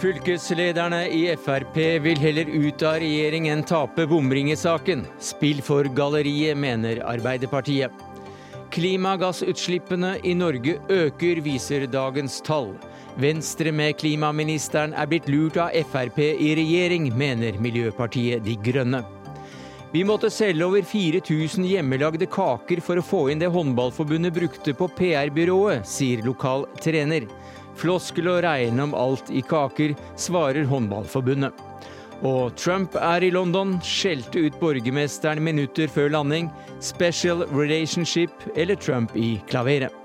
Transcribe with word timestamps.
Fylkeslederne 0.00 1.08
i 1.12 1.26
Frp 1.36 1.74
vil 2.00 2.18
heller 2.18 2.48
ut 2.48 2.82
av 2.88 2.94
regjering 3.02 3.50
enn 3.52 3.60
tape 3.68 4.06
bomringesaken. 4.08 5.02
Spill 5.20 5.60
for 5.60 5.84
galleriet, 5.92 6.56
mener 6.56 7.02
Arbeiderpartiet. 7.04 7.92
Klimagassutslippene 8.72 10.14
i 10.24 10.32
Norge 10.32 10.78
øker, 10.88 11.42
viser 11.44 11.84
dagens 11.84 12.38
tall. 12.46 12.72
Venstre 13.20 13.74
med 13.76 13.98
klimaministeren 14.00 14.96
er 14.96 15.10
blitt 15.10 15.28
lurt 15.28 15.60
av 15.60 15.76
Frp 15.92 16.22
i 16.30 16.54
regjering, 16.56 17.12
mener 17.12 17.60
Miljøpartiet 17.60 18.40
De 18.48 18.56
Grønne. 18.56 19.04
Vi 19.92 20.06
måtte 20.06 20.32
selge 20.32 20.64
over 20.64 20.86
4000 20.86 21.66
hjemmelagde 21.66 22.30
kaker 22.30 22.80
for 22.80 22.96
å 22.96 23.04
få 23.04 23.24
inn 23.28 23.40
det 23.42 23.52
Håndballforbundet 23.52 24.32
brukte 24.32 24.72
på 24.78 24.88
PR-byrået, 24.96 25.84
sier 25.84 26.24
lokal 26.24 26.70
trener. 26.80 27.28
Floskel 27.80 28.28
å 28.28 28.40
regne 28.44 28.84
om 28.84 28.92
alt 28.92 29.30
i 29.32 29.40
kaker, 29.40 29.94
svarer 30.20 30.66
Håndballforbundet. 30.68 31.66
Og 32.20 32.52
Trump 32.60 32.98
er 33.00 33.24
i 33.24 33.30
London, 33.32 33.78
skjelte 33.80 34.42
ut 34.44 34.58
borgermesteren 34.60 35.40
minutter 35.40 35.88
før 35.88 36.12
landing. 36.12 36.50
Special 36.84 37.46
relationship 37.48 38.44
eller 38.52 38.76
Trump 38.76 39.16
i 39.16 39.38
klaveret. 39.48 39.96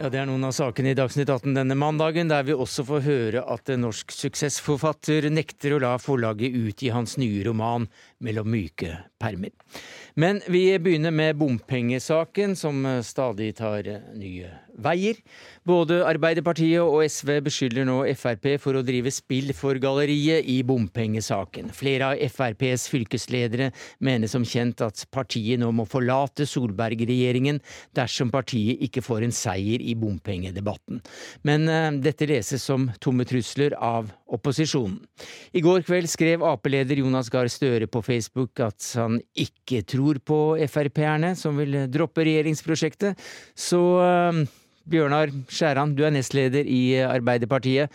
Ja, 0.00 0.08
Det 0.08 0.16
er 0.16 0.24
noen 0.30 0.46
av 0.48 0.54
sakene 0.56 0.94
i 0.94 0.96
Dagsnytt 0.96 1.28
18 1.28 1.58
denne 1.58 1.74
mandagen, 1.76 2.30
der 2.30 2.46
vi 2.48 2.54
også 2.56 2.86
får 2.88 3.02
høre 3.04 3.42
at 3.52 3.68
en 3.68 3.82
norsk 3.84 4.14
suksessforfatter 4.14 5.26
nekter 5.28 5.74
å 5.76 5.80
la 5.82 5.90
forlaget 6.00 6.56
utgi 6.56 6.88
hans 6.88 7.18
nye 7.20 7.42
roman 7.44 7.84
'Mellom 8.22 8.48
myke 8.48 8.96
permer'. 9.20 9.52
Men 10.14 10.40
vi 10.48 10.78
begynner 10.78 11.10
med 11.10 11.36
bompengesaken, 11.36 12.56
som 12.56 13.02
stadig 13.04 13.56
tar 13.56 14.16
nye 14.18 14.50
veier. 14.78 15.18
Både 15.66 16.00
Arbeiderpartiet 16.08 16.80
og 16.82 17.04
SV 17.04 17.40
beskylder 17.46 17.86
nå 17.88 17.98
Frp 18.18 18.54
for 18.62 18.78
å 18.78 18.84
drive 18.86 19.12
spill 19.14 19.52
for 19.56 19.78
galleriet 19.82 20.46
i 20.48 20.60
bompengesaken. 20.66 21.70
Flere 21.76 22.12
av 22.12 22.22
FrPs 22.30 22.86
fylkesledere 22.92 23.70
mener 24.04 24.30
som 24.30 24.46
kjent 24.46 24.82
at 24.84 25.04
partiet 25.12 25.60
nå 25.60 25.70
må 25.74 25.86
forlate 25.88 26.46
Solberg-regjeringen 26.48 27.60
dersom 27.96 28.32
partiet 28.32 28.80
ikke 28.86 29.04
får 29.04 29.26
en 29.26 29.34
seier 29.34 29.82
i 29.84 29.96
bompengedebatten. 29.98 31.02
Men 31.46 31.68
uh, 31.68 31.90
dette 32.02 32.28
leses 32.30 32.64
som 32.64 32.88
tomme 33.02 33.26
trusler 33.28 33.76
av 33.76 34.10
opposisjonen. 34.30 35.00
I 35.56 35.62
går 35.64 35.84
kveld 35.86 36.08
skrev 36.10 36.44
Ap-leder 36.46 37.02
Jonas 37.02 37.30
Gahr 37.32 37.50
Støre 37.50 37.88
på 37.90 38.02
Facebook 38.06 38.62
at 38.64 38.92
han 38.98 39.18
ikke 39.34 39.82
tror 39.88 40.20
på 40.24 40.40
Frp-erne 40.70 41.34
som 41.38 41.58
vil 41.60 41.84
droppe 41.90 42.24
regjeringsprosjektet. 42.26 43.18
Så 43.58 43.80
uh, 44.00 44.42
Bjørnar 44.90 45.32
Skjæran, 45.50 45.94
du 45.96 46.04
er 46.06 46.14
nestleder 46.14 46.66
i 46.66 46.98
Arbeiderpartiet. 47.06 47.92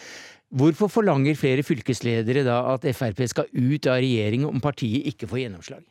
Hvorfor 0.56 0.88
forlanger 0.88 1.36
flere 1.36 1.66
fylkesledere 1.66 2.46
da 2.46 2.62
at 2.76 2.86
Frp 2.96 3.26
skal 3.28 3.52
ut 3.52 3.90
av 3.90 4.00
regjering 4.00 4.46
om 4.48 4.64
partiet 4.64 5.08
ikke 5.12 5.28
får 5.28 5.46
gjennomslag? 5.46 5.84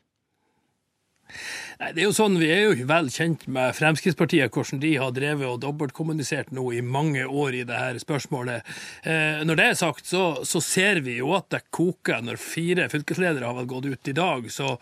Nei, 1.81 1.91
det 1.97 2.03
er 2.03 2.07
jo 2.07 2.15
sånn, 2.15 2.37
Vi 2.39 2.49
er 2.53 2.61
jo 2.69 2.87
vel 2.87 3.09
kjent 3.11 3.47
med 3.51 3.75
Fremskrittspartiet, 3.75 4.53
hvordan 4.55 4.81
de 4.83 4.93
har 5.01 5.13
drevet 5.17 5.49
og 5.49 5.61
dobbeltkommunisert 5.65 6.53
nå 6.55 6.69
i 6.77 6.83
mange 6.85 7.25
år 7.27 7.59
i 7.59 7.65
det 7.67 7.81
her 7.81 7.99
spørsmålet. 7.99 8.63
Eh, 9.03 9.43
når 9.49 9.59
det 9.59 9.67
er 9.67 9.79
sagt, 9.81 10.07
så, 10.07 10.25
så, 10.47 10.63
ser 10.63 11.03
vi 11.05 11.19
jo 11.19 11.33
at 11.35 11.49
det 11.51 11.65
koker 11.75 12.23
når 12.23 12.39
fire 12.41 12.87
fylkesledere 12.93 13.49
har 13.49 13.57
vel 13.59 13.71
gått 13.73 13.89
ut 13.91 14.13
i 14.13 14.17
dag. 14.17 14.47
Så, 14.53 14.77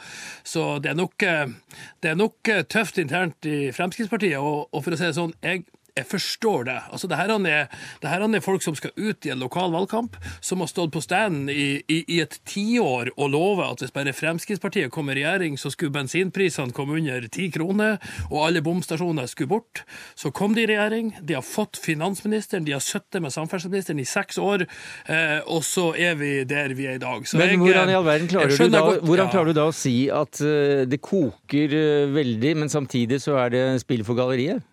så 0.45 0.77
det, 0.83 0.93
er 0.93 0.99
nok, 0.99 1.17
det, 1.19 2.11
er 2.13 2.19
nok, 2.19 2.53
tøft 2.69 3.01
internt 3.01 3.49
i 3.49 3.71
Fremskrittspartiet. 3.73 4.39
Og, 4.43 4.69
og 4.69 4.85
for 4.85 4.93
å 4.93 5.01
si 5.01 5.09
det 5.09 5.17
sånn, 5.17 5.37
jeg 5.41 5.65
jeg 5.93 6.07
forstår 6.09 6.65
det. 6.65 6.79
Altså, 6.93 7.09
det 7.09 7.19
her 7.21 7.31
er, 7.37 7.67
det 8.01 8.09
her 8.09 8.23
er 8.25 8.41
folk 8.41 8.63
som 8.65 8.77
skal 8.79 8.95
ut 8.97 9.27
i 9.27 9.33
en 9.33 9.43
lokal 9.43 9.73
valgkamp, 9.75 10.17
som 10.41 10.63
har 10.65 10.71
stått 10.71 10.93
på 10.95 11.03
stand 11.05 11.51
i, 11.53 11.83
i, 11.85 11.99
i 12.09 12.21
et 12.25 12.39
tiår 12.49 13.13
og 13.17 13.33
lovet 13.35 13.67
at 13.67 13.85
hvis 13.85 13.93
bare 13.93 14.15
Fremskrittspartiet 14.17 14.93
kom 14.93 15.11
i 15.11 15.19
regjering, 15.19 15.59
så 15.61 15.71
skulle 15.73 15.93
bensinprisene 15.93 16.73
komme 16.73 16.97
under 16.97 17.29
ti 17.33 17.51
kroner, 17.53 17.99
og 18.31 18.47
alle 18.47 18.65
bomstasjoner 18.65 19.29
skulle 19.29 19.53
bort. 19.53 19.85
Så 20.17 20.33
kom 20.33 20.57
de 20.57 20.65
i 20.65 20.71
regjering, 20.71 21.13
de 21.21 21.37
har 21.37 21.45
fått 21.45 21.77
finansministeren, 21.83 22.65
de 22.65 22.77
har 22.77 22.85
sittet 22.85 23.21
med 23.21 23.35
samferdselsministeren 23.35 24.01
i 24.01 24.09
seks 24.09 24.41
år, 24.41 24.65
eh, 25.13 25.39
og 25.45 25.61
så 25.67 25.91
er 25.93 26.17
vi 26.21 26.33
der 26.49 26.73
vi 26.79 26.89
er 26.89 26.97
i 26.97 27.05
dag. 27.05 27.29
Så 27.29 27.37
Men 27.37 27.61
hvordan 27.61 27.93
i 27.93 28.01
all 28.01 28.09
verden 28.09 28.33
klarer, 28.33 28.57
du 28.57 28.73
da, 28.73 28.85
godt, 28.89 29.05
hvordan 29.05 29.33
klarer 29.33 29.53
du 29.53 29.61
da 29.61 29.69
å 29.69 29.77
si 29.77 29.97
at 30.13 30.41
uh, 30.41 30.89
det 30.89 31.03
koker 31.05 31.77
uh, 31.77 32.13
veldig, 32.17 32.59
men 32.65 32.73
samtidig 32.73 33.21
så 33.21 33.37
er 33.45 33.53
det 33.53 33.65
spill 33.85 34.07
for 34.09 34.17
galleriet? 34.17 34.65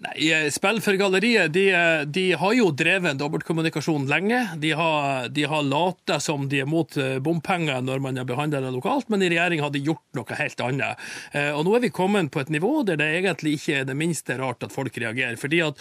Nei, 0.00 0.32
eh, 0.32 0.50
Spill 0.50 0.78
for 0.80 0.96
galleriet 0.96 1.52
de, 1.52 1.66
eh, 1.70 2.02
de, 2.08 2.32
har 2.32 2.52
jo 2.56 2.70
drevet 2.72 3.18
dobbeltkommunikasjon 3.20 4.06
lenge. 4.08 4.38
De 4.56 4.70
har, 4.72 5.28
de 5.28 5.44
har 5.44 5.62
lata 5.62 6.16
som 6.20 6.46
de 6.48 6.62
er 6.62 6.68
mot 6.68 6.96
eh, 6.96 7.18
bompenger 7.20 7.82
når 7.84 8.00
man 8.00 8.16
har 8.16 8.24
behandla 8.24 8.62
det 8.64 8.70
lokalt, 8.72 9.10
men 9.12 9.20
i 9.20 9.28
regjering 9.28 9.60
har 9.60 9.74
de 9.74 9.82
gjort 9.84 10.16
noe 10.16 10.38
helt 10.38 10.62
annet. 10.64 11.08
Og 11.52 11.66
Nå 11.66 11.74
er 11.76 11.82
vi 11.84 11.90
kommet 11.92 12.30
på 12.32 12.40
et 12.40 12.48
nivå 12.52 12.70
der 12.88 12.96
det 12.96 13.10
egentlig 13.18 13.58
ikke 13.58 13.82
er 13.82 13.84
det 13.88 13.96
minste 13.98 14.38
rart 14.40 14.64
at 14.64 14.72
folk 14.72 14.96
reagerer. 14.96 15.36
Fordi 15.40 15.60
at 15.66 15.78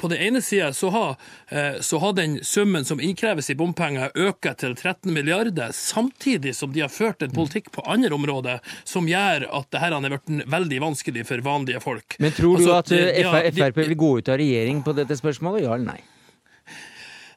På 0.00 0.08
den 0.08 0.20
ene 0.22 0.40
sida 0.42 0.72
så, 0.72 0.90
så, 1.80 1.98
har 2.02 2.12
den 2.16 2.38
summen 2.44 2.84
som 2.84 3.00
innkreves 3.00 3.50
i 3.50 3.56
bompenger, 3.58 4.10
økt 4.14 4.48
til 4.60 4.74
13 4.74 5.12
milliarder, 5.12 5.72
samtidig 5.72 6.54
som 6.56 6.72
de 6.72 6.82
har 6.84 6.92
ført 6.92 7.22
en 7.22 7.34
politikk 7.34 7.70
på 7.72 7.84
andre 7.86 8.14
områder 8.14 8.60
som 8.84 9.08
gjør 9.08 9.46
at 9.50 9.70
dette 9.70 9.92
har 9.92 10.08
blitt 10.08 10.48
veldig 10.50 10.80
vanskelig 10.82 11.26
for 11.28 11.44
vanlige 11.44 11.82
folk. 11.84 12.16
Men 12.18 12.34
tror 12.36 12.58
du 12.58 12.70
altså, 12.72 12.80
at 12.80 13.41
Frp 13.50 13.82
vil 13.82 13.96
gå 13.98 14.14
ut 14.20 14.30
av 14.32 14.40
regjering 14.40 14.82
på 14.86 14.94
dette 14.96 15.16
spørsmålet, 15.18 15.66
ja 15.66 15.74
eller 15.76 15.94
nei? 15.94 16.00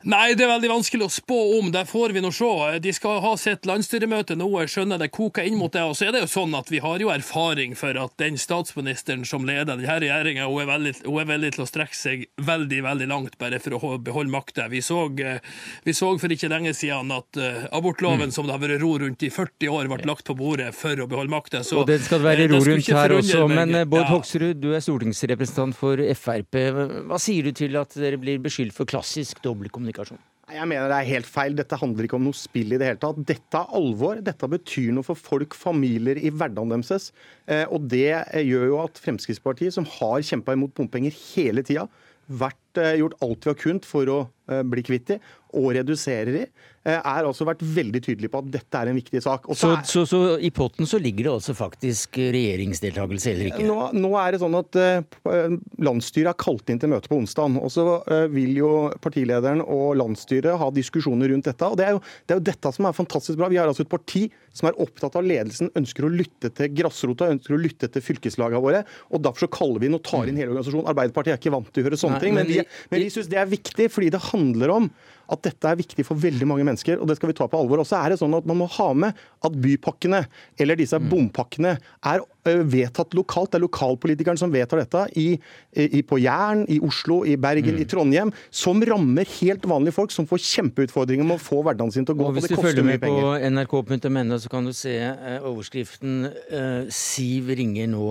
Nei, 0.05 0.35
det 0.37 0.43
er 0.45 0.51
veldig 0.51 0.69
vanskelig 0.69 1.07
å 1.07 1.09
spå 1.09 1.35
om. 1.57 1.71
Det 1.73 1.81
får 1.89 2.11
vi 2.13 2.21
nå 2.21 2.29
se. 2.35 2.47
De 2.77 2.91
skal 2.93 3.23
ha 3.23 3.31
sitt 3.41 3.63
landsstyremøte 3.65 4.35
nå. 4.37 4.45
Jeg 4.61 4.69
skjønner 4.75 4.99
det 5.01 5.07
koker 5.15 5.47
inn 5.49 5.55
mot 5.57 5.73
det. 5.73 5.81
Og 5.81 5.95
så 5.97 6.05
er 6.05 6.13
det 6.13 6.19
jo 6.21 6.27
sånn 6.29 6.53
at 6.53 6.69
vi 6.69 6.77
har 6.83 7.01
jo 7.01 7.09
erfaring 7.09 7.73
for 7.79 7.97
at 7.97 8.13
den 8.21 8.37
statsministeren 8.37 9.23
som 9.25 9.47
leder 9.49 9.71
denne 9.71 9.95
regjeringa, 10.03 10.45
hun, 10.45 10.69
hun, 11.07 11.17
er 11.23 11.29
veldig 11.31 11.51
til 11.55 11.63
å 11.63 11.67
strekke 11.69 11.97
seg 11.97 12.27
veldig, 12.37 12.83
veldig 12.85 13.07
langt 13.09 13.39
bare 13.41 13.57
for 13.63 13.79
å 13.79 13.95
beholde 13.97 14.29
makta. 14.29 14.67
Vi, 14.69 14.83
vi, 14.85 15.95
så 15.97 16.11
for 16.21 16.35
ikke 16.37 16.51
lenge 16.53 16.75
siden 16.77 17.09
at 17.15 17.41
uh, 17.41 17.65
abortloven, 17.73 18.29
mm. 18.29 18.35
som 18.37 18.45
det 18.45 18.53
har 18.53 18.61
vært 18.61 18.85
ro 18.85 18.91
rundt 19.01 19.25
i 19.25 19.31
40 19.33 19.73
år, 19.73 19.89
ble 19.89 20.05
lagt 20.05 20.29
på 20.29 20.37
bordet 20.37 20.69
for 20.77 21.01
å 21.01 21.09
beholde 21.09 21.33
makta. 21.33 21.63
Og 21.73 21.89
det 21.89 22.03
skal 22.05 22.21
det 22.21 22.29
være 22.29 22.47
ro 22.53 22.61
rundt 22.61 22.93
her 22.93 23.15
også. 23.17 23.41
Men 23.49 23.73
eh, 23.81 23.89
Bård 23.89 24.05
ja. 24.05 24.13
Hoksrud, 24.13 24.61
du 24.61 24.69
er 24.77 24.85
stortingsrepresentant 24.85 25.81
for 25.81 26.05
Frp. 26.21 26.61
Hva 27.09 27.21
sier 27.21 27.49
du 27.49 27.57
til 27.57 27.81
at 27.81 27.97
dere 27.97 28.21
blir 28.21 28.37
beskyldt 28.45 28.77
for 28.77 28.85
klassisk 28.93 29.41
dobbeltkommunikasjon? 29.41 29.94
Kommunikasjon? 29.95 30.23
Jeg 30.45 30.69
mener 30.69 30.91
det 30.91 30.97
er 30.99 31.09
helt 31.09 31.29
feil. 31.29 31.55
Dette 31.57 31.77
handler 31.81 32.05
ikke 32.05 32.19
om 32.19 32.27
noe 32.27 32.37
spill 32.37 32.75
i 32.75 32.77
det 32.77 32.85
hele 32.85 33.01
tatt. 33.01 33.21
Dette 33.25 33.57
er 33.57 33.71
alvor. 33.79 34.19
Dette 34.21 34.49
betyr 34.51 34.91
noe 34.93 35.07
for 35.07 35.17
folk, 35.17 35.55
familier, 35.57 36.19
i 36.21 36.29
hverdagen 36.29 36.69
deres. 36.75 37.09
Eh, 37.49 37.63
og 37.65 37.87
det 37.89 38.11
gjør 38.45 38.67
jo 38.69 38.77
at 38.83 39.01
Fremskrittspartiet, 39.01 39.73
som 39.73 39.87
har 39.97 40.21
kjempa 40.25 40.53
imot 40.53 40.75
bompenger 40.77 41.15
hele 41.33 41.65
tida, 41.65 41.87
vært, 42.29 42.59
eh, 42.81 42.97
gjort 43.01 43.17
alt 43.25 43.45
vi 43.45 43.51
har 43.51 43.59
kunnet 43.59 43.87
for 43.87 44.11
å 44.11 44.19
eh, 44.51 44.63
bli 44.67 44.83
kvitt 44.85 45.13
de, 45.13 45.19
og 45.55 45.71
redusere 45.75 46.33
de, 46.33 46.43
eh, 46.85 46.97
er 46.97 47.27
altså 47.27 47.47
vært 47.47 47.63
veldig 47.63 48.01
tydelig 48.03 48.29
på 48.31 48.41
at 48.41 48.49
dette 48.53 48.79
er 48.79 48.91
en 48.91 48.97
viktig 48.97 49.21
sak. 49.23 49.47
Så, 49.55 49.71
er, 49.71 49.83
så, 49.87 50.03
så, 50.09 50.19
i 50.37 50.51
potten 50.55 50.87
så 50.89 50.99
ligger 51.01 51.29
det 51.29 51.33
altså 51.33 51.55
faktisk 51.57 52.19
regjeringsdeltakelse 52.19 53.31
eller 53.31 53.51
ikke? 53.51 53.67
Nå, 53.67 53.77
nå 53.95 54.11
er 54.21 54.35
det 54.35 54.41
sånn 54.43 54.57
at 54.59 54.79
uh, 54.79 55.55
landsstyret 55.87 56.31
er 56.33 56.39
kalt 56.45 56.71
inn 56.71 56.81
til 56.81 56.91
møte 56.91 57.11
på 57.11 57.19
onsdag. 57.19 57.59
Og 57.61 57.71
så 57.73 57.85
uh, 58.03 58.25
vil 58.31 58.55
jo 58.59 58.71
partilederen 59.03 59.63
og 59.63 59.95
landsstyret 60.01 60.59
ha 60.59 60.71
diskusjoner 60.75 61.31
rundt 61.31 61.47
dette. 61.49 61.71
Og 61.71 61.79
det 61.79 61.87
er, 61.87 61.95
jo, 61.95 62.03
det 62.25 62.35
er, 62.35 62.41
jo, 62.41 62.47
dette 62.51 62.73
som 62.75 62.89
er 62.89 62.97
fantastisk 62.97 63.39
bra. 63.39 63.51
Vi 63.51 63.61
har 63.61 63.71
altså 63.71 63.85
et 63.85 63.91
parti 63.91 64.25
som 64.55 64.69
er 64.69 64.77
opptatt 64.79 65.17
av 65.19 65.25
ledelsen, 65.25 65.71
ønsker 65.75 66.07
å 66.07 66.11
lytte 66.11 66.51
til 66.55 66.71
grasrota, 66.75 67.27
ønsker 67.33 67.57
å 67.57 67.59
lytte 67.59 67.89
til 67.91 68.03
fylkeslagene 68.03 68.61
våre. 68.63 68.85
og 69.11 69.23
Derfor 69.25 69.47
så 69.47 69.51
kaller 69.51 69.83
vi 69.83 69.89
inn 69.89 69.97
og 69.97 70.03
tar 70.07 70.29
inn 70.31 70.39
hele 70.39 70.53
organisasjonen. 70.53 70.87
Arbeiderpartiet 70.91 71.35
er 71.35 71.41
ikke 71.41 71.55
vant 71.55 71.71
til 71.71 71.83
å 71.83 71.89
gjøre 71.89 71.99
sånne 71.99 72.19
Nei, 72.19 72.23
ting, 72.23 72.37
men, 72.37 72.47
men, 72.47 72.53
vi, 72.53 72.64
men 72.91 73.03
vi 73.03 73.11
syns 73.13 73.29
det 73.31 73.41
er 73.41 73.51
viktig 73.51 73.89
fordi 73.93 74.11
det 74.13 74.23
handler 74.31 74.73
om 74.75 74.89
at 75.31 75.41
dette 75.45 75.69
er 75.69 75.79
viktig 75.79 76.05
for 76.05 76.19
veldig 76.21 76.47
mange 76.49 76.65
mennesker, 76.67 76.99
og 77.01 77.09
det 77.09 77.17
skal 77.17 77.31
vi 77.31 77.37
ta 77.37 77.47
på 77.49 77.59
alvor. 77.59 77.81
Og 77.81 77.89
så 77.89 77.97
er 77.99 78.13
det 78.13 78.19
sånn 78.21 78.35
at 78.37 78.45
Man 78.45 78.59
må 78.61 78.67
ha 78.77 78.87
med 78.93 79.17
at 79.45 79.57
bypakkene, 79.61 80.21
eller 80.61 80.77
disse 80.77 80.97
mm. 81.01 81.07
bompakkene, 81.09 81.75
er 82.05 82.23
vedtatt 82.45 83.15
lokalt. 83.17 83.51
Det 83.53 83.59
er 83.59 83.65
lokalpolitikerne 83.65 84.39
som 84.39 84.53
vedtar 84.53 84.83
dette 84.83 85.01
i, 85.17 85.27
i, 85.73 86.03
på 86.05 86.19
Jæren, 86.21 86.65
i 86.69 86.77
Oslo, 86.85 87.23
i 87.25 87.35
Bergen, 87.41 87.77
mm. 87.77 87.81
i 87.81 87.87
Trondheim. 87.89 88.33
Som 88.53 88.83
rammer 88.85 89.29
helt 89.39 89.65
vanlige 89.69 89.97
folk, 89.97 90.13
som 90.13 90.29
får 90.29 90.43
kjempeutfordringer 90.45 91.25
med 91.25 91.39
å 91.39 91.45
få 91.45 91.63
hverdagen 91.65 91.93
sin 91.95 92.07
til 92.07 92.17
å 92.17 92.21
gå. 92.21 92.29
Og 92.29 92.37
hvis 92.37 92.51
du 92.51 92.57
følger 92.59 92.85
med 92.85 93.01
på 93.01 93.33
nrk.no, 93.49 94.41
så 94.41 94.51
kan 94.51 94.69
du 94.69 94.75
se 94.77 94.97
uh, 95.01 95.39
overskriften 95.49 96.29
uh, 96.29 96.85
'Siv 96.93 97.49
ringer 97.57 97.89
nå 97.89 98.05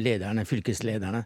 lederne, 0.00 0.42
fylkeslederne'. 0.48 1.22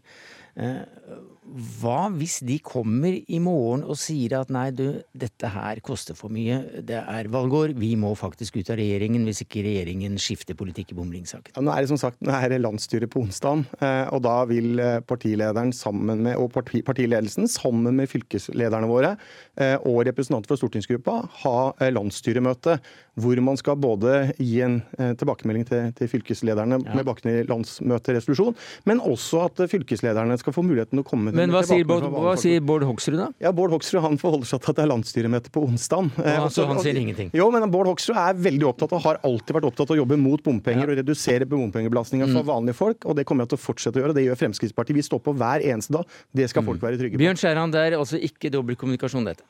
Hva 1.45 2.07
hvis 2.15 2.39
de 2.45 2.57
kommer 2.63 3.13
i 3.13 3.37
morgen 3.43 3.83
og 3.85 3.97
sier 3.99 4.33
at 4.39 4.49
nei, 4.53 4.67
du, 4.73 5.01
dette 5.13 5.49
her 5.53 5.79
koster 5.85 6.17
for 6.17 6.33
mye, 6.33 6.57
det 6.85 6.97
er 6.97 7.29
valgår, 7.31 7.75
vi 7.77 7.91
må 7.99 8.13
faktisk 8.17 8.57
ut 8.57 8.71
av 8.73 8.79
regjeringen 8.79 9.27
hvis 9.27 9.43
ikke 9.45 9.61
regjeringen 9.65 10.17
skifter 10.21 10.57
politikk 10.57 10.95
i 10.95 10.97
bomringsaken? 10.97 11.53
Ja, 11.53 11.63
nå 11.63 11.73
er 11.73 11.85
det 11.85 11.91
som 11.91 12.01
sagt 12.01 12.23
nå 12.25 12.33
er 12.33 12.49
det 12.51 12.61
landsstyret 12.63 13.11
på 13.13 13.21
onsdag, 13.21 13.61
eh, 13.77 14.05
og 14.15 14.23
da 14.25 14.39
vil 14.49 14.81
eh, 14.81 14.97
partilederen 15.05 15.73
sammen 15.75 16.25
med, 16.25 16.39
og 16.41 16.49
parti, 16.55 16.81
partiledelsen 16.85 17.49
sammen 17.51 17.99
med 17.99 18.09
fylkeslederne 18.09 18.89
våre 18.89 19.13
eh, 19.13 19.77
og 19.85 20.01
representanter 20.09 20.49
fra 20.49 20.59
stortingsgruppa 20.59 21.19
ha 21.43 21.57
landsstyremøte 21.93 22.79
hvor 23.21 23.39
man 23.45 23.55
skal 23.59 23.77
både 23.79 24.33
gi 24.41 24.57
en 24.65 24.81
tilbakemelding 25.15 25.63
til, 25.69 25.91
til 25.95 26.09
fylkeslederne 26.11 26.81
ja. 26.81 26.97
med 26.97 27.05
bakgrunn 27.07 27.31
i 27.31 27.45
landsmøteresolusjon, 27.47 28.57
men 28.89 28.99
også 28.99 29.45
at 29.45 29.61
fylkeslederne 29.71 30.35
skal 30.41 30.55
få 30.55 30.65
muligheten 30.65 30.99
til 30.99 31.05
å 31.05 31.07
komme 31.07 31.34
men 31.37 31.53
hva 31.53 31.61
sier, 31.67 31.85
Bård, 31.87 32.05
hva 32.13 32.35
sier, 32.39 32.63
Bård, 32.65 32.85
Hoksrud, 32.87 33.17
da? 33.19 33.27
Ja, 33.43 33.51
Bård 33.55 33.73
Hoksrud 33.75 34.01
han 34.03 34.19
forholder 34.21 34.49
seg 34.49 34.63
til 34.63 34.73
at 34.73 34.79
det 34.79 34.85
er 34.85 34.91
landsstyremøte 34.91 35.51
på 35.53 35.63
onsdag. 35.67 36.09
Ja, 36.19 36.37
eh, 36.43 36.47
så 36.53 36.67
han 36.69 36.79
sier 36.83 36.99
ingenting? 36.99 37.31
Jo, 37.35 37.49
men 37.53 37.67
Bård 37.73 37.89
Hoksrud 37.91 38.17
er 38.19 38.37
veldig 38.47 38.69
opptatt 38.71 38.95
og 38.95 39.03
har 39.05 39.19
alltid 39.27 39.57
vært 39.59 39.69
opptatt 39.71 39.91
av 39.91 39.97
å 39.97 39.99
jobbe 40.01 40.19
mot 40.21 40.43
bompenger 40.45 40.85
ja. 40.85 40.93
og 40.93 41.01
redusere 41.01 41.49
bompengebelastninga 41.49 42.29
for 42.31 42.41
mm. 42.41 42.49
vanlige 42.51 42.79
folk. 42.79 43.05
Og 43.05 43.19
det 43.19 43.27
kommer 43.27 43.45
jeg 43.45 43.55
til 43.55 43.61
å 43.61 43.65
fortsette 43.65 44.01
å 44.01 44.05
gjøre. 44.05 44.17
Det 44.17 44.25
gjør 44.27 44.41
Fremskrittspartiet. 44.45 44.99
Vi 44.99 45.05
står 45.09 45.21
på 45.25 45.35
hver 45.35 45.65
eneste 45.65 45.97
dag. 45.97 46.17
Det 46.35 46.49
skal 46.51 46.65
folk 46.65 46.81
mm. 46.81 46.87
være 46.87 47.01
trygge 47.03 47.19
på. 47.19 47.23
Bjørn 47.25 47.43
Skjæran, 47.43 47.75
det 47.75 47.85
er 47.85 47.99
altså 47.99 48.21
ikke 48.29 48.53
dobbeltkommunikasjon, 48.55 49.29
dette? 49.31 49.47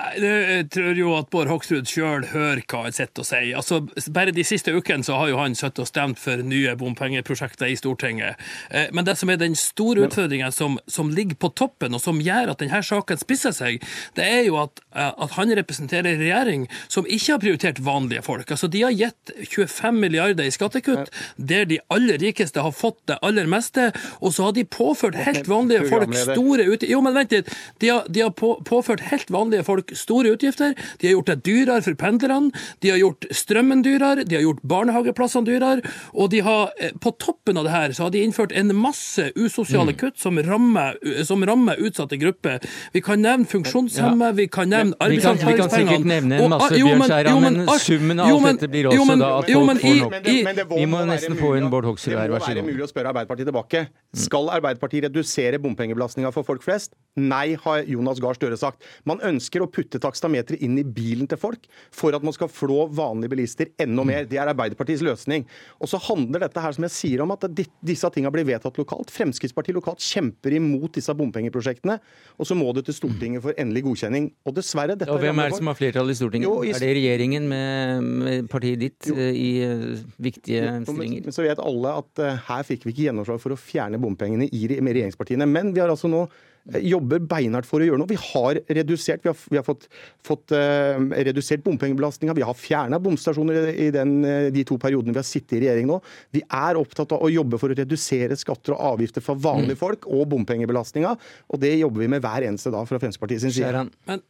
Jeg 0.00 0.70
tror 0.72 0.96
jo 0.96 1.10
at 1.14 1.28
Bård 1.30 1.50
Hoksrud 1.50 1.86
sjøl 1.86 2.24
hører 2.32 2.62
hva 2.64 2.86
han 2.86 2.94
sitter 2.96 3.22
og 3.22 3.28
sier. 3.28 3.50
Altså, 3.58 3.82
bare 4.14 4.32
de 4.34 4.44
siste 4.44 4.72
ukene 4.72 5.04
så 5.04 5.18
har 5.20 5.28
jo 5.30 5.38
han 5.38 5.54
sittet 5.56 5.82
og 5.84 5.88
stemt 5.88 6.20
for 6.20 6.40
nye 6.42 6.72
bompengeprosjekter 6.80 7.68
i 7.68 7.76
Stortinget. 7.76 8.40
Eh, 8.72 8.88
men 8.96 9.06
det 9.06 9.18
som 9.20 9.30
er 9.30 9.38
den 9.40 9.54
store 9.58 10.06
utfordringen 10.06 10.52
som, 10.54 10.78
som, 10.90 11.12
ligger 11.12 11.36
på 11.36 11.52
toppen, 11.60 11.92
og 11.94 12.00
som 12.00 12.22
gjør 12.24 12.54
at 12.54 12.62
denne 12.64 12.80
saken 12.82 13.20
spisser 13.20 13.54
seg, 13.54 13.84
det 14.16 14.24
er 14.24 14.40
jo 14.48 14.56
at, 14.62 14.80
eh, 14.96 15.12
at 15.12 15.36
han 15.36 15.52
representerer 15.60 16.14
en 16.14 16.24
regjering 16.24 16.66
som 16.88 17.06
ikke 17.06 17.34
har 17.34 17.44
prioritert 17.44 17.84
vanlige 17.84 18.24
folk. 18.26 18.48
Altså, 18.48 18.72
De 18.72 18.82
har 18.86 18.96
gitt 18.96 19.34
25 19.44 20.00
milliarder 20.02 20.48
i 20.48 20.56
skattekutt, 20.56 21.12
der 21.36 21.68
de 21.68 21.82
aller 21.92 22.18
rikeste 22.22 22.64
har 22.64 22.74
fått 22.74 23.00
det 23.12 23.20
aller 23.22 23.46
meste, 23.50 23.90
og 24.20 24.32
så 24.32 24.48
har 24.48 24.56
de 24.56 24.64
påført 24.64 25.20
helt 25.20 25.46
vanlige 25.52 25.86
folk 25.92 26.16
store 26.16 26.64
utgifter. 26.64 26.90
Jo, 26.96 27.04
men 27.04 27.14
vent 27.20 27.36
litt. 27.36 27.52
De 27.84 27.92
har, 27.92 28.08
de 28.08 28.24
har 28.24 28.32
på, 28.34 28.56
påført 28.66 29.04
helt 29.12 29.30
vanlige 29.32 29.68
folk 29.68 29.91
store 29.98 30.34
utgifter. 30.36 30.74
De 31.00 31.08
har 31.08 31.16
gjort 31.16 31.30
det 31.32 31.38
dyrere 31.48 31.82
for 31.84 31.98
pendlerne. 31.98 32.52
De 32.80 32.92
har 32.92 33.00
gjort 33.00 33.26
strømmen 33.30 33.84
dyrere, 33.84 34.26
de 34.28 34.38
har 34.38 34.44
gjort 34.46 34.62
barnehageplassene 34.62 35.48
dyrere. 35.48 35.92
Og 36.14 36.30
de 36.30 36.42
har, 36.44 36.72
eh, 36.78 36.92
på 37.00 37.14
toppen 37.18 37.58
av 37.58 37.64
det 37.64 37.72
her 37.72 37.96
så 37.96 38.06
har 38.06 38.10
de 38.10 38.22
innført 38.24 38.52
en 38.56 38.74
masse 38.76 39.32
usosiale 39.36 39.92
mm. 39.92 39.98
kutt 39.98 40.18
som 40.18 40.38
rammer, 40.38 40.98
som 41.24 41.42
rammer 41.42 41.80
utsatte 41.82 42.18
grupper. 42.20 42.62
Vi 42.92 43.00
kan 43.04 43.22
nevne 43.22 43.46
funksjonshemmede, 43.46 44.32
ja. 44.32 44.38
vi 44.42 44.46
kan 44.46 44.68
nevne 44.68 44.96
arbeidsavklaringspenger. 44.98 45.52
Vi 45.52 45.62
kan 45.62 45.70
sikkert 45.70 46.06
nevne 46.06 46.40
en 46.40 46.54
masse, 46.54 46.72
Bjørn 46.72 47.04
Skjæran, 47.06 47.42
men, 47.42 47.60
men 47.66 47.82
summen 47.82 48.22
av 48.22 48.32
alt 48.32 48.48
dette 48.52 48.70
blir 48.72 48.90
også 48.90 49.16
da 49.18 49.30
at 49.38 49.50
folk 49.52 49.82
får 49.82 49.98
nok. 50.02 50.72
Vi 50.76 50.86
må 50.90 51.02
nesten 51.08 51.38
få 51.38 51.54
inn 51.58 51.68
Bård 51.72 51.88
Hoksrud 51.90 52.16
her, 52.16 52.32
vær 52.32 52.42
så 52.42 52.52
god. 52.52 52.58
Det 52.58 52.62
må 52.62 52.68
være 52.68 52.76
mulig 52.76 52.86
å 52.86 52.90
spørre 52.90 53.12
Arbeiderpartiet 53.12 53.50
tilbake. 53.50 53.84
Skal 54.24 54.50
Arbeiderpartiet 54.56 55.08
redusere 55.08 55.60
bompengebelastninga 55.62 56.32
for 56.34 56.46
folk 56.46 56.64
flest? 56.64 56.96
Nei, 57.20 57.54
har 57.60 57.84
Jonas 57.88 58.20
Gahr 58.22 58.38
Støre 58.38 58.58
sagt. 58.60 58.86
Man 59.08 59.22
ønsker 59.24 59.64
å 59.64 59.68
putte 59.72 60.00
takstameteret 60.02 60.62
inn 60.64 60.78
i 60.80 60.84
bilen 60.84 61.28
til 61.30 61.40
folk 61.40 61.66
for 61.94 62.14
at 62.16 62.24
man 62.24 62.34
skal 62.36 62.50
flå 62.52 62.86
vanlige 62.92 63.32
bilister 63.32 63.72
enda 63.82 64.04
mer. 64.06 64.26
Det 64.28 64.38
er 64.40 64.50
Arbeiderpartiets 64.52 65.04
løsning. 65.04 65.46
Og 65.82 65.90
så 65.90 66.00
handler 66.08 66.46
dette 66.46 66.62
her 66.62 66.76
som 66.76 66.86
jeg 66.86 66.94
sier 66.94 67.24
om 67.24 67.32
at 67.34 67.46
disse 67.52 68.10
tinga 68.14 68.32
blir 68.34 68.46
vedtatt 68.48 68.78
lokalt. 68.80 69.12
Fremskrittspartiet 69.14 69.76
lokalt 69.76 70.02
kjemper 70.04 70.56
imot 70.58 70.98
disse 70.98 71.14
bompengeprosjektene. 71.16 71.98
Og 72.38 72.48
så 72.48 72.56
må 72.58 72.70
det 72.76 72.86
til 72.88 72.98
Stortinget 72.98 73.44
for 73.44 73.56
endelig 73.60 73.84
godkjenning. 73.88 74.30
Og 74.46 74.56
dessverre 74.56 74.96
dette 74.98 75.12
Og 75.12 75.22
Hvem 75.22 75.42
er 75.42 75.52
det 75.52 75.60
som 75.60 75.72
har 75.72 75.78
flertall 75.78 76.12
i 76.12 76.18
Stortinget? 76.18 76.48
Jo, 76.48 76.62
i... 76.66 76.72
Er 76.74 76.82
det 76.82 76.92
regjeringen 76.98 77.48
med, 77.50 78.12
med 78.22 78.48
partiet 78.52 78.80
ditt 78.82 79.10
jo. 79.10 79.16
Eh, 79.16 79.32
i 79.32 79.50
uh, 79.66 79.98
viktige 80.22 80.78
stillinger? 80.86 81.28
Men 81.28 81.36
så 81.36 81.46
vet 81.46 81.62
alle 81.62 81.96
at 82.02 82.22
uh, 82.22 82.32
her 82.48 82.64
fikk 82.68 82.86
vi 82.86 82.96
ikke 82.96 83.08
gjennomslag 83.08 83.42
for 83.42 83.54
å 83.54 83.60
fjerne 83.60 84.00
bompengene 84.02 84.48
i, 84.48 84.64
regjeringspartiene. 84.68 85.48
Men 85.48 85.74
vi 85.74 85.82
har 85.82 85.92
altså 85.92 86.10
nå 86.10 86.26
Eh, 86.26 86.51
jobber 86.64 87.22
beinhardt 87.26 87.66
for 87.66 87.82
å 87.82 87.86
gjøre 87.86 88.00
noe. 88.00 88.10
Vi 88.10 88.18
har 88.20 88.60
redusert, 88.78 89.22
vi 89.24 89.30
har, 89.32 89.38
vi 89.50 89.58
har 89.58 89.66
fått, 89.66 89.88
fått 90.26 90.54
uh, 90.54 90.98
redusert 91.26 91.64
bompengebelastninga. 91.66 92.36
Vi 92.38 92.46
har 92.46 92.58
fjerna 92.58 93.00
bomstasjoner 93.02 93.72
i 93.72 93.90
den, 93.94 94.14
eh, 94.28 94.48
de 94.54 94.64
to 94.68 94.78
periodene 94.80 95.14
vi 95.14 95.20
har 95.20 95.26
sittet 95.26 95.56
i 95.58 95.62
regjering 95.64 95.90
nå. 95.90 95.98
Vi 96.34 96.44
er 96.46 96.78
opptatt 96.80 97.14
av 97.16 97.26
å 97.26 97.30
jobbe 97.32 97.58
for 97.60 97.72
å 97.72 97.78
redusere 97.78 98.38
skatter 98.38 98.76
og 98.76 98.94
avgifter 98.94 99.24
for 99.24 99.40
vanlige 99.42 99.78
mm. 99.78 99.82
folk 99.82 100.06
og 100.10 100.28
bompengebelastninga. 100.34 101.16
Og 101.50 101.62
det 101.62 101.74
jobber 101.80 102.04
vi 102.04 102.12
med 102.14 102.22
hver 102.24 102.46
eneste 102.46 102.72
dag 102.74 102.86
fra 102.88 103.00
Fremskrittspartiets 103.02 103.48
side. 103.58 103.88
Men, 104.08 104.22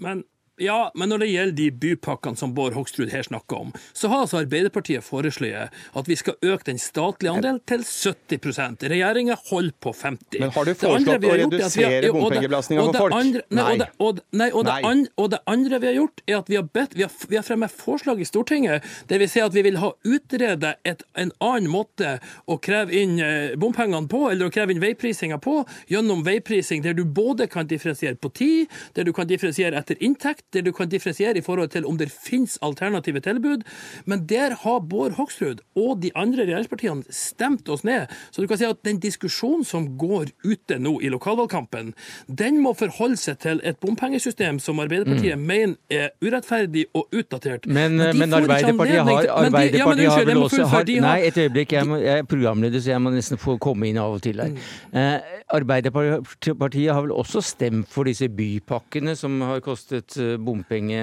men 0.00 0.22
ja, 0.60 0.90
men 0.94 1.12
når 1.12 1.24
det 1.24 1.30
gjelder 1.30 1.56
de 1.56 1.68
bypakkene 1.82 2.38
som 2.38 2.54
Bård 2.54 2.76
Hoksrud 2.76 3.10
her 3.12 3.24
snakker 3.26 3.64
om, 3.66 3.72
så 3.96 4.10
har 4.12 4.24
altså 4.26 4.40
Arbeiderpartiet 4.42 5.04
foreslått 5.04 5.40
at 5.40 6.08
vi 6.08 6.16
skal 6.18 6.36
øke 6.44 6.66
den 6.66 6.78
statlige 6.80 7.32
andelen 7.32 7.60
til 7.68 7.84
70% 7.86 8.84
Regjeringa 8.90 9.36
holder 9.48 9.76
på 9.80 9.92
50 9.96 10.40
Men 10.42 10.52
har 10.52 10.68
du 10.68 10.72
foreslått 10.76 11.24
å 11.24 11.36
redusere 11.40 12.10
bompengebelastninga 12.12 12.84
for 12.88 12.98
folk? 13.04 13.16
Andre, 13.16 13.42
nei. 13.48 13.64
Og 13.70 13.80
det, 13.80 13.88
og, 13.98 14.20
nei, 14.36 14.50
og, 14.50 14.66
det 14.66 14.74
andre, 14.90 15.12
og, 15.16 15.30
det, 15.32 15.40
andre 15.54 15.80
vi 15.80 15.88
har 15.90 15.96
gjort, 15.96 16.22
er 16.26 16.38
at 16.40 16.50
vi 16.52 16.58
har, 16.58 16.66
bedt, 16.76 16.96
vi 16.98 17.06
har, 17.06 17.14
vi 17.30 17.38
har 17.38 17.46
fremmet 17.46 17.72
forslag 17.72 18.20
i 18.20 18.28
Stortinget 18.28 18.86
der 19.08 19.22
vi 19.22 19.28
sier 19.30 19.48
at 19.48 19.56
vi 19.56 19.64
vil 19.66 19.80
ha 19.80 19.92
utredet 20.04 20.74
et, 20.88 21.04
en 21.18 21.32
annen 21.40 21.70
måte 21.72 22.16
å 22.50 22.58
kreve 22.62 22.94
inn 22.96 23.16
eh, 23.24 23.56
bompengene 23.60 24.10
på, 24.10 24.26
eller 24.30 24.50
å 24.50 24.54
kreve 24.54 24.74
inn 24.74 24.82
veiprisinga 24.82 25.40
på, 25.42 25.60
gjennom 25.90 26.24
veiprising 26.26 26.84
der 26.84 26.96
du 26.98 27.04
både 27.04 27.48
kan 27.50 27.68
differensiere 27.70 28.18
på 28.20 28.32
tid, 28.36 28.80
der 28.96 29.08
du 29.08 29.14
kan 29.16 29.28
differensiere 29.30 29.78
etter 29.80 30.00
inntekt, 30.04 30.49
der 30.54 30.64
du 30.66 30.72
kan 30.72 30.88
differensiere 30.90 31.38
i 31.38 31.44
forhold 31.44 31.72
til 31.74 31.86
om 31.86 31.98
det 31.98 32.10
finnes 32.12 32.58
alternative 32.62 33.20
tilbud. 33.20 33.64
Men 34.04 34.26
der 34.28 34.56
har 34.62 34.80
Bård 34.80 35.16
Hoksrud 35.18 35.62
og 35.76 36.02
de 36.02 36.10
andre 36.14 36.44
regjeringspartiene 36.44 37.02
stemt 37.14 37.68
oss 37.68 37.84
ned. 37.84 38.10
Så 38.30 38.42
du 38.42 38.48
kan 38.50 38.58
si 38.58 38.68
at 38.68 38.82
den 38.84 39.00
diskusjonen 39.02 39.64
som 39.64 39.86
går 39.98 40.32
ute 40.44 40.78
nå 40.78 40.96
i 41.00 41.10
lokalvalgkampen, 41.12 41.92
den 42.26 42.60
må 42.62 42.74
forholde 42.78 43.18
seg 43.20 43.38
til 43.42 43.60
et 43.64 43.78
bompengesystem 43.82 44.58
som 44.62 44.80
Arbeiderpartiet 44.82 45.38
mm. 45.38 45.46
mener 45.46 45.76
er 45.90 46.10
urettferdig 46.22 46.86
og 46.94 47.08
utdatert. 47.12 47.66
Men, 47.66 47.96
men, 47.96 48.18
men 48.18 48.34
Arbeiderpartiet 48.40 49.02
har, 49.04 49.30
Arbeiderpartiet 49.36 49.78
ja, 49.78 49.88
men, 49.88 50.04
har 50.10 50.28
vel 50.28 50.42
også 50.44 50.68
har, 50.70 50.88
Nei, 51.00 51.18
et 51.28 51.38
øyeblikk. 51.38 51.72
Jeg, 51.76 51.86
må, 51.86 52.00
jeg 52.02 52.24
er 52.24 52.28
programleder, 52.28 52.82
så 52.82 52.94
jeg 52.94 53.02
må 53.04 53.12
nesten 53.14 53.40
få 53.40 53.56
komme 53.62 53.90
inn 53.90 54.00
av 54.00 54.16
og 54.16 54.24
til 54.24 54.40
her. 54.42 54.50
Mm. 54.54 54.98
Eh, 55.00 55.38
Arbeiderpartiet 55.60 56.92
har 56.92 57.04
vel 57.04 57.14
også 57.14 57.42
stemt 57.44 57.90
for 57.90 58.08
disse 58.08 58.28
bypakkene 58.32 59.16
som 59.18 59.40
har 59.46 59.62
kostet 59.64 60.16
eh, 60.20 60.36
bompenge 60.44 61.00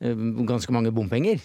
eh, 0.00 0.16
Ganske 0.48 0.72
mange 0.72 0.92
bompenger? 0.92 1.42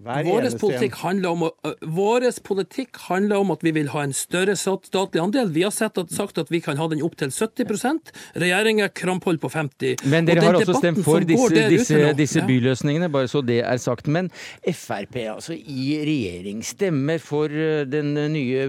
Vår 0.00 0.58
politikk, 0.58 0.94
om, 1.04 1.42
vår 1.80 2.24
politikk, 2.42 2.96
handler 3.10 3.42
om, 3.42 3.50
at 3.52 3.60
vi 3.60 3.74
vil 3.76 3.90
ha 3.92 4.06
en 4.06 4.14
større 4.16 4.54
statlig 4.56 5.20
andel. 5.20 5.50
Vi 5.52 5.66
har 5.66 5.72
at, 5.84 5.98
sagt 6.08 6.38
at 6.40 6.48
vi 6.48 6.62
kan 6.64 6.78
ha 6.80 6.86
den 6.88 7.02
opp 7.04 7.18
til 7.20 7.28
70% 7.28 8.08
Regjeringa 8.40 8.88
krampholder 8.88 9.42
på 9.42 9.50
50 9.52 10.06
Men 10.08 10.24
dere 10.24 10.46
har 10.46 10.56
også 10.56 10.78
stemt 10.78 11.02
for 11.04 11.20
disse, 11.28 11.66
disse, 11.68 11.98
disse 12.16 12.40
ja. 12.40 12.46
byløsningene, 12.48 13.10
bare 13.12 13.28
så 13.28 13.42
det 13.44 13.60
er 13.68 13.82
sagt. 13.82 14.08
Men 14.08 14.30
Frp 14.64 15.18
altså 15.34 15.58
i 15.60 15.98
regjering 16.08 16.64
stemmer 16.64 17.20
for 17.20 17.52
den 17.92 18.14
nye 18.32 18.64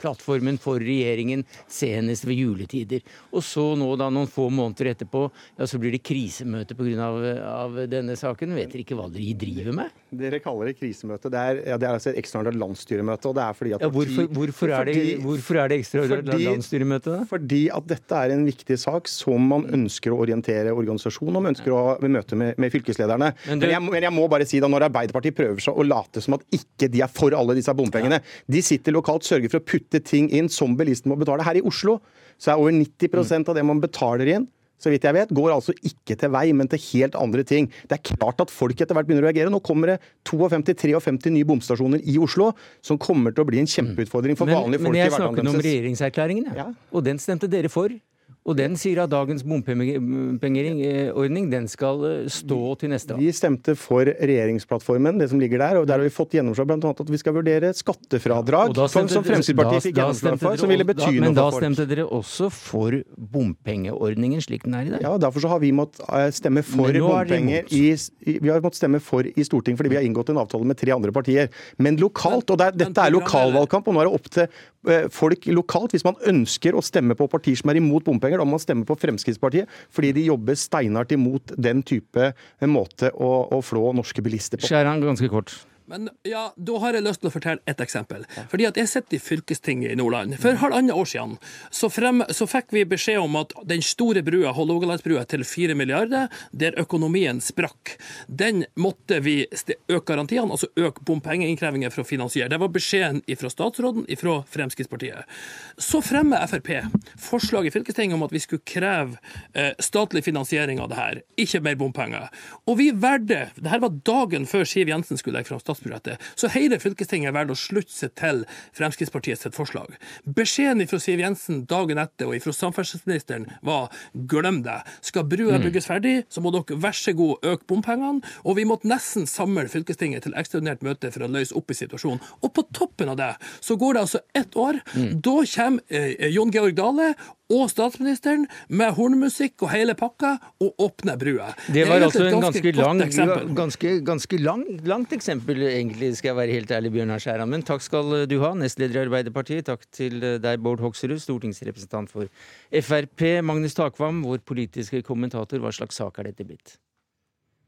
plattformen 0.00 0.56
for 0.62 0.80
regjeringen 0.80 1.44
senest 1.68 2.24
ved 2.24 2.40
juletider. 2.40 3.04
Og 3.36 3.44
så 3.44 3.66
nå, 3.76 3.90
da 4.00 4.08
noen 4.08 4.32
få 4.32 4.48
måneder 4.48 4.94
etterpå, 4.94 5.26
ja, 5.58 5.68
så 5.68 5.82
blir 5.82 5.92
det 5.92 6.00
krisemøte 6.08 6.72
pga. 6.78 6.92
Av, 7.04 7.20
av 7.44 7.78
denne 7.90 8.14
saken. 8.16 8.54
Vet 8.56 8.72
dere 8.72 8.84
ikke 8.84 8.96
hva 8.96 9.10
dere 9.12 9.36
driver 9.36 9.76
med? 9.76 10.03
Dere 10.18 10.40
kaller 10.42 10.70
det 10.70 10.76
krisemøte. 10.78 11.30
Det 11.32 11.40
er, 11.40 11.60
ja, 11.72 11.78
det 11.80 11.88
er 11.88 11.98
altså 11.98 12.12
et 12.12 12.20
ekstraordinært 12.22 12.60
landsstyremøte. 12.60 13.30
og 13.30 13.36
det 13.38 13.44
er 13.44 13.58
fordi 13.58 13.74
at 13.76 13.84
ja, 13.84 13.90
hvorfor, 13.94 14.28
hvorfor, 14.38 14.72
er 14.78 14.90
det, 14.90 14.96
hvorfor 15.22 15.60
er 15.60 15.72
det 15.72 15.78
ekstraordinært 15.82 16.44
landsstyremøte? 16.44 17.18
Fordi 17.30 17.62
at 17.78 17.88
dette 17.90 18.20
er 18.20 18.34
en 18.34 18.44
viktig 18.48 18.78
sak 18.80 19.10
som 19.10 19.48
man 19.54 19.66
ønsker 19.78 20.14
å 20.14 20.20
orientere 20.24 20.74
organisasjonen 20.74 21.40
om, 21.40 21.50
ønsker 21.52 21.74
å 21.74 21.82
ha 21.88 21.94
møte 22.06 22.38
med, 22.40 22.58
med 22.60 22.74
fylkeslederne. 22.74 23.32
Men, 23.46 23.60
du... 23.60 23.66
men, 23.66 23.74
jeg, 23.76 23.84
men, 23.88 24.08
jeg, 24.08 24.16
må 24.18 24.26
bare 24.32 24.48
si 24.48 24.62
da, 24.62 24.70
når 24.70 24.88
Arbeiderpartiet 24.88 25.36
prøver 25.38 25.64
seg 25.64 25.78
å 25.78 25.86
late 25.86 26.24
som 26.24 26.38
at 26.38 26.46
ikke 26.54 26.90
de 26.92 27.04
er 27.04 27.12
for 27.12 27.36
alle 27.36 27.56
disse 27.58 27.72
bompengene 27.76 28.20
ja. 28.20 28.34
De 28.50 28.60
sitter 28.64 28.94
lokalt, 28.94 29.26
sørger 29.26 29.50
for 29.50 29.62
å 29.62 29.66
putte 29.66 30.00
ting 30.04 30.28
inn 30.34 30.50
som 30.52 30.76
bilisten 30.78 31.10
må 31.12 31.18
betale. 31.20 31.44
Her 31.46 31.58
i 31.58 31.64
Oslo 31.66 31.98
så 32.40 32.52
er 32.52 32.60
over 32.60 32.74
90% 32.74 33.50
av 33.50 33.56
det 33.56 33.64
man 33.66 33.80
betaler 33.82 34.30
inn, 34.36 34.46
så 34.80 34.92
vidt 34.92 35.06
jeg 35.06 35.16
vet, 35.16 35.34
går 35.34 35.54
altså 35.54 35.74
ikke 35.86 36.16
til 36.20 36.32
vei, 36.34 36.46
men 36.56 36.68
til 36.70 36.82
helt 36.90 37.18
andre 37.18 37.44
ting. 37.46 37.70
Det 37.88 37.98
er 37.98 38.14
klart 38.14 38.42
at 38.44 38.52
folk 38.52 38.80
etter 38.80 38.96
hvert 38.96 39.08
begynner 39.08 39.26
å 39.26 39.30
reagere. 39.30 39.52
Nå 39.52 39.62
kommer 39.64 39.94
det 39.94 39.98
52-53 40.28 41.32
nye 41.34 41.48
bomstasjoner 41.48 42.02
i 42.04 42.18
Oslo, 42.22 42.50
som 42.84 43.00
kommer 43.00 43.34
til 43.34 43.44
å 43.44 43.48
bli 43.48 43.62
en 43.62 43.70
kjempeutfordring 43.70 44.38
for 44.38 44.50
vanlige 44.50 44.82
folk 44.82 44.90
men 44.90 44.98
hverdagen. 44.98 44.98
Men 44.98 45.00
jeg 45.04 45.14
snakket 45.14 45.52
om 45.54 45.62
regjeringserklæringen, 45.68 46.50
ja. 46.58 46.68
og 46.92 47.06
den 47.06 47.22
stemte 47.22 47.50
dere 47.50 47.72
for. 47.72 47.94
Og 48.44 48.52
den 48.58 48.74
sier 48.76 48.98
at 49.00 49.08
dagens 49.08 49.40
bompengeordning 49.46 51.46
den 51.48 51.64
skal 51.72 52.02
eh, 52.04 52.26
stå 52.28 52.58
til 52.82 52.90
neste 52.92 53.14
år. 53.14 53.20
Vi 53.22 53.30
stemte 53.32 53.72
for 53.78 54.04
regjeringsplattformen, 54.04 55.16
det 55.22 55.30
som 55.30 55.40
ligger 55.40 55.62
der. 55.62 55.78
og 55.80 55.86
Der 55.88 55.96
har 55.96 56.04
vi 56.04 56.12
fått 56.12 56.36
gjennomslag 56.36 56.68
bl.a. 56.68 56.90
at 56.92 57.12
vi 57.14 57.20
skal 57.20 57.36
vurdere 57.38 57.70
skattefradrag, 57.76 58.74
ja, 58.76 58.84
som, 58.84 58.90
stemte 58.92 59.16
som 59.16 59.24
Fremskrittspartiet 59.24 59.86
fikk 59.86 59.96
gjennomslag 59.96 60.36
for, 60.42 60.60
som 60.60 60.72
ville 60.74 60.84
bety 60.84 61.08
noe 61.14 61.24
Men 61.24 61.38
da 61.38 61.46
stemte 61.56 61.86
dere 61.88 62.04
også 62.04 62.50
for 62.52 62.98
bompengeordningen 63.16 64.44
slik 64.44 64.68
den 64.68 64.76
er 64.76 64.90
i 64.90 64.94
dag? 64.96 65.06
Ja, 65.06 65.14
Derfor 65.24 65.46
så 65.46 65.54
har 65.54 65.64
vi 65.64 65.72
måttet 65.72 66.04
eh, 66.04 66.28
stemme 66.36 66.66
for 66.68 66.92
er 66.92 67.00
bompenger 67.00 67.72
i, 67.72 67.82
Vi 68.28 68.52
har 68.52 68.60
måttet 68.60 68.82
stemme 68.82 69.00
for 69.00 69.24
i 69.24 69.48
Stortinget 69.48 69.80
fordi 69.80 69.94
vi 69.94 70.00
har 70.02 70.04
inngått 70.04 70.34
en 70.34 70.42
avtale 70.44 70.68
med 70.68 70.80
tre 70.80 70.92
andre 70.92 71.14
partier. 71.16 71.48
Men 71.80 71.96
lokalt, 71.96 72.52
og 72.52 72.60
er, 72.60 72.76
men 72.76 72.90
dette 72.90 73.08
er 73.08 73.16
lokalvalgkamp, 73.16 73.88
og 73.88 73.96
nå 73.96 74.04
er 74.04 74.10
det 74.10 74.20
opp 74.20 74.30
til 74.36 74.46
eh, 74.92 75.08
folk 75.12 75.48
lokalt. 75.48 75.96
Hvis 75.96 76.04
man 76.04 76.20
ønsker 76.28 76.76
å 76.76 76.84
stemme 76.84 77.16
på 77.16 77.30
partier 77.32 77.56
som 77.56 77.72
er 77.72 77.80
imot 77.80 78.04
bompenger, 78.04 78.33
da 78.40 78.46
må 78.46 78.56
man 78.56 78.62
stemme 78.62 78.88
på 78.88 78.96
Fremskrittspartiet, 79.00 79.70
fordi 79.94 80.14
de 80.16 80.26
jobber 80.28 80.58
steinhardt 80.58 81.14
imot 81.16 81.54
den 81.56 81.82
type 81.86 82.32
måte 82.70 83.12
å, 83.14 83.30
å 83.54 83.60
flå 83.64 83.92
norske 83.96 84.24
bilister 84.24 84.60
på. 84.60 84.68
Skjæran, 84.70 85.02
ganske 85.04 85.30
kort. 85.32 85.56
Men 85.90 86.08
ja, 86.24 86.46
da 86.56 86.78
har 86.80 86.96
jeg 86.96 87.04
lyst 87.04 87.20
til 87.20 87.28
å 87.28 87.34
fortelle 87.34 87.60
et 87.68 87.80
eksempel. 87.84 88.24
Fordi 88.48 88.66
at 88.68 88.78
jeg 88.80 88.88
sitter 88.88 89.18
i 89.18 89.20
fylkestinget 89.20 89.92
i 89.92 89.98
Nordland. 90.00 90.36
For 90.40 90.56
halvannet 90.62 90.96
år 90.96 91.08
siden 91.10 91.36
så, 91.68 91.90
frem, 91.92 92.22
så 92.32 92.48
fikk 92.48 92.72
vi 92.72 92.86
beskjed 92.88 93.20
om 93.20 93.36
at 93.36 93.52
den 93.68 93.84
store 93.84 94.22
brua, 94.24 94.54
Hålogalandsbrua, 94.56 95.26
til 95.28 95.44
4 95.44 95.76
milliarder, 95.76 96.32
der 96.56 96.78
økonomien 96.80 97.42
sprakk, 97.44 97.98
den 98.28 98.64
måtte 98.80 99.20
vi 99.24 99.42
øke 99.44 100.04
garantiene, 100.08 100.48
altså 100.56 100.70
øke 100.80 101.04
bompengeinnkrevingen 101.04 101.92
for 101.92 102.04
å 102.04 102.08
finansiere. 102.08 102.48
Det 102.52 102.60
var 102.62 102.72
beskjeden 102.72 103.20
fra 103.40 103.52
statsråden, 103.52 104.08
fra 104.20 104.38
Fremskrittspartiet. 104.54 105.28
Så 105.76 106.00
fremmer 106.04 106.44
Frp 106.48 106.72
forslag 107.20 107.68
i 107.68 107.74
fylkestinget 107.74 108.16
om 108.16 108.24
at 108.24 108.32
vi 108.32 108.40
skulle 108.40 108.64
kreve 108.68 109.18
eh, 109.52 109.72
statlig 109.82 110.24
finansiering 110.24 110.80
av 110.80 110.88
det 110.90 110.98
her, 110.98 111.22
ikke 111.40 111.60
mer 111.64 111.78
bompenger. 111.80 112.30
Og 112.70 112.78
vi 112.80 112.90
valgte, 112.90 113.50
det 113.60 113.72
her 113.72 113.84
var 113.84 113.94
dagen 114.06 114.48
før 114.48 114.64
Siv 114.68 114.88
Jensen 114.88 115.20
skulle 115.20 115.38
legge 115.38 115.52
fram 115.52 115.60
statsbudsjettet, 115.60 115.73
så 115.78 116.50
hele 116.54 116.78
fylkestinget 116.82 117.34
valgte 117.34 117.54
å 117.56 117.58
slutte 117.58 117.92
seg 117.92 118.14
til 118.18 118.42
Fremskrittspartiet 118.76 119.40
sitt 119.40 119.56
forslag. 119.56 119.94
Beskjeden 120.24 120.86
fra 120.90 121.00
Siv 121.02 121.22
Jensen 121.22 121.64
dagen 121.70 122.00
etter 122.02 122.30
og 122.30 122.42
fra 122.44 122.54
samferdselsministeren 122.56 123.48
var 123.66 123.92
glem 124.30 124.62
det. 124.66 124.80
Skal 125.04 125.26
brua 125.28 125.60
bygges 125.62 125.88
ferdig, 125.90 126.16
så 126.32 126.42
må 126.44 126.52
dere 126.54 126.78
vær 126.80 126.96
så 126.96 127.14
god 127.16 127.44
øke 127.54 127.68
bompengene. 127.70 128.24
Og 128.44 128.58
vi 128.58 128.66
måtte 128.68 128.90
nesten 128.90 129.28
samle 129.30 129.66
fylkestinget 129.72 130.26
til 130.26 130.36
ekstraordinært 130.38 130.84
møte 130.86 131.12
for 131.14 131.26
å 131.26 131.30
løse 131.30 131.56
opp 131.58 131.72
i 131.72 131.78
situasjonen. 131.78 132.22
Og 132.42 132.52
på 132.54 132.66
toppen 132.74 133.12
av 133.12 133.20
det 133.20 133.32
så 133.64 133.78
går 133.80 133.96
det 133.96 134.04
altså 134.04 134.24
ett 134.36 134.58
år. 134.60 134.80
Da 134.94 135.38
kommer 135.54 135.82
eh, 135.88 136.28
Jon 136.34 136.52
Georg 136.54 136.76
Dale 136.78 137.14
og 137.52 137.66
statsministeren 137.68 138.46
med 138.72 138.94
hornmusikk 138.96 139.66
og 139.66 139.72
hele 139.74 139.94
pakka 139.98 140.36
og 140.64 140.80
åpner 140.80 141.18
brua. 141.20 141.50
Det 141.68 141.84
var 141.88 142.06
altså 142.06 142.24
et 142.24 142.32
en 142.32 142.44
ganske 142.44 142.62
ganske 142.64 142.80
lang, 142.80 143.02
eksempel. 143.04 143.50
ganske, 143.58 143.90
ganske 144.06 144.38
lang, 144.40 144.64
langt 144.88 145.12
eksempel, 145.12 145.60
egentlig, 145.68 146.14
skal 146.16 146.32
jeg 146.32 146.38
være 146.38 146.56
helt 146.56 146.72
ærlig, 146.72 146.92
Bjørnar 146.94 147.20
Skjæran. 147.20 147.50
Men 147.52 147.66
takk 147.66 147.84
skal 147.84 148.24
du 148.30 148.38
ha, 148.40 148.54
nestleder 148.56 148.96
i 148.96 149.04
Arbeiderpartiet. 149.04 149.66
Takk 149.68 149.84
til 149.92 150.20
deg, 150.20 150.62
Bård 150.64 150.80
Hoksrud, 150.80 151.18
stortingsrepresentant 151.20 152.12
for 152.12 152.30
Frp. 152.72 153.26
Magnus 153.44 153.76
Takvam, 153.76 154.22
vår 154.24 154.40
politiske 154.46 155.02
kommentator. 155.04 155.60
Hva 155.60 155.72
slags 155.74 156.00
sak 156.00 156.18
er 156.18 156.30
dette 156.30 156.48
blitt? 156.48 156.78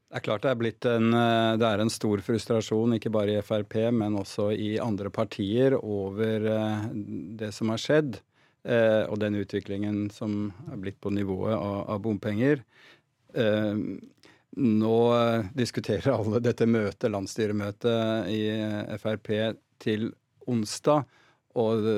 Det 0.07 0.21
er 0.21 0.23
klart 0.23 0.45
det 0.47 0.53
er 0.53 0.59
blitt 0.61 0.87
en, 0.87 1.11
eh, 1.13 1.57
det 1.59 1.67
er 1.67 1.83
en 1.83 1.91
stor 1.91 2.23
frustrasjon, 2.25 2.95
ikke 2.97 3.11
bare 3.13 3.35
i 3.37 3.43
Frp, 3.45 3.91
men 3.93 4.17
også 4.17 4.53
i 4.55 4.77
andre 4.79 5.11
partier, 5.11 5.75
over 5.77 6.47
eh, 6.47 6.89
det 7.37 7.53
som 7.53 7.75
har 7.75 7.83
skjedd. 7.83 8.21
Eh, 8.67 9.05
Og 9.07 9.19
den 9.23 9.39
utviklingen 9.41 10.07
som 10.15 10.51
er 10.71 10.83
blitt 10.83 11.01
på 11.01 11.13
nivået 11.15 11.57
av, 11.57 11.81
av 11.95 12.03
bompenger. 12.05 12.63
Eh, 13.35 13.75
Nå 14.57 14.99
eh, 15.13 15.49
diskuterer 15.53 16.15
alle 16.15 16.41
dette 16.41 16.67
møtet, 16.69 17.11
landsstyremøtet 17.13 18.31
i 18.33 18.41
eh, 18.55 18.97
Frp, 19.03 19.33
til 19.83 20.09
onsdag. 20.49 21.05
Og 21.57 21.85
det, 21.85 21.97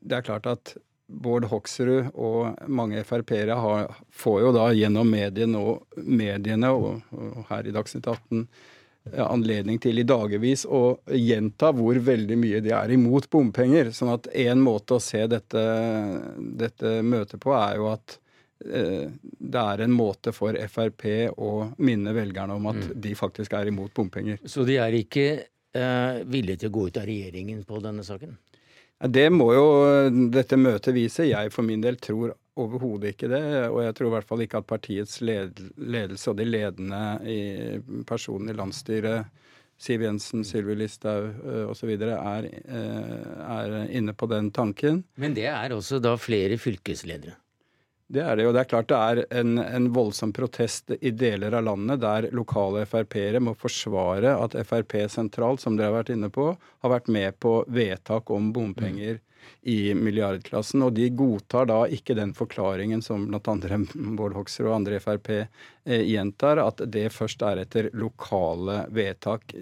det 0.00 0.16
er 0.16 0.24
klart 0.24 0.48
at 0.48 0.76
Bård 1.06 1.46
Hoksrud 1.50 2.08
og 2.18 2.56
mange 2.72 3.04
Frp-ere 3.06 3.56
får 4.10 4.40
jo 4.42 4.54
da 4.56 4.70
gjennom 4.74 5.08
mediene 5.12 5.60
og, 5.60 5.84
mediene 6.02 6.72
og, 6.74 7.04
og 7.14 7.44
her 7.50 7.68
i 7.68 7.74
Dagsnytt 7.76 8.08
18 8.10 8.42
ja, 8.42 8.46
anledning 9.14 9.78
til 9.82 10.00
i 10.00 10.06
dagevis 10.06 10.64
å 10.66 10.98
gjenta 11.12 11.70
hvor 11.76 11.98
veldig 12.02 12.38
mye 12.40 12.60
de 12.64 12.72
er 12.74 12.94
imot 12.96 13.28
bompenger. 13.30 13.92
Sånn 13.94 14.12
at 14.14 14.28
én 14.34 14.62
måte 14.62 14.96
å 14.96 15.02
se 15.02 15.22
dette, 15.30 15.64
dette 16.36 17.00
møtet 17.06 17.40
på 17.42 17.54
er 17.56 17.78
jo 17.80 17.90
at 17.92 18.16
eh, 18.66 19.06
det 19.38 19.62
er 19.62 19.84
en 19.84 19.94
måte 19.94 20.34
for 20.36 20.58
Frp 20.72 21.06
å 21.36 21.52
minne 21.78 22.16
velgerne 22.16 22.58
om 22.58 22.70
at 22.72 22.90
de 22.94 23.14
faktisk 23.18 23.54
er 23.58 23.70
imot 23.72 23.94
bompenger. 23.94 24.42
Så 24.44 24.66
de 24.68 24.80
er 24.82 24.98
ikke 24.98 25.28
eh, 25.36 26.22
villige 26.26 26.64
til 26.64 26.72
å 26.72 26.76
gå 26.78 26.88
ut 26.90 27.00
av 27.02 27.08
regjeringen 27.08 27.62
på 27.68 27.82
denne 27.84 28.06
saken? 28.06 28.36
Det 28.96 29.26
må 29.32 29.50
jo 29.52 29.64
dette 30.32 30.56
møtet 30.56 30.94
vise. 30.96 31.28
Jeg 31.28 31.52
for 31.52 31.66
min 31.66 31.82
del 31.84 31.98
tror 32.00 32.32
overhodet 32.56 33.12
ikke 33.12 33.28
det. 33.28 33.42
Og 33.68 33.82
jeg 33.84 33.96
tror 33.96 34.08
i 34.08 34.14
hvert 34.16 34.28
fall 34.28 34.44
ikke 34.46 34.62
at 34.62 34.68
partiets 34.70 35.18
ledelse 35.20 36.32
og 36.32 36.38
de 36.38 36.46
ledende 36.48 37.02
i 37.28 37.40
personene 38.08 38.54
i 38.54 38.56
landsstyret, 38.56 39.42
Siv 39.76 40.00
Jensen, 40.00 40.40
Sylvi 40.48 40.72
Listhaug 40.80 41.34
osv., 41.68 41.90
er, 42.00 42.46
eh, 42.48 43.26
er 43.44 43.74
inne 43.92 44.14
på 44.16 44.24
den 44.30 44.48
tanken. 44.50 45.02
Men 45.20 45.36
det 45.36 45.50
er 45.50 45.74
også 45.76 46.00
da 46.00 46.14
flere 46.16 46.56
fylkesledere. 46.56 47.36
Det 48.06 48.22
er 48.22 48.36
det 48.38 48.44
jo. 48.46 48.52
Det 48.54 48.62
er 48.62 48.70
klart 48.70 48.88
det 48.90 48.98
er 49.02 49.20
en, 49.40 49.56
en 49.58 49.86
voldsom 49.94 50.32
protest 50.34 50.92
i 51.00 51.10
deler 51.10 51.56
av 51.58 51.66
landet 51.66 52.02
der 52.04 52.28
lokale 52.36 52.84
Frp-ere 52.86 53.40
må 53.42 53.56
forsvare 53.58 54.36
at 54.38 54.54
Frp 54.68 54.94
sentralt, 55.10 55.62
som 55.62 55.74
dere 55.74 55.90
har 55.90 55.98
vært 56.00 56.12
inne 56.14 56.30
på, 56.30 56.52
har 56.54 56.92
vært 56.92 57.10
med 57.10 57.38
på 57.42 57.58
vedtak 57.66 58.30
om 58.30 58.52
bompenger 58.54 59.18
i 59.66 59.94
milliardklassen. 59.94 60.84
Og 60.86 60.94
de 60.94 61.08
godtar 61.18 61.66
da 61.70 61.80
ikke 61.90 62.14
den 62.18 62.30
forklaringen 62.36 63.02
som 63.02 63.26
bl.a. 63.26 63.56
Bård 64.18 64.38
Hoksrud 64.38 64.68
og 64.68 64.76
andre 64.78 65.00
i 65.00 65.02
Frp 65.02 65.32
eh, 65.34 66.06
gjentar, 66.06 66.62
at 66.62 66.82
det 66.86 67.08
først 67.14 67.42
er 67.42 67.64
etter 67.64 67.90
lokale 67.98 68.84
vedtak. 68.94 69.54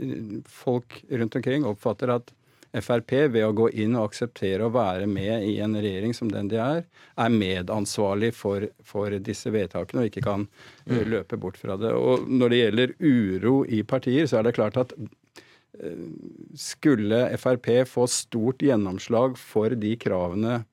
Folk 0.45 1.01
rundt 1.09 1.41
omkring 1.41 1.65
oppfatter 1.69 2.19
at 2.19 2.35
Frp, 2.75 3.12
ved 3.31 3.45
å 3.47 3.54
gå 3.54 3.69
inn 3.85 3.95
og 3.95 4.11
akseptere 4.11 4.66
å 4.66 4.73
være 4.75 5.07
med 5.11 5.47
i 5.47 5.59
en 5.62 5.76
regjering 5.78 6.14
som 6.16 6.31
den 6.33 6.49
de 6.50 6.59
er, 6.62 6.83
er 7.14 7.35
medansvarlig 7.35 8.33
for, 8.35 8.66
for 8.83 9.14
disse 9.23 9.52
vedtakene 9.54 10.02
og 10.02 10.11
ikke 10.11 10.25
kan 10.26 10.49
eh, 10.88 11.04
løpe 11.07 11.38
bort 11.40 11.61
fra 11.61 11.78
det. 11.81 11.93
Og 11.95 12.26
når 12.26 12.50
det 12.50 12.61
gjelder 12.62 12.95
uro 13.00 13.57
i 13.66 13.83
partier, 13.87 14.26
så 14.31 14.40
er 14.40 14.49
det 14.49 14.57
klart 14.59 14.81
at 14.83 14.95
eh, 14.99 16.07
skulle 16.59 17.26
Frp 17.38 17.71
få 17.90 18.09
stort 18.11 18.64
gjennomslag 18.66 19.38
for 19.38 19.76
de 19.78 19.95
kravene 20.00 20.64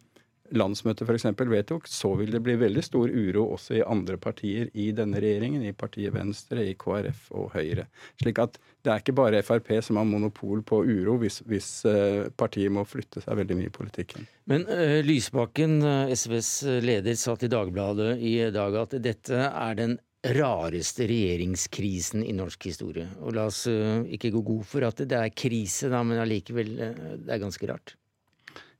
landsmøtet 0.57 1.07
f.eks. 1.07 1.27
vedtok, 1.37 1.87
så 1.87 2.13
vil 2.19 2.31
det 2.33 2.41
bli 2.43 2.57
veldig 2.59 2.83
stor 2.83 3.11
uro 3.11 3.45
også 3.55 3.77
i 3.79 3.85
andre 3.85 4.17
partier 4.21 4.69
i 4.73 4.89
denne 4.95 5.21
regjeringen, 5.23 5.63
i 5.63 5.73
partiet 5.77 6.13
Venstre, 6.15 6.65
i 6.67 6.75
KrF 6.79 7.29
og 7.37 7.55
Høyre. 7.55 7.87
Slik 8.21 8.41
at 8.43 8.59
det 8.81 8.91
er 8.91 9.01
ikke 9.03 9.17
bare 9.17 9.43
Frp 9.45 9.73
som 9.85 9.99
har 10.01 10.07
monopol 10.09 10.63
på 10.67 10.81
uro 10.87 11.17
hvis, 11.21 11.41
hvis 11.47 11.71
eh, 11.89 12.29
partiet 12.37 12.73
må 12.73 12.85
flytte 12.87 13.23
seg 13.23 13.39
veldig 13.41 13.57
mye 13.59 13.71
i 13.71 13.75
politikken. 13.75 14.27
Men 14.51 14.65
uh, 14.67 14.99
Lysbakken, 15.05 15.79
eh, 15.85 16.13
SVs 16.17 16.53
leder, 16.83 17.17
sa 17.19 17.37
til 17.39 17.51
Dagbladet 17.53 18.15
i 18.19 18.37
dag 18.53 18.79
at 18.81 18.97
dette 19.03 19.45
er 19.49 19.77
den 19.77 19.99
rareste 20.21 21.07
regjeringskrisen 21.09 22.25
i 22.25 22.35
norsk 22.37 22.67
historie. 22.69 23.07
Og 23.21 23.33
la 23.37 23.47
oss 23.49 23.63
uh, 23.69 24.03
ikke 24.05 24.33
gå 24.35 24.43
god 24.51 24.67
for 24.73 24.85
at 24.89 25.01
det 25.01 25.17
er 25.17 25.33
krise, 25.33 25.89
da, 25.93 26.03
men 26.05 26.21
allikevel, 26.21 26.75
uh, 26.77 27.17
det 27.21 27.37
er 27.37 27.41
ganske 27.41 27.69
rart. 27.71 27.95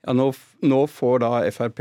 Ja, 0.02 0.14
nå, 0.18 0.32
nå 0.66 0.80
får 0.90 1.20
da 1.22 1.30
Frp 1.54 1.80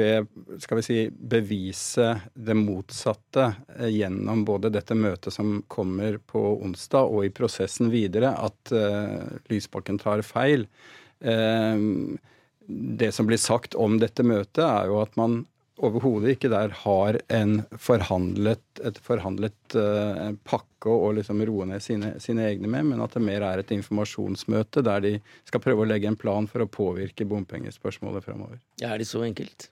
skal 0.61 0.81
vi 0.81 0.83
si, 0.85 0.97
bevise 1.11 2.11
det 2.35 2.57
motsatte 2.59 3.47
eh, 3.79 3.89
gjennom 3.89 4.43
både 4.45 4.69
dette 4.75 4.95
møtet 4.95 5.33
som 5.33 5.63
kommer 5.73 6.19
på 6.29 6.43
onsdag, 6.61 7.09
og 7.09 7.25
i 7.25 7.33
prosessen 7.33 7.89
videre, 7.93 8.35
at 8.37 8.75
uh, 8.77 9.25
Lysbakken 9.49 9.97
tar 10.03 10.21
feil. 10.27 10.67
Uh, 11.25 11.81
det 13.01 13.09
som 13.17 13.27
blir 13.31 13.41
sagt 13.41 13.75
om 13.75 13.97
dette 14.03 14.27
møtet, 14.27 14.67
er 14.69 14.93
jo 14.93 15.01
at 15.01 15.17
man 15.17 15.41
overhodet 15.87 16.37
ikke 16.37 16.51
der 16.53 16.75
har 16.83 17.19
en 17.33 17.63
forhandlet, 17.81 18.63
et 18.85 19.01
forhandlet 19.05 19.77
uh, 19.77 20.31
pakke 20.49 20.93
å 20.93 21.11
liksom 21.17 21.43
roe 21.49 21.67
ned 21.71 21.85
sine, 21.85 22.15
sine 22.23 22.47
egne 22.49 22.71
med, 22.71 22.93
men 22.93 23.03
at 23.05 23.17
det 23.17 23.25
mer 23.25 23.45
er 23.47 23.63
et 23.63 23.75
informasjonsmøte 23.77 24.85
der 24.87 25.05
de 25.05 25.17
skal 25.49 25.65
prøve 25.65 25.85
å 25.85 25.91
legge 25.91 26.11
en 26.11 26.21
plan 26.21 26.49
for 26.51 26.65
å 26.65 26.71
påvirke 26.71 27.29
bompengespørsmålet 27.29 28.27
framover. 28.27 28.63
Ja, 28.83 28.95
er 28.95 29.03
det 29.03 29.11
så 29.11 29.25
enkelt? 29.27 29.71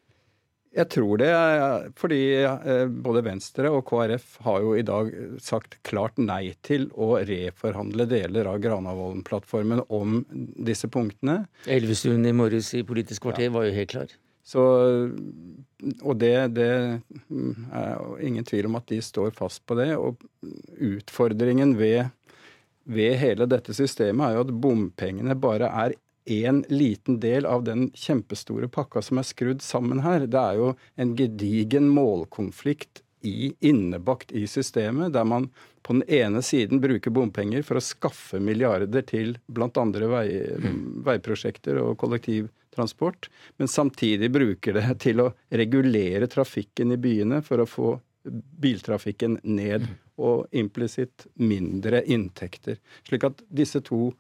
Jeg 0.77 0.91
tror 0.93 1.17
det, 1.19 1.31
eh, 1.33 1.89
fordi 1.97 2.21
eh, 2.45 2.85
både 2.87 3.23
Venstre 3.25 3.71
og 3.73 3.87
KrF 3.89 4.37
har 4.45 4.61
jo 4.63 4.75
i 4.77 4.85
dag 4.87 5.09
sagt 5.43 5.79
klart 5.87 6.21
nei 6.21 6.53
til 6.67 6.87
å 6.93 7.15
reforhandle 7.25 8.05
deler 8.11 8.51
av 8.51 8.61
Granavolden-plattformen 8.63 9.87
om 9.89 10.21
disse 10.69 10.91
punktene. 10.93 11.47
Elvestuen 11.67 12.27
i 12.29 12.37
morges 12.37 12.75
i 12.77 12.85
Politisk 12.87 13.25
kvarter 13.27 13.51
var 13.55 13.67
jo 13.67 13.77
helt 13.79 13.95
klar. 13.95 14.13
Så, 14.49 14.63
og 16.01 16.15
det, 16.17 16.35
det 16.57 16.69
er 16.73 18.21
ingen 18.25 18.47
tvil 18.49 18.71
om 18.71 18.79
at 18.79 18.89
de 18.89 19.03
står 19.05 19.35
fast 19.37 19.65
på 19.69 19.77
det. 19.77 19.91
Og 20.01 20.23
utfordringen 20.81 21.75
ved, 21.77 22.09
ved 22.89 23.19
hele 23.21 23.49
dette 23.51 23.77
systemet 23.77 24.25
er 24.31 24.39
jo 24.39 24.47
at 24.47 24.55
bompengene 24.65 25.37
bare 25.37 25.69
er 25.85 25.97
én 26.29 26.63
liten 26.69 27.21
del 27.21 27.47
av 27.49 27.65
den 27.65 27.89
kjempestore 27.97 28.69
pakka 28.73 29.03
som 29.05 29.21
er 29.21 29.29
skrudd 29.29 29.65
sammen 29.65 30.01
her. 30.05 30.25
Det 30.29 30.41
er 30.41 30.61
jo 30.61 30.73
en 30.97 31.15
gedigen 31.17 31.89
målkonflikt 31.93 33.03
i, 33.29 33.53
innebakt 33.61 34.33
i 34.33 34.47
systemet, 34.49 35.13
der 35.13 35.25
man 35.29 35.49
på 35.83 35.97
den 35.97 36.05
ene 36.09 36.43
siden 36.45 36.81
bruker 36.81 37.13
bompenger 37.13 37.65
for 37.67 37.81
å 37.81 37.85
skaffe 37.85 38.41
milliarder 38.41 39.05
til 39.09 39.37
bl.a. 39.49 39.85
Vei, 40.13 40.27
veiprosjekter 41.09 41.81
og 41.83 41.97
kollektivtransport, 42.79 43.31
men 43.57 43.69
samtidig 43.69 44.31
bruker 44.31 44.75
det 44.75 44.99
til 45.01 45.21
å 45.21 45.33
regulere 45.51 46.27
trafikken 46.27 46.93
i 46.93 46.97
byene 46.97 47.43
for 47.43 47.61
å 47.61 47.67
få 47.67 48.01
biltrafikken 48.29 49.39
ned 49.43 49.87
og 50.19 50.47
implisitt 50.53 51.27
mindre 51.35 52.05
inntekter. 52.05 52.79
Slik 53.07 53.25
at 53.25 53.43
disse 53.49 53.81
to 53.81 54.13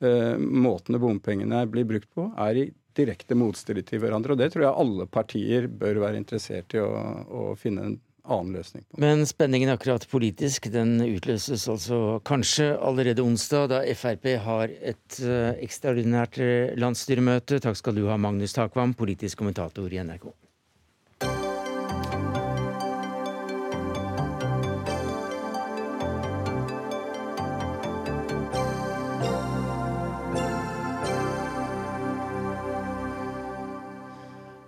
eh, 0.00 0.38
måtene 0.38 0.98
bompengene 0.98 1.66
blir 1.66 1.84
brukt 1.84 2.10
på, 2.14 2.32
er 2.38 2.56
i 2.56 2.70
direkte 2.94 3.34
motstrid 3.34 3.86
til 3.88 4.00
hverandre. 4.00 4.32
Og 4.32 4.38
det 4.38 4.52
tror 4.52 4.66
jeg 4.66 4.80
alle 4.84 5.06
partier 5.06 5.66
bør 5.66 6.02
være 6.06 6.20
interessert 6.20 6.74
i 6.74 6.80
å, 6.80 6.92
å 7.28 7.54
finne 7.56 7.86
en 7.86 8.00
annen 8.24 8.52
løsning 8.56 8.84
på. 8.86 9.00
Men 9.02 9.24
spenningen 9.26 9.72
akkurat 9.72 10.06
politisk 10.10 10.68
den 10.72 10.96
utløses 11.04 11.66
altså 11.70 12.20
kanskje 12.26 12.72
allerede 12.78 13.24
onsdag, 13.24 13.68
da 13.72 13.82
Frp 13.98 14.28
har 14.44 14.72
et 14.80 15.18
uh, 15.24 15.52
ekstraordinært 15.62 16.38
eh, 16.42 16.74
landsstyremøte. 16.78 17.60
Takk 17.62 17.78
skal 17.78 17.98
du 17.98 18.06
ha, 18.10 18.18
Magnus 18.20 18.54
Takvam, 18.56 18.94
politisk 18.98 19.42
kommentator 19.42 19.90
i 19.92 20.02
NRK. 20.02 20.30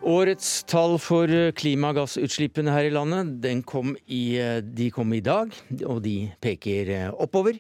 Årets 0.05 0.49
tall 0.69 0.99
for 1.01 1.31
eh, 1.33 1.51
klimagassutslippene 1.57 2.73
her 2.75 2.91
i 2.91 2.93
landet 2.93 3.47
kom 3.65 3.95
i, 4.05 4.37
eh, 4.37 4.59
de 4.61 4.91
kom 4.93 5.15
i 5.17 5.23
dag, 5.25 5.55
og 5.89 6.03
de 6.05 6.29
peker 6.45 6.91
eh, 6.93 7.07
oppover. 7.09 7.57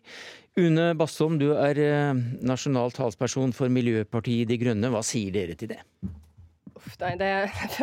Une 0.61 0.93
Bastholm, 0.95 1.39
du 1.41 1.49
er 1.57 1.81
nasjonal 2.45 2.93
talsperson 2.95 3.51
for 3.57 3.73
Miljøpartiet 3.73 4.47
De 4.47 4.59
Grønne. 4.61 4.91
Hva 4.93 5.01
sier 5.03 5.33
dere 5.35 5.57
til 5.59 5.73
det? 5.73 5.81
Uff, 6.77 6.93
nei, 7.01 7.17
det, 7.19 7.31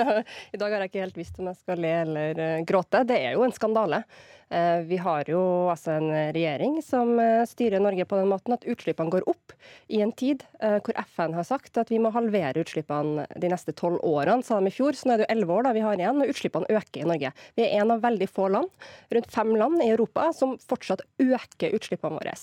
I 0.53 0.61
dag 0.61 0.69
har 0.69 0.85
jeg 0.85 0.93
ikke 0.93 1.03
helt 1.03 1.19
visst 1.19 1.41
om 1.41 1.49
jeg 1.49 1.59
skal 1.59 1.81
le 1.83 1.91
eller 2.05 2.45
gråte. 2.69 3.01
Det 3.09 3.17
er 3.17 3.35
jo 3.35 3.43
en 3.43 3.57
skandale. 3.57 4.05
Eh, 4.51 4.81
vi 4.83 4.97
har 4.99 5.29
jo 5.31 5.39
altså 5.71 5.93
en 5.95 6.09
regjering 6.35 6.81
som 6.83 7.13
eh, 7.23 7.45
styrer 7.47 7.79
Norge 7.79 8.03
på 8.03 8.17
den 8.19 8.27
måten 8.27 8.51
at 8.51 8.65
utslippene 8.67 9.13
går 9.13 9.23
opp 9.31 9.53
i 9.87 10.01
en 10.03 10.11
tid 10.11 10.43
eh, 10.59 10.75
hvor 10.83 10.97
FN 11.05 11.37
har 11.37 11.47
sagt 11.47 11.79
at 11.79 11.91
vi 11.93 12.01
må 12.03 12.11
halvere 12.11 12.59
utslippene 12.59 13.29
de 13.39 13.51
neste 13.53 13.71
tolv 13.79 14.01
årene, 14.03 14.43
sa 14.43 14.59
de 14.59 14.67
i 14.67 14.75
fjor. 14.75 14.97
Så 14.97 15.07
nå 15.07 15.15
er 15.15 15.21
det 15.21 15.29
jo 15.29 15.31
elleve 15.37 15.55
år 15.55 15.69
da 15.69 15.73
vi 15.77 15.85
har 15.85 16.03
igjen, 16.03 16.19
og 16.19 16.33
utslippene 16.33 16.67
øker 16.67 17.05
i 17.05 17.09
Norge. 17.13 17.31
Vi 17.55 17.63
er 17.63 17.79
en 17.79 17.95
av 17.95 18.03
veldig 18.03 18.27
få 18.27 18.49
land, 18.51 18.87
rundt 19.15 19.31
fem 19.31 19.55
land 19.55 19.85
i 19.85 19.91
Europa, 19.93 20.27
som 20.35 20.57
fortsatt 20.67 21.05
øker 21.23 21.79
utslippene 21.79 22.19
våre. 22.19 22.35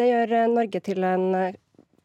Det 0.00 0.08
gjør 0.08 0.34
Norge 0.54 0.80
til 0.84 1.04
en 1.04 1.28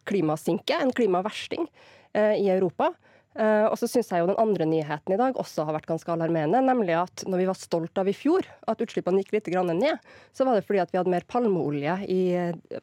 klimasinke, 0.08 0.76
en 0.84 0.94
klimaversting 0.96 1.68
i 2.16 2.48
Europa. 2.52 2.92
Uh, 3.36 3.68
og 3.68 3.76
så 3.76 3.90
syns 3.92 4.08
jeg 4.14 4.24
jo 4.24 4.30
den 4.30 4.38
andre 4.40 4.64
nyheten 4.70 5.12
i 5.12 5.20
dag 5.20 5.36
også 5.36 5.66
har 5.68 5.76
vært 5.76 5.90
ganske 5.90 6.12
alarmerende. 6.12 6.62
Nemlig 6.64 6.96
at 6.96 7.26
når 7.28 7.42
vi 7.42 7.48
var 7.50 7.58
stolt 7.60 8.00
av 8.00 8.08
i 8.08 8.16
fjor 8.16 8.48
at 8.72 8.80
utslippene 8.84 9.20
gikk 9.20 9.34
litt 9.36 9.50
ned, 9.66 10.00
så 10.32 10.48
var 10.48 10.56
det 10.56 10.64
fordi 10.68 10.80
at 10.80 10.94
vi 10.94 11.00
hadde 11.02 11.12
mer 11.12 11.26
palmeolje 11.28 11.98
i, 12.08 12.22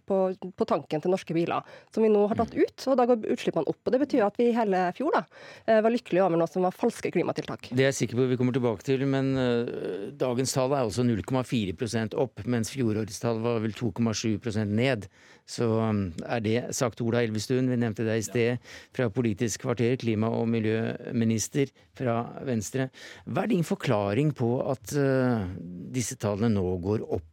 på, 0.05 0.19
på, 0.37 0.69
tanken 0.69 1.01
til 1.01 1.13
norske 1.15 1.33
biler. 1.37 1.65
Som 1.95 2.05
vi 2.05 2.13
nå 2.13 2.27
har 2.29 2.37
tatt 2.37 2.53
ut, 2.53 2.85
og 2.85 2.99
da 3.01 3.09
går 3.09 3.25
utslippene 3.33 3.69
opp. 3.69 3.81
Og 3.81 3.97
Det 3.97 4.03
betyr 4.05 4.27
at 4.27 4.37
vi 4.41 4.51
hele 4.53 4.85
fjor 4.99 5.17
da, 5.17 5.25
uh, 5.71 5.81
var 5.87 5.95
lykkelige 5.95 6.27
over 6.27 6.43
noe 6.43 6.53
som 6.53 6.69
var 6.69 6.77
falske 6.77 7.15
klimatiltak. 7.15 7.73
Det 7.73 7.87
er 7.87 7.91
jeg 7.91 8.03
sikker 8.03 8.21
på 8.21 8.29
vi 8.35 8.41
kommer 8.41 8.57
tilbake 8.57 8.85
til, 8.85 9.07
men 9.09 9.33
uh, 9.39 10.13
dagens 10.21 10.53
tall 10.53 10.77
er 10.77 10.85
altså 10.85 11.07
0,4% 11.09 12.19
opp, 12.21 12.45
mens 12.45 12.75
fjorårets 12.75 13.25
tall 13.25 13.41
var 13.41 13.65
vel 13.65 13.73
2,7% 13.79 14.77
ned. 14.77 15.09
Så 15.49 15.67
um, 15.67 16.05
er 16.23 16.43
det 16.45 16.59
sagt 16.77 17.01
Ola 17.03 17.23
Elvestuen, 17.25 17.71
vi 17.71 17.79
nevnte 17.81 18.07
deg 18.07 18.21
i 18.21 18.27
sted, 18.27 18.73
fra 18.95 19.09
Politisk 19.13 19.65
kvarter, 19.65 19.97
klima- 20.01 20.31
og 20.31 20.42
miljøminister 20.49 21.73
fra 21.97 22.17
Venstre. 22.47 22.89
Hva 23.27 23.45
er 23.45 23.53
din 23.53 23.67
forklaring 23.67 24.33
på 24.37 24.55
at 24.73 24.95
uh, 24.99 25.45
disse 25.93 26.19
tallene 26.21 26.53
nå 26.57 26.77
går 26.83 27.07
opp? 27.09 27.32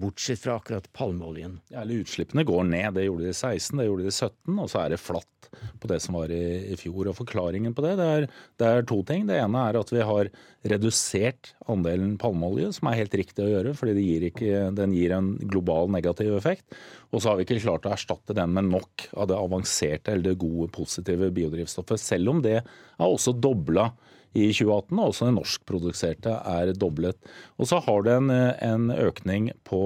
Bortsett 0.00 0.40
fra 0.42 0.56
akkurat 0.58 0.92
palmeoljen? 0.92 1.60
Ja, 1.68 1.82
eller 1.82 2.02
Utslippene 2.04 2.44
går 2.44 2.64
ned. 2.64 2.94
Det 2.94 3.06
gjorde 3.06 3.28
de 3.28 3.30
i 3.30 3.36
16, 3.36 3.78
det 3.78 3.86
gjorde 3.86 4.06
de 4.06 4.10
i 4.10 4.16
17, 4.16 4.58
og 4.58 4.70
så 4.70 4.80
er 4.82 4.94
det 4.94 5.02
flatt 5.02 5.48
på 5.80 5.88
det 5.90 6.00
som 6.02 6.16
var 6.18 6.32
i, 6.34 6.72
i 6.72 6.78
fjor. 6.78 7.10
Og 7.10 7.16
Forklaringen 7.18 7.74
på 7.76 7.84
det, 7.84 7.94
det 8.00 8.08
er, 8.16 8.26
det 8.60 8.68
er, 8.70 8.86
to 8.88 9.00
ting. 9.06 9.26
Det 9.28 9.38
ene 9.38 9.64
er 9.68 9.78
at 9.78 9.92
vi 9.94 10.02
har 10.04 10.30
redusert 10.74 11.52
andelen 11.70 12.16
palmeolje, 12.20 12.72
som 12.78 12.90
er 12.90 13.00
helt 13.02 13.14
riktig 13.20 13.44
å 13.44 13.50
gjøre, 13.50 13.74
fordi 13.78 14.06
gir 14.06 14.28
ikke, 14.30 14.64
den 14.76 14.96
gir 14.96 15.14
en 15.16 15.34
global 15.42 15.92
negativ 15.92 16.34
effekt. 16.38 16.66
Og 17.12 17.20
så 17.20 17.30
har 17.30 17.38
vi 17.38 17.46
ikke 17.46 17.62
klart 17.62 17.86
å 17.88 17.94
erstatte 17.94 18.36
den 18.36 18.54
med 18.56 18.72
nok 18.72 19.08
av 19.12 19.30
det 19.30 19.38
avanserte 19.38 20.14
eller 20.14 20.32
det 20.32 20.40
gode, 20.42 20.70
positive 20.74 21.30
biodrivstoffet, 21.34 22.00
selv 22.00 22.34
om 22.34 22.42
det 22.44 22.58
er 22.60 23.04
også 23.04 23.36
dobla 23.36 23.92
i 24.34 24.50
2018, 24.50 24.98
og 24.98 25.08
også 25.08 25.28
det 25.30 25.36
norskproduserte 25.38 26.36
er 26.50 26.74
doblet. 26.76 27.18
Og 27.58 27.70
så 27.70 27.80
har 27.86 28.04
du 28.04 28.12
en, 28.14 28.30
en 28.34 28.90
økning 28.94 29.52
på 29.66 29.84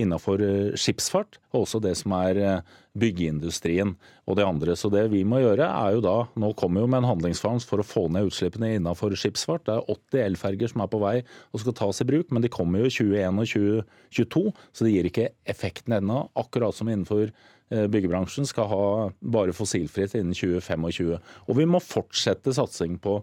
innenfor 0.00 0.40
eh, 0.40 0.76
skipsfart, 0.78 1.38
og 1.52 1.64
også 1.66 1.80
det 1.84 1.92
som 2.00 2.14
er 2.16 2.38
eh, 2.40 2.76
byggeindustrien 2.98 3.94
og 4.28 4.38
det 4.38 4.46
andre. 4.46 4.76
Så 4.78 4.88
det 4.92 5.04
vi 5.12 5.22
må 5.28 5.42
gjøre 5.42 5.66
er 5.68 5.96
jo 5.96 6.02
da 6.04 6.16
Nå 6.40 6.52
kommer 6.58 6.84
jo 6.84 6.90
med 6.90 7.02
en 7.02 7.10
handlingsplan 7.10 7.62
for 7.64 7.82
å 7.82 7.86
få 7.86 8.06
ned 8.12 8.30
utslippene 8.30 8.74
innenfor 8.78 9.14
skipsfart. 9.18 9.66
Det 9.68 9.76
er 9.76 9.92
80 9.96 10.24
elferger 10.26 10.72
som 10.72 10.84
er 10.84 10.92
på 10.92 11.00
vei 11.02 11.16
og 11.52 11.62
skal 11.62 11.76
tas 11.76 12.02
i 12.04 12.08
bruk, 12.08 12.32
men 12.32 12.44
de 12.44 12.52
kommer 12.52 12.82
jo 12.82 12.88
i 12.88 12.94
2021 12.94 13.42
og 13.42 13.52
2022, 13.52 14.44
så 14.72 14.86
det 14.86 14.94
gir 14.94 15.10
ikke 15.10 15.28
effekten 15.54 15.98
ennå. 15.98 16.24
Akkurat 16.40 16.76
som 16.76 16.88
innenfor 16.88 17.26
eh, 17.28 17.86
byggebransjen 17.92 18.48
skal 18.48 18.70
ha 18.72 18.84
bare 19.20 19.56
fossilfritt 19.56 20.16
innen 20.18 20.36
2025. 20.36 21.20
Og 21.48 21.60
vi 21.60 21.68
må 21.68 21.82
fortsette 21.84 22.56
satsing 22.56 22.96
på 23.02 23.20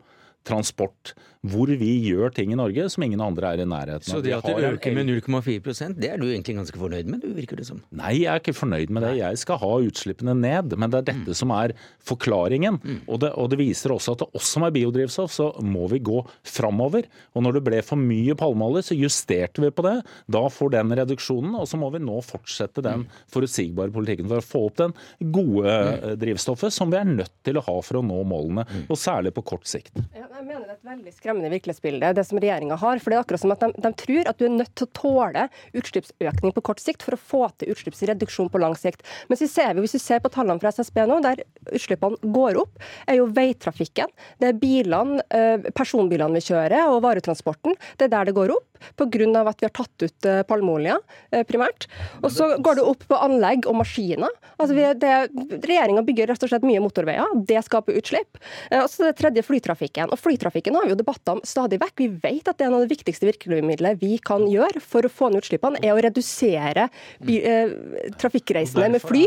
transport, 0.49 1.13
hvor 1.47 1.69
vi 1.79 1.91
gjør 2.03 2.33
ting 2.35 2.51
i 2.51 2.57
Norge 2.59 2.83
som 2.91 3.03
ingen 3.05 3.21
andre 3.23 3.53
er 3.53 3.61
i 3.63 3.67
nærheten 3.69 4.03
av. 4.03 4.17
Så 4.17 4.19
det 4.23 4.33
at 4.35 4.43
det 4.43 4.71
øker 4.73 4.95
med 4.97 5.07
0,4% 5.07 5.95
det 5.99 6.09
er 6.11 6.19
du 6.19 6.25
egentlig 6.27 6.57
ganske 6.57 6.79
fornøyd 6.81 7.07
med, 7.07 7.23
du 7.23 7.31
virker 7.37 7.59
det 7.59 7.67
som? 7.69 7.79
Nei, 7.95 8.25
jeg 8.25 8.31
er 8.33 8.41
ikke 8.41 8.57
fornøyd 8.57 8.91
med 8.91 9.05
det. 9.05 9.13
Jeg 9.21 9.39
skal 9.39 9.61
ha 9.61 9.71
utslippene 9.87 10.35
ned, 10.35 10.75
men 10.75 10.91
det 10.91 10.99
er 10.99 11.07
dette 11.13 11.31
mm. 11.31 11.37
som 11.39 11.53
er 11.55 11.73
forklaringen. 12.03 12.79
Mm. 12.83 12.99
Og, 13.05 13.21
det, 13.23 13.31
og, 13.39 13.47
det, 13.53 13.59
viser 13.61 13.93
også 13.95 14.17
at 14.17 14.25
det 14.25 14.29
også 14.39 14.63
med 14.65 14.75
biodrivstoff 14.75 15.31
så 15.35 15.47
må 15.63 15.87
vi 15.93 16.01
gå 16.03 16.19
framover. 16.43 17.07
Og 17.31 17.45
når 17.45 17.59
det 17.59 17.63
ble 17.69 17.81
for 17.87 17.99
mye 18.01 18.35
palmeolje, 18.39 18.89
så 18.89 18.99
justerte 18.99 19.63
vi 19.63 19.71
på 19.71 19.85
det. 19.87 19.95
Da 20.27 20.43
får 20.51 20.75
den 20.75 20.91
reduksjonen, 20.99 21.55
og 21.55 21.69
så 21.71 21.79
må 21.79 21.91
vi 21.95 22.03
nå 22.03 22.19
fortsette 22.25 22.83
den 22.83 23.05
mm. 23.05 23.23
forutsigbare 23.31 23.95
politikken 23.95 24.27
for 24.27 24.43
å 24.43 24.49
få 24.49 24.65
opp 24.67 24.79
den 24.83 24.97
gode 25.31 25.71
eh, 25.71 26.17
drivstoffet 26.19 26.75
som 26.75 26.91
vi 26.91 26.99
er 26.99 27.07
nødt 27.07 27.35
til 27.47 27.59
å 27.59 27.63
ha 27.63 27.79
for 27.85 28.01
å 28.01 28.05
nå 28.05 28.19
målene, 28.27 28.67
og 28.87 28.99
særlig 28.99 29.31
på 29.37 29.45
kort 29.53 29.67
sikt. 29.69 29.95
Ja, 30.17 30.27
jeg 30.39 30.47
mener 30.47 30.63
det 30.63 30.71
er 30.71 30.77
et 30.77 30.89
veldig 30.89 31.11
skremmende 31.13 31.51
virkelighetsbilde, 31.51 32.11
det 32.15 32.23
som 32.27 32.39
regjeringa 32.39 32.77
har. 32.79 33.01
For 33.01 33.11
det 33.11 33.17
er 33.17 33.23
akkurat 33.25 33.41
som 33.41 33.53
at 33.53 33.63
de, 33.63 33.69
de, 33.83 33.91
tror 33.99 34.29
at 34.31 34.39
du 34.39 34.45
er 34.47 34.53
nødt 34.53 34.71
til 34.77 34.87
å 34.87 34.93
tåle 34.95 35.45
utslippsøkning 35.75 36.55
på 36.55 36.63
kort 36.69 36.83
sikt 36.83 37.03
for 37.05 37.17
å 37.17 37.19
få 37.19 37.41
til 37.59 37.73
utslippsreduksjon 37.73 38.51
på 38.53 38.61
lang 38.63 38.77
sikt. 38.79 39.03
Men 39.27 39.39
hvis 39.39 39.97
vi 39.97 40.01
ser 40.01 40.23
på 40.23 40.31
tallene 40.33 40.61
fra 40.63 40.71
SSB 40.75 41.03
nå, 41.09 41.19
der 41.25 41.43
utslippene 41.75 42.33
går 42.35 42.61
opp, 42.61 42.79
er 43.09 43.19
jo 43.19 43.27
veitrafikken. 43.35 44.11
Det 44.39 44.51
er 44.51 44.61
bilene, 44.61 45.19
eh, 45.35 45.69
personbilene 45.75 46.39
vi 46.39 46.45
kjører 46.47 46.93
og 46.93 47.03
varetransporten. 47.03 47.75
Det 47.99 48.07
er 48.07 48.15
der 48.15 48.29
det 48.29 48.37
går 48.39 48.55
opp 48.55 48.68
pga. 48.99 49.09
at 49.49 49.61
vi 49.61 49.67
har 49.67 49.73
tatt 49.75 50.05
ut 50.05 50.25
eh, 50.29 50.43
palmeolje, 50.43 50.97
eh, 51.31 51.43
primært. 51.47 51.87
Og 52.23 52.31
så 52.31 52.51
går 52.57 52.79
det 52.79 52.85
opp 52.85 53.05
på 53.09 53.19
anlegg 53.19 53.67
og 53.67 53.79
maskiner. 53.81 54.31
Altså 54.59 54.75
Regjeringa 54.75 56.03
bygger 56.05 56.31
rett 56.31 56.43
og 56.43 56.51
slett 56.51 56.67
mye 56.67 56.81
motorveier. 56.83 57.33
Det 57.47 57.61
skaper 57.65 57.97
utslipp. 57.99 58.39
Og 58.71 58.87
så 58.91 59.09
det 59.09 59.17
tredje 59.19 59.43
flytrafikken. 59.45 60.11
Og 60.13 60.19
flytrafikken 60.19 60.75
har 60.75 60.85
vi 60.85 60.93
jo 60.93 60.99
debatter 60.99 61.37
om 61.37 61.43
stadig 61.47 61.79
vekk. 61.81 61.95
Vi 61.99 62.09
vet 62.23 62.49
at 62.49 62.59
det 62.59 62.65
er 62.65 62.71
en 62.71 62.77
av 62.79 62.85
det 62.85 62.91
viktigste 62.91 63.27
virkemidlet 63.29 63.99
vi 64.01 64.17
kan 64.23 64.45
gjøre 64.49 64.81
for 64.83 65.05
å 65.05 65.11
få 65.11 65.31
ned 65.31 65.43
utslippene, 65.43 65.79
er 65.83 65.95
å 65.95 66.03
redusere 66.03 66.87
eh, 66.89 67.73
trafikkreisende 68.19 68.89
med 68.95 69.03
fly. 69.03 69.25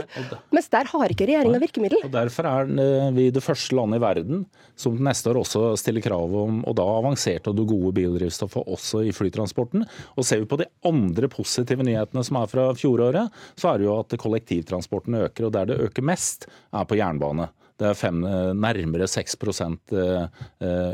Mens 0.55 0.71
der 0.73 0.89
har 0.93 1.13
ikke 1.13 1.29
regjeringa 1.31 1.61
virkemiddel. 1.63 2.05
Og 2.07 2.15
Derfor 2.15 2.49
er 2.51 2.73
eh, 2.85 3.09
vi 3.17 3.29
det 3.35 3.45
første 3.45 3.77
landet 3.79 4.01
i 4.01 4.05
verden 4.05 4.45
som 4.79 4.99
neste 5.05 5.31
år 5.33 5.43
også 5.43 5.73
stiller 5.81 6.05
krav 6.05 6.33
om 6.43 6.63
og 6.69 6.77
da 6.79 6.87
avanserte 6.99 7.53
og 7.53 7.61
gode 7.69 7.95
biodrivstoffer 7.99 8.69
også 8.73 9.05
i 9.07 9.15
flytransporten. 9.43 9.87
Og 10.17 10.27
Ser 10.27 10.43
vi 10.43 10.49
på 10.51 10.61
de 10.61 10.69
andre 10.85 11.29
positive 11.29 11.83
nyhetene 11.85 12.25
som 12.25 12.39
er 12.41 12.51
fra 12.51 12.75
fjoråret, 12.75 13.33
så 13.57 13.73
er 13.73 13.79
det 13.79 13.89
jo 13.89 13.99
at 14.01 14.19
kollektivtransporten 14.19 15.15
øker. 15.15 15.47
Og 15.47 15.53
der 15.53 15.67
det 15.67 15.81
øker 15.81 16.03
mest, 16.03 16.47
er 16.73 16.85
på 16.85 16.97
jernbane. 16.97 17.49
Det 17.79 17.89
er 17.89 17.99
fem, 17.99 18.21
nærmere 18.23 19.09
6% 19.09 19.95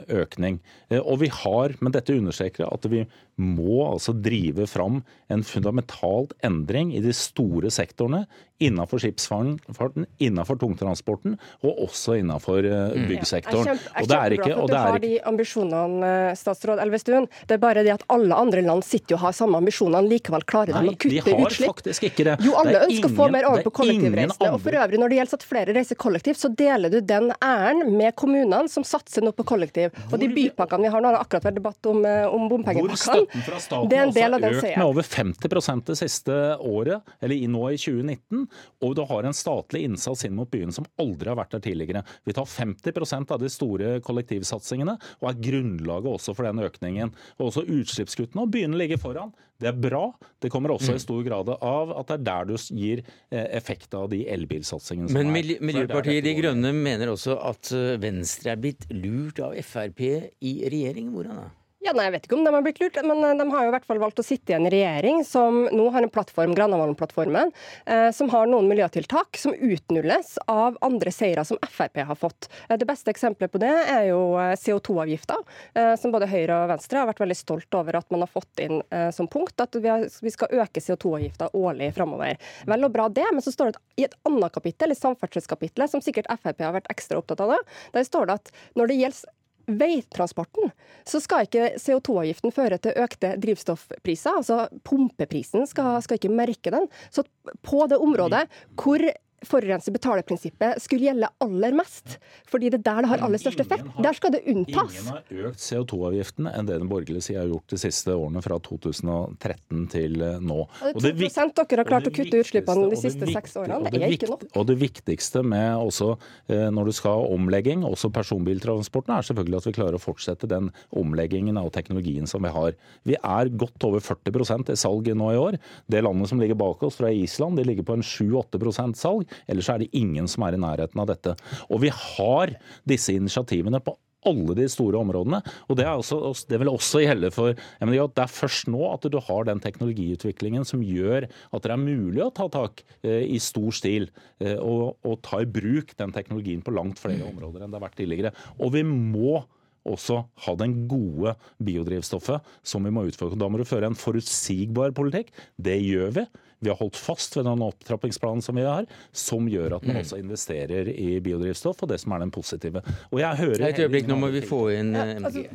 økning. 0.08 0.60
Og 1.02 1.20
vi 1.20 1.28
har, 1.28 1.74
men 1.80 1.92
dette 1.92 2.16
understreker 2.16 2.70
at 2.72 2.86
vi 2.88 3.02
må 3.38 3.84
altså 3.86 4.12
drive 4.12 4.66
fram 4.66 5.02
en 5.30 5.44
fundamentalt 5.46 6.34
endring 6.44 6.90
i 6.96 7.02
de 7.04 7.14
store 7.14 7.70
sektorene 7.70 8.24
innenfor 8.58 8.98
skipsfarten, 8.98 10.06
innenfor 10.18 10.58
tungtransporten 10.58 11.36
og 11.62 11.82
også 11.84 12.16
innenfor 12.18 12.66
eh, 12.66 12.96
mm. 12.96 13.04
byggsektoren. 13.06 13.68
Jeg 13.68 13.76
er, 13.76 13.78
kjempe, 13.78 13.92
jeg 13.94 14.08
er 14.08 14.34
kjempeglad 14.34 14.56
for 14.58 14.64
at 14.64 14.72
du 14.72 14.78
har 14.78 15.02
de 15.04 15.12
ambisjonene, 15.30 16.08
eh, 16.08 16.38
statsråd 16.40 16.82
Elvestuen. 16.82 17.28
Det 17.46 17.54
er 17.54 17.62
bare 17.62 17.84
det 17.86 17.94
at 17.94 18.04
alle 18.10 18.34
andre 18.34 18.64
land 18.66 18.82
sitter 18.86 19.14
og 19.14 19.22
har 19.28 19.36
samme 19.38 19.60
ambisjonene, 19.62 20.10
likevel 20.10 20.46
klarer 20.50 20.74
de 20.74 20.90
å 20.90 20.96
kutte 20.96 21.22
utslipp. 21.22 21.28
Nei, 21.28 21.50
de 21.54 21.68
har 21.68 21.70
faktisk 21.70 22.08
ikke 22.10 22.26
det. 22.30 22.34
Jo, 22.48 22.56
alle 22.58 22.82
ønsker 22.88 22.96
ingen, 22.96 23.14
å 23.14 23.20
få 23.20 23.28
mer 23.36 23.48
over 23.52 23.64
på 23.68 23.74
kollektivreisende. 23.78 24.50
Og 24.50 24.66
for 24.66 24.80
øvrig, 24.82 25.02
når 25.04 25.14
det 25.14 25.20
gjelder 25.20 25.38
at 25.38 25.46
flere 25.52 25.78
reiser 25.78 26.00
kollektivt, 26.06 26.42
så 26.42 26.50
deler 26.64 26.94
du 26.94 26.98
den 27.14 27.30
æren 27.38 27.84
med 27.94 28.18
kommunene 28.18 28.72
som 28.72 28.86
satser 28.86 29.22
nå 29.22 29.34
på 29.38 29.46
kollektiv. 29.46 29.94
Og 30.10 30.18
de 30.18 30.32
bypakkene 30.34 30.88
vi 30.88 30.92
har 30.96 31.04
nå, 31.04 31.14
har 31.14 31.22
akkurat 31.22 31.46
vært 31.46 31.60
debatt 31.62 31.92
om, 31.92 32.02
eh, 32.02 32.26
om 32.26 32.50
bompengepakkene. 32.50 33.27
Hvor 33.28 33.42
støtten 33.42 33.46
fra 33.46 33.60
staten 33.62 34.08
også 34.08 34.24
har 34.24 34.48
økt 34.48 34.68
med 34.78 34.86
over 34.86 35.08
50% 35.14 35.86
det 35.88 35.98
siste 36.00 36.38
året, 36.58 37.14
eller 37.22 37.46
nå 37.48 37.64
i 37.72 37.80
2019 37.80 38.46
og 38.84 38.94
du 38.96 39.02
har 39.08 39.26
en 39.26 39.36
statlig 39.36 39.84
innsats 39.88 40.24
inn 40.26 40.36
mot 40.38 40.50
byen 40.50 40.72
som 40.74 40.86
aldri 41.00 41.30
har 41.30 41.38
vært 41.38 41.56
der 41.56 41.64
tidligere. 41.64 42.04
Vi 42.28 42.34
tar 42.36 42.48
50% 42.48 43.34
av 43.34 43.42
de 43.42 43.50
store 43.52 43.98
kollektivsatsingene, 44.04 44.96
og 45.20 45.28
er 45.30 45.42
grunnlaget 45.48 46.12
også 46.12 46.34
for 46.36 46.48
den 46.48 46.62
økningen. 46.64 47.12
Og 47.38 47.50
også 47.50 47.66
utslippskuttene, 47.66 48.44
og 48.44 48.54
byene 48.54 48.78
ligger 48.78 49.00
foran. 49.02 49.34
Det 49.58 49.72
er 49.72 49.78
bra. 49.82 50.04
Det 50.38 50.52
kommer 50.54 50.70
også 50.70 50.94
i 50.94 51.02
stor 51.02 51.24
grad 51.26 51.48
av 51.56 51.92
at 51.98 52.12
det 52.12 52.18
er 52.20 52.26
der 52.28 52.46
du 52.46 52.54
gir 52.78 53.00
eh, 53.02 53.46
effekt 53.58 53.94
av 53.98 54.06
de 54.12 54.20
elbilsatsingene 54.30 55.10
som 55.10 55.18
Men 55.18 55.32
er. 55.32 55.56
Men 55.58 55.66
Miljøpartiet 55.72 56.22
De 56.22 56.34
Grønne 56.38 56.70
mener 56.76 57.10
også 57.10 57.40
at 57.42 57.72
eh, 57.74 57.96
Venstre 57.98 58.54
er 58.54 58.62
blitt 58.62 58.86
lurt 58.94 59.42
av 59.42 59.58
Frp 59.66 60.04
i 60.06 60.52
regjering. 60.70 61.10
Hvordan 61.10 61.42
da? 61.42 61.48
Ja, 61.78 61.92
nei, 61.94 62.08
Jeg 62.08 62.12
vet 62.16 62.24
ikke 62.26 62.34
om 62.34 62.40
de 62.42 62.50
har 62.50 62.62
blitt 62.66 62.80
lurt, 62.82 62.96
men 63.06 63.20
eh, 63.22 63.36
de 63.38 63.44
har 63.52 63.62
jo 63.62 63.70
i 63.70 63.72
hvert 63.76 63.84
fall 63.86 64.00
valgt 64.02 64.18
å 64.18 64.24
sitte 64.26 64.50
i 64.50 64.56
en 64.56 64.66
regjering 64.66 65.20
som 65.24 65.60
nå 65.70 65.84
har 65.94 66.02
en 66.02 66.10
plattform, 66.10 66.50
Granavolden-plattformen, 66.58 67.52
eh, 67.86 68.08
som 68.16 68.32
har 68.32 68.50
noen 68.50 68.66
miljøtiltak 68.66 69.38
som 69.38 69.54
utnulles 69.54 70.32
av 70.50 70.76
andre 70.82 71.12
seire 71.14 71.44
som 71.46 71.60
Frp 71.70 72.02
har 72.08 72.18
fått. 72.18 72.50
Eh, 72.66 72.74
det 72.80 72.88
beste 72.88 73.14
eksempelet 73.14 73.54
på 73.54 73.62
det 73.62 73.70
er 73.94 74.08
jo 74.08 74.18
eh, 74.42 74.56
CO2-avgifta, 74.58 75.38
eh, 75.78 75.92
som 76.02 76.14
både 76.14 76.26
Høyre 76.32 76.58
og 76.64 76.74
Venstre 76.74 76.98
har 76.98 77.12
vært 77.12 77.22
veldig 77.22 77.38
stolt 77.38 77.78
over 77.78 78.00
at 78.02 78.10
man 78.10 78.26
har 78.26 78.32
fått 78.34 78.64
inn 78.66 78.82
eh, 78.90 79.08
som 79.14 79.30
punkt, 79.30 79.54
at 79.62 79.78
vi, 79.78 79.86
har, 79.86 80.10
vi 80.10 80.34
skal 80.34 80.58
øke 80.58 80.82
CO2-avgifta 80.82 81.52
årlig 81.54 81.92
framover. 81.94 82.42
Vel 82.66 82.90
og 82.90 82.94
bra 82.98 83.06
det, 83.06 83.30
men 83.30 83.44
så 83.44 83.54
står 83.54 83.70
det 83.78 84.02
i 84.02 84.10
et 84.10 84.18
annet 84.26 84.50
kapittel, 84.58 84.90
i 84.90 84.98
samferdselskapitlet, 84.98 85.94
som 85.94 86.02
sikkert 86.02 86.26
Frp 86.42 86.66
har 86.66 86.74
vært 86.80 86.90
ekstra 86.90 87.22
opptatt 87.22 87.46
av 87.46 87.54
det, 87.54 87.64
der 87.94 88.10
står 88.10 88.26
det 88.32 88.40
at 88.42 88.56
når 88.74 88.90
det 88.90 89.02
gjelder 89.04 89.36
veitransporten, 89.68 90.72
så 91.08 91.20
skal 91.22 91.46
ikke 91.46 91.74
CO2-avgiften 91.80 92.54
føre 92.54 92.78
til 92.82 92.96
økte 92.98 93.34
drivstoffpriser. 93.40 94.40
Altså 94.40 94.60
pumpeprisen 94.88 95.68
skal, 95.68 96.00
skal 96.04 96.20
ikke 96.20 96.32
merke 96.32 96.72
den. 96.74 96.88
Så 97.12 97.26
på 97.62 97.84
det 97.90 98.00
området 98.00 98.46
hvor 98.80 99.04
forurenser 99.46 99.94
betaler-prinsippet 99.94 100.82
skulle 100.82 101.08
gjelde 101.08 101.28
aller 101.44 101.76
mest. 101.76 102.16
Fordi 102.50 102.70
det 102.72 102.80
er 102.80 102.86
der 102.88 103.04
det 103.04 103.10
har 103.12 103.24
aller 103.26 103.40
størst 103.40 103.62
effekt. 103.62 103.86
Der 104.02 104.16
skal 104.16 104.34
det 104.34 104.42
unntas. 104.50 104.98
Ingen 104.98 105.12
har 105.12 105.50
økt 105.50 105.62
CO2-avgiften 105.62 106.50
enn 106.50 106.68
det 106.68 106.78
den 106.80 106.90
borgerlige 106.90 107.28
sida 107.28 107.42
har 107.44 107.52
gjort 107.52 107.74
de 107.74 107.80
siste 107.80 108.14
årene, 108.14 108.42
fra 108.42 108.58
2013 108.64 109.84
til 109.92 110.24
eh, 110.24 110.38
nå. 110.42 110.60
Og 110.92 111.00
det 111.04 111.14
2 111.18 111.46
dere 111.58 111.82
har 111.82 111.88
klart 111.88 112.08
å 112.10 112.14
kutte 112.14 112.40
utslippene 112.42 112.88
de 112.92 113.00
siste 113.00 113.28
seks 113.30 113.56
årene. 113.60 113.92
Det 113.92 114.02
er 114.02 114.16
ikke 114.16 114.30
nok. 114.30 114.46
Og 114.58 114.66
det 114.70 114.78
viktigste 114.80 115.44
med 115.46 115.76
også 115.78 116.14
eh, 116.50 116.68
når 116.74 116.90
du 116.90 116.96
skal 116.96 117.18
ha 117.20 117.36
omlegging, 117.36 117.84
også 117.86 118.10
personbiltransporten, 118.14 119.14
er 119.14 119.28
selvfølgelig 119.28 119.60
at 119.60 119.70
vi 119.70 119.74
klarer 119.78 119.98
å 119.98 120.02
fortsette 120.02 120.50
den 120.50 120.72
omleggingen 120.98 121.60
av 121.60 121.70
teknologien 121.74 122.28
som 122.30 122.44
vi 122.46 122.52
har. 122.54 122.74
Vi 123.08 123.18
er 123.18 123.52
godt 123.60 123.88
over 123.88 124.02
40% 124.04 124.72
i 124.72 124.78
salg 124.78 125.12
nå 125.18 125.32
i 125.32 125.40
år. 125.40 125.58
Det 125.90 126.02
landet 126.04 126.30
som 126.30 126.40
ligger 126.42 126.58
bak 126.58 126.82
oss 126.86 126.98
fra 127.00 127.12
Island, 127.14 127.58
de 127.58 127.66
ligger 127.68 127.86
på 127.86 127.98
en 127.98 128.04
7-8 128.04 128.94
salg. 128.98 129.27
Ellers 129.48 129.70
er 129.72 129.82
det 129.82 129.92
ingen 129.96 130.28
som 130.30 130.46
er 130.46 130.56
i 130.56 130.62
nærheten 130.62 131.02
av 131.02 131.08
dette. 131.10 131.36
Og 131.68 131.82
vi 131.84 131.92
har 131.94 132.54
disse 132.88 133.16
initiativene 133.16 133.82
på 133.84 133.96
alle 134.26 134.54
de 134.58 134.66
store 134.70 134.98
områdene. 134.98 135.40
og 135.68 135.76
Det, 135.78 135.86
også, 135.86 136.46
det 136.50 136.58
vil 136.60 136.70
også 136.72 137.02
gjelde 137.04 137.30
for 137.34 137.54
MDG 137.80 138.00
at 138.02 138.16
det 138.16 138.24
er 138.24 138.32
først 138.38 138.70
nå 138.72 138.80
at 138.90 139.06
du 139.06 139.18
har 139.22 139.46
den 139.46 139.60
teknologiutviklingen 139.62 140.66
som 140.68 140.82
gjør 140.82 141.28
at 141.28 141.62
det 141.62 141.74
er 141.74 141.82
mulig 141.82 142.24
å 142.24 142.32
ta 142.34 142.48
tak 142.52 142.82
eh, 143.02 143.24
i 143.28 143.38
stor 143.42 143.70
stil 143.74 144.08
eh, 144.42 144.58
og, 144.58 144.98
og, 145.04 145.20
ta 145.26 145.42
i 145.42 145.50
bruk 145.50 145.94
den 145.98 146.14
teknologien 146.14 146.64
på 146.64 146.74
langt 146.74 147.00
flere 147.02 147.26
områder 147.28 147.62
enn 147.62 147.70
det 147.70 147.78
har 147.78 147.86
vært 147.86 147.98
tidligere. 148.00 148.34
Og 148.58 148.74
vi 148.74 148.84
må 148.86 149.44
også 149.88 150.20
ha 150.44 150.54
den 150.58 150.74
gode 150.90 151.32
biodrivstoffet 151.64 152.44
som 152.66 152.84
vi 152.84 152.92
må 152.92 153.06
utføre. 153.08 153.38
Da 153.38 153.48
må 153.48 153.60
du 153.60 153.68
føre 153.68 153.88
en 153.88 153.98
forutsigbar 153.98 154.92
politikk. 154.96 155.30
Det 155.56 155.78
gjør 155.80 156.14
vi. 156.18 156.26
Vi 156.60 156.70
har 156.72 156.78
holdt 156.80 156.98
fast 156.98 157.36
ved 157.38 157.46
den 157.46 157.62
opptrappingsplanen 157.62 158.42
som 158.44 158.58
vi 158.58 158.66
har, 158.66 158.88
som 159.12 159.46
gjør 159.50 159.78
at 159.78 159.86
man 159.86 159.98
mm. 159.98 160.02
også 160.02 160.18
investerer 160.18 160.90
i 160.90 161.20
biodrivstoff, 161.24 161.84
og 161.84 161.92
det 161.92 162.00
som 162.02 162.16
er 162.16 162.24
den 162.24 162.34
positive. 162.34 162.82
Og 163.12 163.22
jeg 163.22 163.42
hører 163.44 163.68
Et 163.70 163.82
øyeblikk, 163.84 164.08
nå 164.10 164.18
må 164.18 164.32
vi 164.34 164.42
få 164.46 164.64
inn 164.74 164.94
ja, 164.96 165.06
eh, 165.14 165.22
altså, 165.22 165.46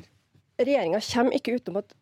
Regjeringa 0.63 0.99
kommer 1.01 1.35
ikke 1.35 1.57
utenom 1.57 1.81
at 1.81 1.95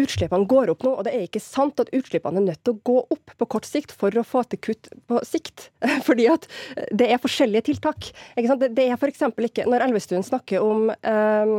utslippene 0.00 0.48
går 0.48 0.72
opp 0.72 0.84
nå, 0.86 0.94
og 0.96 1.04
det 1.06 1.12
er 1.14 1.26
ikke 1.26 1.42
sant 1.42 1.80
at 1.82 1.90
utslippene 1.94 2.40
er 2.40 2.46
nødt 2.46 2.62
til 2.64 2.74
å 2.74 2.80
gå 2.88 2.96
opp 3.12 3.34
på 3.38 3.48
kort 3.54 3.68
sikt 3.68 3.92
for 3.96 4.14
å 4.16 4.24
få 4.26 4.44
til 4.48 4.60
kutt 4.64 4.88
på 5.10 5.20
sikt. 5.26 5.68
Fordi 6.06 6.28
at 6.32 6.48
det 6.94 7.10
er 7.12 7.20
forskjellige 7.22 7.68
tiltak. 7.70 8.10
Det 8.36 8.86
er 8.86 8.96
f.eks. 8.96 9.24
ikke 9.28 9.66
Når 9.68 9.86
Elvestuen 9.88 10.24
snakker 10.24 10.64
om, 10.64 10.88
um, 10.88 11.54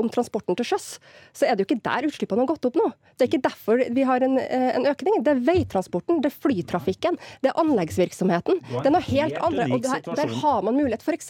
om, 0.00 0.10
transporten 0.10 0.56
til 0.58 0.72
sjøs, 0.72 0.88
så 1.36 1.46
er 1.46 1.54
det 1.54 1.64
jo 1.64 1.68
ikke 1.70 1.84
der 1.84 2.08
utslippene 2.08 2.44
har 2.44 2.50
gått 2.50 2.70
opp 2.70 2.78
nå. 2.80 2.88
Det 3.14 3.26
er 3.26 3.30
ikke 3.30 3.44
derfor 3.44 3.84
vi 3.92 4.06
har 4.08 4.24
en, 4.24 4.38
eh, 4.40 4.70
en 4.78 4.88
økning. 4.88 5.20
Det 5.26 5.34
er 5.34 5.42
veitransporten, 5.44 6.22
det 6.24 6.30
er 6.30 6.38
flytrafikken, 6.40 7.18
det 7.44 7.52
er 7.52 7.60
anleggsvirksomheten. 7.60 8.62
Det 8.72 8.88
er 8.88 8.94
noe 8.94 9.04
helt 9.04 9.36
andre. 9.44 9.68
Og 9.76 9.84
der, 9.84 10.02
der 10.08 10.34
har 10.40 10.64
man 10.66 10.78
mulighet. 10.78 11.04
F.eks. 11.04 11.28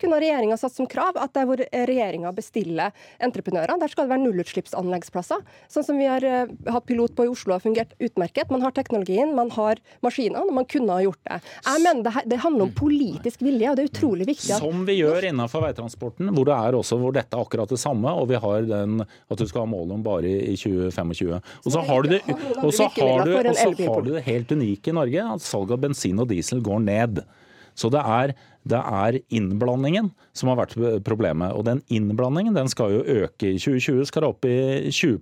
kunne 0.00 0.20
regjeringa 0.22 0.56
satt 0.60 0.76
som 0.76 0.88
krav 0.90 1.18
at 1.20 1.34
der 1.34 1.48
hvor 1.48 1.58
regjeringa 1.58 2.30
bestiller 2.36 2.94
entreprenører, 3.18 3.76
der 3.80 3.90
skal 3.90 4.06
det 4.06 4.14
være 4.14 4.24
nullutslippsanleggsplasser. 4.28 5.42
Sånn 5.72 5.86
som 5.86 5.98
vi 6.00 6.08
har 6.08 6.24
uh, 6.24 6.50
hatt 6.70 6.86
pilot 6.88 7.14
på 7.16 7.26
i 7.26 7.30
Oslo 7.32 7.54
har 7.56 7.62
fungert 7.64 7.94
utmerket. 8.02 8.50
Man 8.52 8.64
har 8.64 8.74
teknologien, 8.76 9.34
man 9.36 9.52
har 9.54 9.80
maskinene, 10.04 10.44
man 10.54 10.68
kunne 10.70 10.96
ha 10.96 11.04
gjort 11.04 11.20
det. 11.26 11.40
Jeg 11.66 11.84
mener 11.84 12.06
det, 12.06 12.24
det 12.32 12.40
handler 12.44 12.68
om 12.68 12.74
politisk 12.76 13.44
vilje, 13.44 13.70
og 13.70 13.78
det 13.78 13.86
er 13.86 13.92
utrolig 13.92 14.28
viktig 14.30 14.54
at 14.56 14.64
Som 14.64 14.84
vi 14.88 14.98
gjør 15.00 15.28
innenfor 15.30 15.64
veitransporten, 15.64 16.32
hvor 16.34 16.48
det 16.48 16.58
er 16.58 16.78
også 16.78 16.98
hvor 17.00 17.14
dette 17.16 17.36
er 17.36 17.46
akkurat 17.46 17.72
det 17.72 17.80
samme, 17.80 18.12
og 18.12 18.28
vi 18.32 18.40
har 18.40 18.68
den 18.68 19.04
at 19.04 19.40
du 19.40 19.46
skal 19.48 19.64
ha 19.64 19.70
mål 19.70 19.96
om 19.96 20.04
bare 20.04 20.30
i 20.30 20.56
2025. 20.58 21.40
Og 21.64 21.70
så 21.72 21.84
har 21.88 22.04
du 22.04 22.14
det, 22.16 22.20
og 22.60 22.70
så 22.74 22.90
har 22.98 23.24
du, 23.26 23.36
har 23.38 24.04
du 24.04 24.12
det 24.14 24.26
helt 24.28 24.52
unike 24.52 24.92
i 24.92 24.96
Norge, 24.96 25.30
at 25.34 25.44
salget 25.44 25.78
av 25.78 25.86
bensin 25.86 26.20
og 26.22 26.30
diesel 26.30 26.62
går 26.64 26.84
ned. 26.84 27.24
Så 27.74 27.90
det 27.90 28.02
er, 28.06 28.34
det 28.64 28.80
er, 28.80 29.18
innblandingen 29.36 30.10
som 30.32 30.48
har 30.50 30.62
vært 30.62 30.76
problemet. 31.04 31.52
Og 31.52 31.66
den 31.68 31.82
innblandingen 31.92 32.56
den 32.56 32.70
skal 32.72 32.94
jo 32.94 33.02
øke. 33.04 33.50
I 33.52 33.60
2020 33.60 34.06
skal 34.08 34.24
det 34.24 34.30
opp 34.30 34.46
i 34.48 34.56
20 34.88 35.18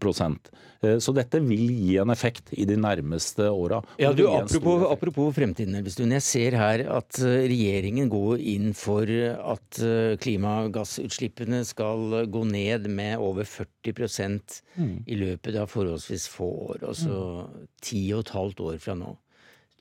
eh, 0.86 0.98
Så 1.02 1.14
dette 1.16 1.40
vil 1.42 1.72
gi 1.74 1.96
en 1.98 2.14
effekt 2.14 2.52
i 2.54 2.66
de 2.68 2.76
nærmeste 2.78 3.48
åra. 3.50 3.80
Ja, 3.98 4.12
apropos, 4.12 4.86
apropos 4.92 5.34
fremtiden, 5.34 5.74
Elvestuen. 5.80 6.14
Jeg 6.14 6.26
ser 6.26 6.58
her 6.60 6.86
at 7.00 7.18
eh, 7.18 7.48
regjeringen 7.50 8.12
går 8.12 8.38
inn 8.54 8.70
for 8.78 9.10
at 9.10 9.82
eh, 9.82 10.14
klimagassutslippene 10.22 11.64
skal 11.66 12.22
gå 12.30 12.46
ned 12.46 12.86
med 12.86 13.18
over 13.18 13.42
40 13.42 14.38
mm. 14.78 14.96
i 15.10 15.18
løpet 15.18 15.58
av 15.58 15.70
forholdsvis 15.72 16.30
få 16.30 16.50
år. 16.70 16.86
Altså 16.94 17.18
mm. 17.42 17.68
ti 17.82 18.06
og 18.14 18.26
et 18.28 18.34
halvt 18.38 18.66
år 18.70 18.82
fra 18.86 18.98
nå. 19.02 19.16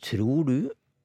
Tror 0.01 0.47
du 0.49 0.55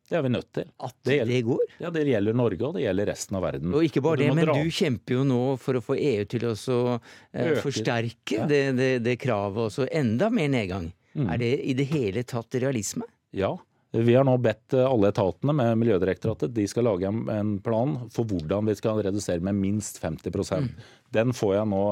det 0.06 0.14
er 0.14 0.22
vi 0.22 0.30
nødt 0.30 0.50
til. 0.54 0.68
At 0.78 0.94
det, 1.02 1.16
gjelder, 1.16 1.34
det 1.34 1.42
går? 1.48 1.62
Ja, 1.82 1.90
Det 1.90 2.02
gjelder 2.06 2.36
Norge, 2.38 2.62
og 2.68 2.76
det 2.76 2.84
gjelder 2.84 3.08
resten 3.10 3.38
av 3.38 3.42
verden. 3.42 3.72
Og 3.74 3.86
ikke 3.88 4.02
bare 4.04 4.20
det, 4.20 4.28
men 4.38 4.50
du 4.52 4.70
kjemper 4.70 5.18
jo 5.18 5.24
nå 5.26 5.40
for 5.58 5.78
å 5.78 5.82
få 5.82 5.96
EU 5.98 6.26
til 6.30 6.46
å 6.46 6.54
eh, 6.54 7.56
forsterke 7.64 8.38
ja. 8.38 8.46
det, 8.46 8.62
det, 8.78 8.90
det, 9.02 9.16
kravet 9.22 9.66
også. 9.66 9.88
Enda 9.90 10.30
mer 10.30 10.52
nedgang. 10.52 10.92
Mm. 11.16 11.30
Er 11.32 11.42
det 11.42 11.52
i 11.58 11.74
det 11.74 11.88
hele 11.90 12.22
tatt 12.28 12.54
realisme? 12.62 13.08
Ja. 13.34 13.56
Vi 13.96 14.14
har 14.14 14.26
nå 14.28 14.36
bedt 14.42 14.76
eh, 14.76 14.86
alle 14.86 15.10
etatene 15.10 15.54
med 15.56 15.82
Miljødirektoratet 15.82 16.54
de 16.54 16.66
skal 16.70 16.86
lage 16.86 17.10
en 17.10 17.56
plan 17.64 17.98
for 18.14 18.28
hvordan 18.28 18.70
vi 18.70 18.76
skal 18.78 19.02
redusere 19.02 19.42
med 19.42 19.58
minst 19.58 19.98
50 20.02 20.30
mm. 20.30 20.70
Den 21.16 21.34
får 21.34 21.54
jeg 21.56 21.70
nå 21.72 21.82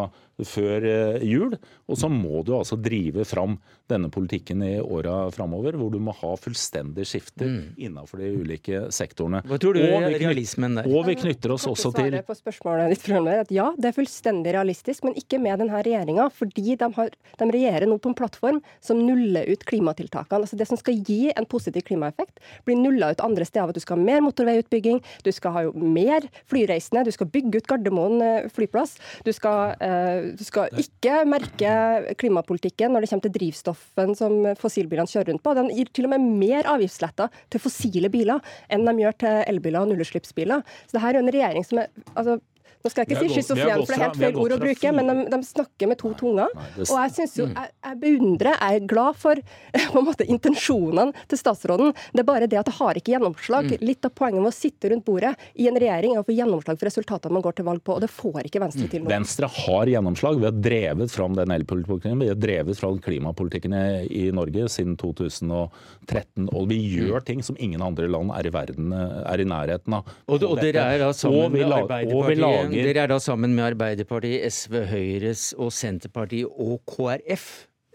før 0.42 0.86
eh, 0.88 1.24
jul. 1.28 1.54
Og 1.86 1.98
så 2.00 2.08
må 2.10 2.42
du 2.46 2.54
altså 2.56 2.78
drive 2.80 3.26
fram 3.28 3.58
denne 3.90 4.08
politikken 4.12 4.62
i 4.64 4.78
åra 4.80 5.28
framover, 5.34 5.76
hvor 5.78 5.92
du 5.92 6.00
må 6.02 6.14
ha 6.16 6.32
fullstendig 6.40 7.04
skifte 7.08 7.46
mm. 7.46 7.62
innenfor 7.86 8.22
de 8.22 8.30
ulike 8.40 8.84
sektorene. 8.94 9.42
Hva 9.46 9.58
tror 9.60 9.76
du 9.76 9.82
er 9.84 10.08
realismen 10.16 10.78
der? 10.80 10.88
Og 10.88 11.06
vi 11.08 11.16
knytter 11.20 11.54
oss 11.54 11.68
også 11.70 11.92
til 11.94 12.16
på 12.24 12.36
spørsmålet 12.38 12.94
ditt, 12.94 13.08
at 13.44 13.52
Ja, 13.54 13.68
det 13.76 13.90
er 13.90 13.96
fullstendig 13.96 14.54
realistisk, 14.56 15.04
men 15.04 15.16
ikke 15.20 15.38
med 15.42 15.60
denne 15.60 15.82
regjeringa. 15.84 16.30
Fordi 16.34 16.76
de, 16.80 16.88
har, 16.96 17.12
de, 17.12 17.48
regjerer 17.54 17.86
nå 17.90 17.98
på 18.00 18.10
en 18.10 18.16
plattform 18.18 18.60
som 18.84 19.00
nuller 19.04 19.50
ut 19.50 19.66
klimatiltakene. 19.68 20.44
Altså 20.44 20.58
Det 20.58 20.68
som 20.70 20.80
skal 20.80 20.98
gi 21.04 21.28
en 21.34 21.46
positiv 21.46 21.84
klimaeffekt, 21.88 22.40
blir 22.64 22.80
nulla 22.80 23.12
ut 23.12 23.24
andre 23.24 23.46
steder. 23.46 23.70
At 23.74 23.78
du 23.78 23.84
skal 23.84 24.00
ha 24.00 24.08
mer 24.08 24.24
motorveiutbygging, 24.24 25.02
du 25.24 25.32
skal 25.34 25.56
ha 25.56 25.66
jo 25.68 25.74
mer 25.76 26.26
flyreisende, 26.50 27.04
du 27.04 27.12
skal 27.14 27.30
bygge 27.30 27.60
ut 27.60 27.70
Gardermoen 27.70 28.24
eh, 28.24 28.48
flyplass. 28.54 28.96
Du 29.26 29.32
skal 29.34 29.76
eh, 29.84 30.23
du 30.32 30.44
skal 30.46 30.72
ikke 30.80 31.20
merke 31.28 31.74
klimapolitikken 32.20 32.94
når 32.94 33.04
det 33.04 33.10
kommer 33.12 33.26
til 33.26 33.34
drivstoffen 33.36 34.14
som 34.18 34.38
fossilbilene 34.60 35.10
kjører 35.10 35.32
rundt 35.32 35.44
på. 35.44 35.54
Den 35.58 35.70
gir 35.74 35.90
til 35.94 36.08
og 36.08 36.14
med 36.14 36.26
mer 36.40 36.70
avgiftsletter 36.74 37.42
til 37.52 37.62
fossile 37.62 38.10
biler 38.12 38.42
enn 38.72 38.88
de 38.88 38.96
gjør 39.02 39.18
til 39.24 39.38
elbiler 39.52 39.84
og 39.84 39.92
nullutslippsbiler. 39.92 40.64
Så 40.86 40.96
det 40.96 41.04
her 41.04 41.14
er 41.14 41.22
en 41.22 41.32
regjering 41.34 41.66
som 41.66 41.82
er 41.84 41.92
altså, 42.14 42.38
nå 42.84 42.90
skal 42.92 43.06
jeg 43.06 43.14
ikke 43.14 43.20
si 43.22 43.36
schizofren, 43.38 43.80
for 43.80 43.94
det 43.94 43.96
er 43.96 44.02
helt 44.02 44.18
feil 44.20 44.38
ord 44.42 44.52
å 44.52 44.56
bruke, 44.60 44.90
men 44.92 45.06
de, 45.08 45.12
de, 45.32 45.36
snakker 45.48 45.88
med 45.88 45.96
to 46.02 46.10
tunger. 46.20 46.50
Og 46.84 46.90
jeg 46.92 47.12
synes 47.16 47.36
jo, 47.38 47.46
jeg, 47.48 47.70
jeg, 47.80 47.96
beundrer, 48.02 48.58
jeg 48.58 48.80
er 48.82 48.88
glad 48.90 49.16
for 49.16 49.38
på 49.94 50.02
en 50.02 50.04
måte 50.04 50.26
intensjonene 50.28 51.24
til 51.30 51.40
statsråden. 51.40 51.94
Det 52.12 52.20
er 52.20 52.26
bare 52.28 52.48
det 52.50 52.58
at 52.60 52.68
det 52.68 52.74
har 52.76 53.00
ikke 53.00 53.14
gjennomslag. 53.14 53.70
Mm. 53.72 53.86
Litt 53.88 54.04
av 54.04 54.12
poenget 54.12 54.44
med 54.44 54.50
å 54.50 54.56
sitte 54.56 54.90
rundt 54.92 55.06
bordet 55.06 55.32
i 55.56 55.70
en 55.70 55.78
regjering 55.80 56.12
er 56.12 56.20
å 56.20 56.26
få 56.28 56.36
gjennomslag 56.36 56.76
for 56.76 56.90
resultatene 56.90 57.38
man 57.38 57.46
går 57.46 57.56
til 57.56 57.66
valg 57.70 57.80
på, 57.88 57.96
og 57.96 58.04
det 58.04 58.10
får 58.12 58.50
ikke 58.50 58.62
Venstre 58.66 58.90
til 58.92 59.06
nå. 59.06 59.08
Venstre 59.14 59.48
har 59.54 59.94
gjennomslag. 59.94 60.42
Vi 60.44 60.48
har 60.50 60.60
drevet 60.68 61.16
fram 61.16 61.40
den 61.40 61.56
elpolitikken, 61.56 62.20
vi 62.20 62.28
har 62.34 62.36
drevet 62.36 62.82
fram 62.82 63.00
klimapolitikken 63.08 63.78
i 64.12 64.26
Norge 64.36 64.68
siden 64.76 64.98
2013. 65.00 66.50
Og 66.52 66.68
vi 66.68 66.82
gjør 66.98 67.22
mm. 67.22 67.26
ting 67.32 67.40
som 67.48 67.56
ingen 67.56 67.80
andre 67.88 68.12
land 68.12 68.36
er 68.36 68.52
i 68.52 68.54
verden 68.60 68.92
er 68.92 69.40
i 69.40 69.48
nærheten 69.48 70.00
av. 70.02 70.14
Og, 70.28 70.44
og 70.52 70.60
dere 70.60 70.84
er 70.92 71.06
da 71.06 71.10
sammen 71.16 71.56
med 71.56 71.72
Arbeiderpartiet 71.80 72.73
dere 72.82 73.04
er 73.04 73.12
da 73.12 73.20
sammen 73.22 73.54
med 73.54 73.72
Arbeiderpartiet, 73.72 74.44
SV, 74.52 74.80
Høyres 74.90 75.52
og 75.60 75.72
Senterpartiet 75.74 76.50
og 76.50 76.80
KrF 76.88 77.46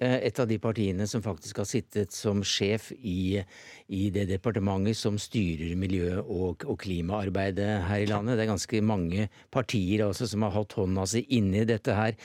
eh, 0.02 0.18
et 0.30 0.40
av 0.40 0.48
de 0.50 0.60
partiene 0.62 1.08
som 1.10 1.24
faktisk 1.26 1.62
har 1.62 1.68
sittet 1.70 2.16
som 2.16 2.44
sjef 2.46 2.90
i, 2.96 3.42
i 3.88 4.04
det 4.16 4.28
departementet 4.32 4.98
som 5.00 5.20
styrer 5.20 5.76
miljø- 5.80 6.24
og, 6.24 6.66
og, 6.66 6.78
klimaarbeidet 6.84 7.70
her 7.90 8.06
i 8.06 8.10
landet. 8.10 8.38
Det 8.38 8.46
er 8.46 8.54
ganske 8.54 8.82
mange 8.86 9.28
partier 9.52 10.06
altså 10.08 10.30
som 10.30 10.48
har 10.48 10.56
hatt 10.56 10.78
hånda 10.80 11.08
si 11.10 11.26
inni 11.40 11.66
dette 11.68 11.98
her 11.98 12.16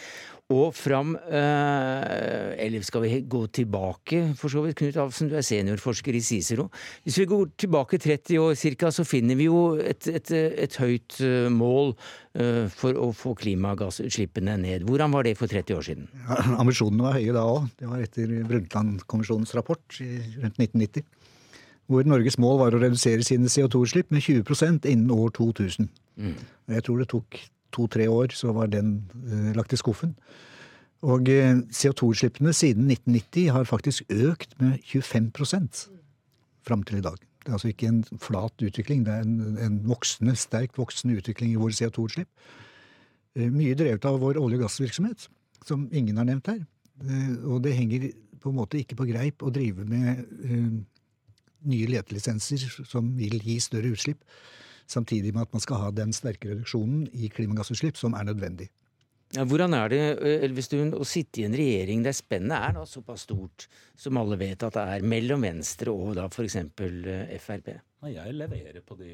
og 0.52 0.74
fram 0.76 1.14
eh, 1.16 2.52
Eller 2.60 2.82
skal 2.84 3.04
vi 3.04 3.20
gå 3.28 3.46
tilbake, 3.46 4.34
for 4.36 4.52
så 4.52 4.60
vidt? 4.64 4.76
Knut 4.76 4.98
Alfsen, 5.00 5.30
du 5.30 5.38
er 5.38 5.46
seniorforsker 5.46 6.12
i 6.12 6.20
Cicero. 6.20 6.68
Hvis 7.04 7.18
vi 7.18 7.26
går 7.30 7.54
tilbake 7.56 7.98
30 7.98 8.38
år 8.42 8.54
ca., 8.54 8.90
så 8.92 9.06
finner 9.08 9.38
vi 9.40 9.48
jo 9.48 9.76
et, 9.80 10.06
et, 10.08 10.30
et 10.34 10.76
høyt 10.76 11.16
eh, 11.24 11.48
mål 11.48 11.94
eh, 12.36 12.68
for 12.68 12.92
å 13.00 13.10
få 13.16 13.34
klimagassutslippene 13.40 14.58
ned. 14.60 14.84
Hvordan 14.84 15.16
var 15.16 15.24
det 15.24 15.36
for 15.40 15.48
30 15.48 15.78
år 15.78 15.88
siden? 15.88 16.08
Ja, 16.26 16.40
ambisjonene 16.62 17.08
var 17.08 17.16
høye 17.16 17.36
da 17.36 17.46
òg. 17.48 17.70
Det 17.80 17.88
var 17.88 18.04
etter 18.04 18.36
Brundtland-kommisjonens 18.44 19.56
rapport 19.56 20.00
i, 20.04 20.10
rundt 20.42 20.60
1990. 20.60 21.08
Hvor 21.88 22.04
Norges 22.08 22.38
mål 22.40 22.60
var 22.60 22.76
å 22.76 22.80
redusere 22.80 23.24
sine 23.24 23.48
CO2-utslipp 23.52 24.12
med 24.12 24.24
20% 24.24 24.86
innen 24.88 25.10
år 25.12 25.32
2000. 25.36 25.88
Mm. 26.20 26.38
Jeg 26.72 26.84
tror 26.86 27.00
det 27.00 27.10
tok 27.12 27.40
to-tre 27.74 28.08
år 28.10 28.34
så 28.36 28.52
var 28.56 28.70
den 28.72 28.96
uh, 29.26 29.52
lagt 29.56 29.74
i 29.74 29.80
skuffen. 29.80 30.14
Og 31.04 31.28
eh, 31.28 31.58
CO2-utslippene 31.68 32.54
siden 32.56 32.86
1990 32.88 33.50
har 33.52 33.66
faktisk 33.68 34.06
økt 34.08 34.54
med 34.56 34.78
25% 34.88 35.82
fram 36.64 36.84
til 36.88 37.02
i 37.02 37.04
dag. 37.04 37.18
Det 37.44 37.50
er 37.50 37.58
altså 37.58 37.68
ikke 37.68 37.90
en 37.90 37.98
flat 38.16 38.64
utvikling, 38.64 39.02
det 39.04 39.12
er 39.12 39.26
en, 39.26 39.58
en 39.60 39.76
voksende, 39.84 40.32
sterkt 40.40 40.78
voksende 40.80 41.18
utvikling 41.20 41.52
i 41.52 41.60
våre 41.60 41.76
CO2-utslipp. 41.76 42.30
Uh, 43.36 43.50
mye 43.52 43.76
drevet 43.76 44.08
av 44.08 44.16
vår 44.22 44.40
olje- 44.40 44.62
og 44.62 44.64
gassvirksomhet, 44.64 45.28
som 45.68 45.84
ingen 45.92 46.16
har 46.16 46.30
nevnt 46.30 46.48
her. 46.54 46.64
Og 47.50 47.58
det 47.64 47.74
henger 47.74 48.12
på 48.40 48.52
en 48.52 48.56
måte 48.60 48.78
ikke 48.78 48.94
på 48.96 49.08
greip 49.08 49.42
å 49.42 49.50
drive 49.50 49.82
med 49.82 50.20
nye 51.66 51.88
letelisenser 51.90 52.62
som 52.86 53.08
vil 53.18 53.40
gi 53.42 53.56
større 53.60 53.90
utslipp 53.96 54.22
samtidig 54.90 55.34
med 55.34 55.46
at 55.46 55.54
man 55.54 55.62
skal 55.64 55.82
ha 55.82 55.90
den 55.94 56.14
sterke 56.16 56.52
reduksjonen 56.52 57.06
i 57.12 57.30
klimagassutslipp 57.32 57.98
som 58.00 58.16
er 58.18 58.28
nødvendig. 58.30 58.70
Ja, 59.34 59.42
hvordan 59.50 59.74
er 59.74 59.90
det 59.90 60.00
Elvestuen, 60.46 60.92
å 60.94 61.06
sitte 61.08 61.40
i 61.42 61.46
en 61.48 61.56
regjering 61.58 62.04
der 62.04 62.14
spennet 62.14 62.54
er 62.54 62.76
da 62.76 62.84
såpass 62.86 63.24
stort 63.26 63.66
som 63.98 64.20
alle 64.20 64.38
vet 64.38 64.62
at 64.62 64.76
det 64.76 64.84
er, 64.94 65.06
mellom 65.10 65.42
Venstre 65.42 65.90
og 65.90 66.14
da 66.18 66.28
f.eks. 66.28 66.58
Frp? 67.42 67.72
Jeg 68.04 68.36
leverer 68.36 68.84
på, 68.84 68.94
de, 69.00 69.10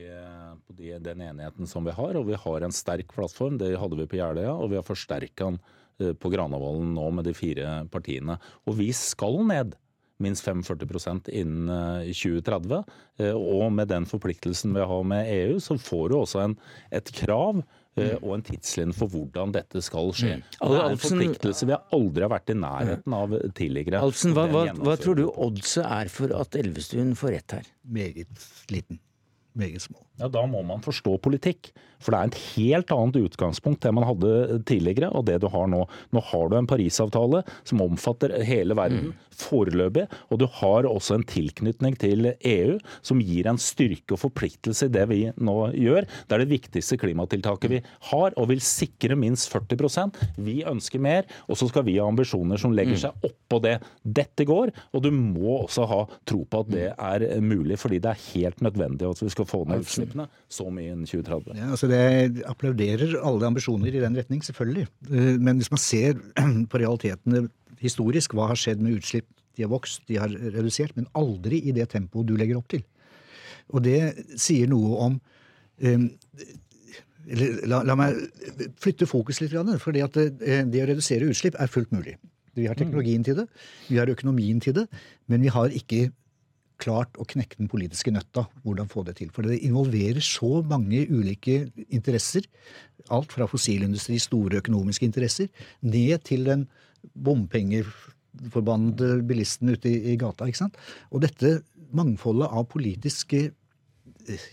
på 0.67 0.77
de, 0.77 0.91
den 1.01 1.23
enigheten 1.25 1.69
som 1.71 1.87
vi 1.87 1.95
har, 1.97 2.19
og 2.19 2.27
vi 2.29 2.37
har 2.43 2.67
en 2.67 2.75
sterk 2.75 3.15
plattform. 3.15 3.57
Det 3.63 3.71
hadde 3.79 4.01
vi 4.01 4.09
på 4.11 4.19
Jeløya, 4.19 4.53
og 4.53 4.73
vi 4.75 4.81
har 4.81 4.85
forsterka 4.85 5.53
den 5.53 5.61
på 6.21 6.33
Granavolden 6.33 6.95
nå 6.97 7.07
med 7.13 7.27
de 7.29 7.35
fire 7.37 7.81
partiene. 7.93 8.37
Og 8.69 8.79
vi 8.81 8.91
skal 8.97 9.41
ned 9.47 9.77
minst 10.23 10.45
45 10.47 11.29
innen 11.33 12.07
2030. 12.13 12.81
Eh, 13.19 13.27
eh, 13.27 13.37
og 13.37 13.73
med 13.73 13.91
den 13.91 14.07
forpliktelsen 14.09 14.75
vi 14.77 14.87
har 14.93 15.05
med 15.07 15.31
EU, 15.35 15.61
så 15.63 15.79
får 15.81 16.09
du 16.11 16.17
også 16.21 16.43
en, 16.45 16.57
et 16.95 17.13
krav 17.23 17.63
eh, 17.63 18.17
mm. 18.17 18.23
og 18.23 18.35
en 18.37 18.47
tidslinje 18.51 18.97
for 18.99 19.13
hvordan 19.13 19.55
dette 19.57 19.83
skal 19.85 20.13
skje. 20.17 20.39
Mm. 20.41 20.45
Det 20.61 20.83
er 20.83 20.95
en 20.97 21.03
forpliktelse 21.05 21.71
vi 21.71 21.79
aldri 21.99 22.27
har 22.27 22.35
vært 22.35 22.55
i 22.55 22.59
nærheten 22.61 23.19
av 23.21 23.39
tidligere. 23.59 24.03
Alfsen, 24.05 24.37
hva, 24.37 24.47
hva, 24.53 24.67
hva 24.79 24.99
tror 25.01 25.21
du 25.21 25.27
oddset 25.31 25.87
er 25.87 26.13
for 26.13 26.37
at 26.37 26.61
Elvestuen 26.61 27.17
får 27.19 27.37
rett 27.39 27.59
her? 27.61 27.73
Meget 28.01 28.49
liten. 28.73 29.03
Meget 29.59 29.83
små. 29.83 30.05
Ja, 30.21 30.29
Da 30.29 30.45
må 30.47 30.63
man 30.67 30.85
forstå 30.85 31.17
politikk. 31.25 31.73
For 32.01 32.15
det 32.15 32.21
er 32.21 32.31
et 32.31 32.43
helt 32.57 32.93
annet 32.95 33.19
utgangspunkt 33.21 33.85
enn 33.85 33.99
man 33.99 34.09
hadde 34.09 34.61
tidligere, 34.69 35.11
og 35.13 35.27
det 35.29 35.41
du 35.43 35.49
har 35.53 35.69
nå. 35.71 35.85
Nå 36.15 36.23
har 36.31 36.49
du 36.49 36.57
en 36.57 36.69
Parisavtale 36.71 37.43
som 37.69 37.83
omfatter 37.85 38.33
hele 38.47 38.77
verden, 38.79 39.11
mm. 39.11 39.27
foreløpig. 39.41 40.07
Og 40.33 40.41
du 40.41 40.47
har 40.61 40.89
også 40.89 41.19
en 41.19 41.27
tilknytning 41.29 41.99
til 42.01 42.33
EU 42.33 42.79
som 43.05 43.21
gir 43.21 43.51
en 43.51 43.61
styrke 43.61 44.17
og 44.17 44.23
forpliktelse 44.25 44.89
i 44.89 44.95
det 44.95 45.07
vi 45.13 45.21
nå 45.37 45.57
gjør. 45.77 46.09
Det 46.25 46.37
er 46.37 46.45
det 46.45 46.55
viktigste 46.55 46.99
klimatiltaket 47.01 47.75
vi 47.75 47.83
har, 48.11 48.33
og 48.33 48.49
vil 48.51 48.65
sikre 48.65 49.19
minst 49.19 49.53
40% 49.53 50.17
Vi 50.41 50.61
ønsker 50.69 51.03
mer, 51.03 51.29
og 51.49 51.61
så 51.61 51.69
skal 51.69 51.85
vi 51.85 51.99
ha 51.99 52.09
ambisjoner 52.09 52.61
som 52.61 52.73
legger 52.77 52.97
mm. 52.97 53.03
seg 53.05 53.29
oppå 53.29 53.61
det. 53.67 53.77
Dette 54.01 54.49
går, 54.49 54.73
og 54.97 55.05
du 55.05 55.13
må 55.13 55.61
også 55.67 55.85
ha 55.91 56.01
tro 56.29 56.47
på 56.49 56.65
at 56.65 56.73
det 56.73 56.89
er 56.95 57.29
mulig, 57.45 57.77
fordi 57.81 58.01
det 58.01 58.15
er 58.15 58.27
helt 58.31 58.65
nødvendig 58.65 59.09
at 59.11 59.21
vi 59.21 59.33
skal 59.37 59.49
få 59.49 59.65
ned 59.69 59.85
utslippene 60.11 60.29
som 60.49 60.79
innen 60.79 61.07
2030. 61.07 61.57
Ja, 61.57 61.71
altså 61.71 61.89
det 61.91 62.45
applauderer 62.49 63.17
alle 63.23 63.47
ambisjoner 63.47 63.95
i 63.95 64.01
den 64.03 64.17
retning, 64.17 64.43
selvfølgelig. 64.43 64.87
Eh, 65.11 65.37
men 65.39 65.57
hvis 65.59 65.71
man 65.71 65.79
ser 65.79 66.15
på 66.71 66.79
realitetene 66.79 67.49
historisk, 67.81 68.35
hva 68.35 68.51
har 68.51 68.57
skjedd 68.59 68.81
med 68.81 68.99
utslipp? 68.99 69.27
De 69.57 69.65
har 69.65 69.71
vokst, 69.71 70.03
de 70.09 70.19
har 70.19 70.29
redusert, 70.31 70.97
men 70.97 71.09
aldri 71.15 71.61
i 71.69 71.73
det 71.73 71.91
tempoet 71.91 72.29
du 72.29 72.37
legger 72.37 72.59
opp 72.59 72.69
til. 72.71 72.83
Og 73.71 73.83
det 73.83 74.15
sier 74.41 74.69
noe 74.71 74.97
om 75.05 75.17
um, 75.85 76.07
la, 77.69 77.83
la, 77.87 77.97
meg 77.99 78.17
flytte 78.81 79.07
fokus 79.07 79.41
litt. 79.43 79.55
For 79.83 79.95
det, 79.95 80.07
eh, 80.43 80.65
det 80.67 80.85
å 80.85 80.91
redusere 80.91 81.29
utslipp 81.31 81.59
er 81.59 81.71
fullt 81.71 81.93
mulig. 81.95 82.17
Vi 82.59 82.67
har 82.67 82.75
teknologien 82.75 83.23
til 83.25 83.37
det, 83.39 83.47
vi 83.87 84.01
har 84.01 84.11
økonomien 84.11 84.59
til 84.61 84.75
det, 84.75 84.89
men 85.31 85.45
vi 85.45 85.53
har 85.55 85.71
ikke 85.71 86.09
klart 86.81 87.19
å 87.21 87.27
knekke 87.29 87.59
den 87.61 87.71
politiske 87.71 88.13
nøtta. 88.15 88.47
Hvordan 88.65 88.91
få 88.91 89.05
det 89.07 89.17
til. 89.21 89.31
For 89.35 89.47
det 89.47 89.61
involverer 89.67 90.23
så 90.25 90.61
mange 90.67 91.05
ulike 91.11 91.71
interesser. 91.89 92.47
Alt 93.13 93.35
fra 93.37 93.49
fossilindustri, 93.51 94.19
store 94.23 94.61
økonomiske 94.63 95.07
interesser, 95.09 95.51
ned 95.83 96.25
til 96.29 96.47
den 96.49 96.67
bompengeforbannede 97.27 99.21
bilisten 99.29 99.73
ute 99.75 99.91
i, 99.91 100.13
i, 100.13 100.19
gata. 100.21 100.49
ikke 100.49 100.65
sant? 100.65 100.77
Og 101.11 101.25
dette 101.25 101.61
mangfoldet 101.97 102.51
av 102.51 102.69
politiske 102.71 103.49
eh, 103.51 104.45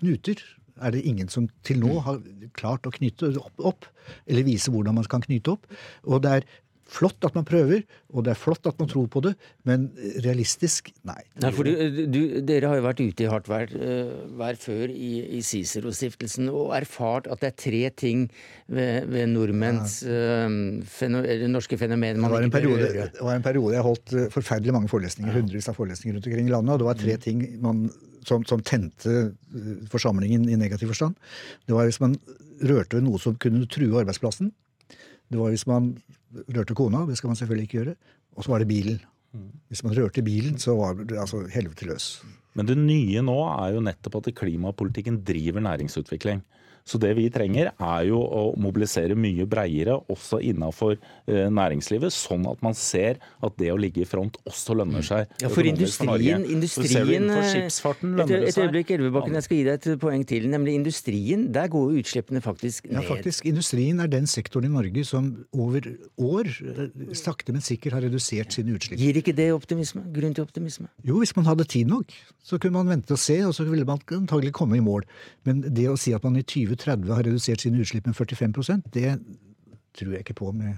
knuter 0.00 0.40
er 0.80 0.94
det 0.94 1.04
ingen 1.04 1.28
som 1.28 1.46
til 1.66 1.82
nå 1.82 2.00
har 2.06 2.20
klart 2.56 2.86
å 2.88 2.94
knytte 2.94 3.34
opp, 3.58 3.86
eller 4.26 4.46
vise 4.46 4.72
hvordan 4.72 4.96
man 4.96 5.08
kan 5.10 5.24
knyte 5.24 5.54
opp. 5.54 5.68
Og 6.08 6.22
det 6.24 6.38
er 6.38 6.48
flott 6.90 7.26
at 7.26 7.36
man 7.38 7.46
prøver, 7.46 7.84
og 8.10 8.24
det 8.26 8.32
er 8.32 8.38
flott 8.38 8.66
at 8.66 8.78
man 8.80 8.88
tror 8.90 9.06
på 9.12 9.22
det, 9.24 9.32
men 9.68 9.86
realistisk 10.24 10.90
nei. 11.06 11.18
nei 11.42 11.52
for 11.54 11.68
du, 11.68 12.02
du, 12.10 12.20
dere 12.46 12.70
har 12.72 12.80
jo 12.80 12.86
vært 12.88 13.02
ute 13.02 13.24
i 13.24 13.28
hardt 13.30 13.50
vær, 13.50 13.70
uh, 13.70 14.42
før 14.60 14.90
i, 14.90 15.10
i 15.38 15.42
Cicero-stiftelsen 15.46 16.50
og 16.50 16.74
erfart 16.76 17.30
at 17.30 17.42
det 17.44 17.52
er 17.52 17.56
tre 17.64 17.82
ting 18.02 18.26
ved, 18.66 19.06
ved 19.12 19.30
nordmenns 19.30 20.00
ja. 20.06 20.46
uh, 20.46 20.82
feno, 20.90 21.22
norske 21.52 21.78
fenomen 21.80 22.20
man 22.22 22.36
ikke 22.40 22.56
bør 22.58 22.68
gjøre. 22.74 23.08
Det 23.14 23.26
var 23.28 23.38
en 23.38 23.46
periode 23.46 23.78
jeg 23.78 23.86
holdt 23.86 24.16
forferdelig 24.34 24.76
mange 24.76 24.92
forelesninger, 24.92 25.32
ja. 25.32 25.38
hundrevis 25.38 25.70
av 25.70 25.78
forelesninger 25.78 26.18
rundt 26.18 26.30
omkring 26.30 26.50
i 26.50 26.54
landet, 26.56 26.74
og 26.74 26.82
det 26.82 26.90
var 26.90 27.00
tre 27.00 27.18
mm. 27.18 27.24
ting 27.26 27.44
man, 27.62 27.84
som, 28.26 28.44
som 28.48 28.64
tente 28.66 29.30
forsamlingen 29.92 30.48
i 30.50 30.58
negativ 30.58 30.90
forstand. 30.90 31.14
Det 31.68 31.76
var 31.76 31.86
hvis 31.88 32.02
man 32.02 32.18
rørte 32.60 32.98
ved 32.98 33.06
noe 33.06 33.20
som 33.22 33.38
kunne 33.40 33.68
true 33.70 34.02
arbeidsplassen 34.02 34.50
Det 35.30 35.38
var 35.38 35.52
hvis 35.54 35.66
man 35.70 35.92
rørte 36.56 36.74
kona, 36.74 37.04
det 37.06 37.16
skal 37.18 37.30
man 37.30 37.38
selvfølgelig 37.38 37.68
ikke 37.68 37.78
gjøre. 37.78 37.96
Og 38.36 38.44
så 38.44 38.52
var 38.52 38.62
det 38.62 38.70
bilen. 38.70 39.00
Hvis 39.70 39.84
man 39.86 39.94
rørte 39.94 40.22
bilen, 40.26 40.58
så 40.58 40.74
var 40.74 40.96
det 40.98 41.18
altså 41.18 41.44
helvete 41.54 41.86
løs. 41.86 42.08
Men 42.58 42.66
det 42.66 42.76
nye 42.78 43.22
nå 43.22 43.36
er 43.46 43.76
jo 43.76 43.82
nettopp 43.86 44.18
at 44.18 44.32
klimapolitikken 44.34 45.20
driver 45.26 45.62
næringsutvikling. 45.62 46.42
Så 46.84 46.98
det 47.00 47.12
vi 47.18 47.26
trenger 47.32 47.70
er 47.72 48.04
jo 48.08 48.20
å 48.20 48.42
mobilisere 48.60 49.16
mye 49.18 49.46
breiere 49.50 49.96
også 50.10 50.40
innenfor 50.42 50.96
eh, 50.96 51.46
næringslivet, 51.52 52.12
sånn 52.14 52.46
at 52.50 52.62
man 52.64 52.76
ser 52.78 53.20
at 53.44 53.56
det 53.60 53.70
å 53.72 53.78
ligge 53.80 54.04
i 54.04 54.08
front 54.08 54.38
også 54.48 54.76
lønner 54.78 55.04
seg. 55.06 55.30
Ja, 55.42 55.50
for 55.52 55.66
industrien, 55.68 56.10
Norge. 56.10 56.54
industrien, 56.56 56.90
ser 56.90 57.06
du 57.06 57.14
innenfor 57.14 57.44
eh, 57.44 57.52
skipsfarten 57.54 58.14
Et, 58.14 58.18
lønner 58.22 58.44
det 58.46 58.52
et 58.52 58.60
øyeblikk, 58.64 58.92
Elvebakken, 58.96 59.38
jeg 59.38 59.46
skal 59.46 59.60
gi 59.60 59.66
deg 59.68 59.78
et 59.78 60.02
poeng 60.02 60.24
til. 60.32 60.48
Nemlig 60.52 60.76
industrien. 60.80 61.46
Der 61.54 61.70
går 61.72 61.86
jo 61.92 62.04
utslippene 62.04 62.42
faktisk 62.44 62.88
ned. 62.88 62.98
Ja, 62.98 63.04
faktisk. 63.08 63.46
Industrien 63.50 64.02
er 64.02 64.10
den 64.10 64.28
sektoren 64.30 64.70
i 64.70 64.72
Norge 64.72 65.04
som 65.08 65.30
over 65.54 65.86
år 66.20 66.50
eh, 66.50 67.14
sakte, 67.18 67.54
men 67.54 67.64
sikkert 67.64 67.98
har 67.98 68.06
redusert 68.08 68.56
sine 68.56 68.74
utslipp. 68.76 69.00
Gir 69.00 69.20
ikke 69.20 69.36
det 69.36 69.50
optimisme? 69.54 70.02
Grunn 70.14 70.34
til 70.36 70.46
optimisme? 70.46 70.90
Jo, 71.06 71.20
hvis 71.22 71.34
man 71.38 71.48
hadde 71.48 71.68
tid 71.70 71.90
nok, 71.90 72.12
så 72.42 72.58
kunne 72.58 72.80
man 72.80 72.90
vente 72.96 73.14
og 73.14 73.20
se, 73.20 73.38
og 73.46 73.54
så 73.56 73.66
ville 73.68 73.86
man 73.86 74.00
antagelig 74.16 74.54
komme 74.56 74.78
i 74.78 74.84
mål. 74.84 75.06
Men 75.46 75.62
det 75.66 75.86
å 75.90 75.98
si 76.00 76.14
at 76.16 76.24
man 76.26 76.38
i 76.40 76.46
2030 76.80 77.14
har 77.14 77.26
redusert 77.26 77.60
sine 77.60 77.80
utslipp 77.80 78.06
med 78.06 78.14
45% 78.14 78.90
det 78.94 79.18
tror 79.98 80.10
jeg 80.14 80.18
ikke 80.24 80.34
på 80.34 80.52
med 80.52 80.74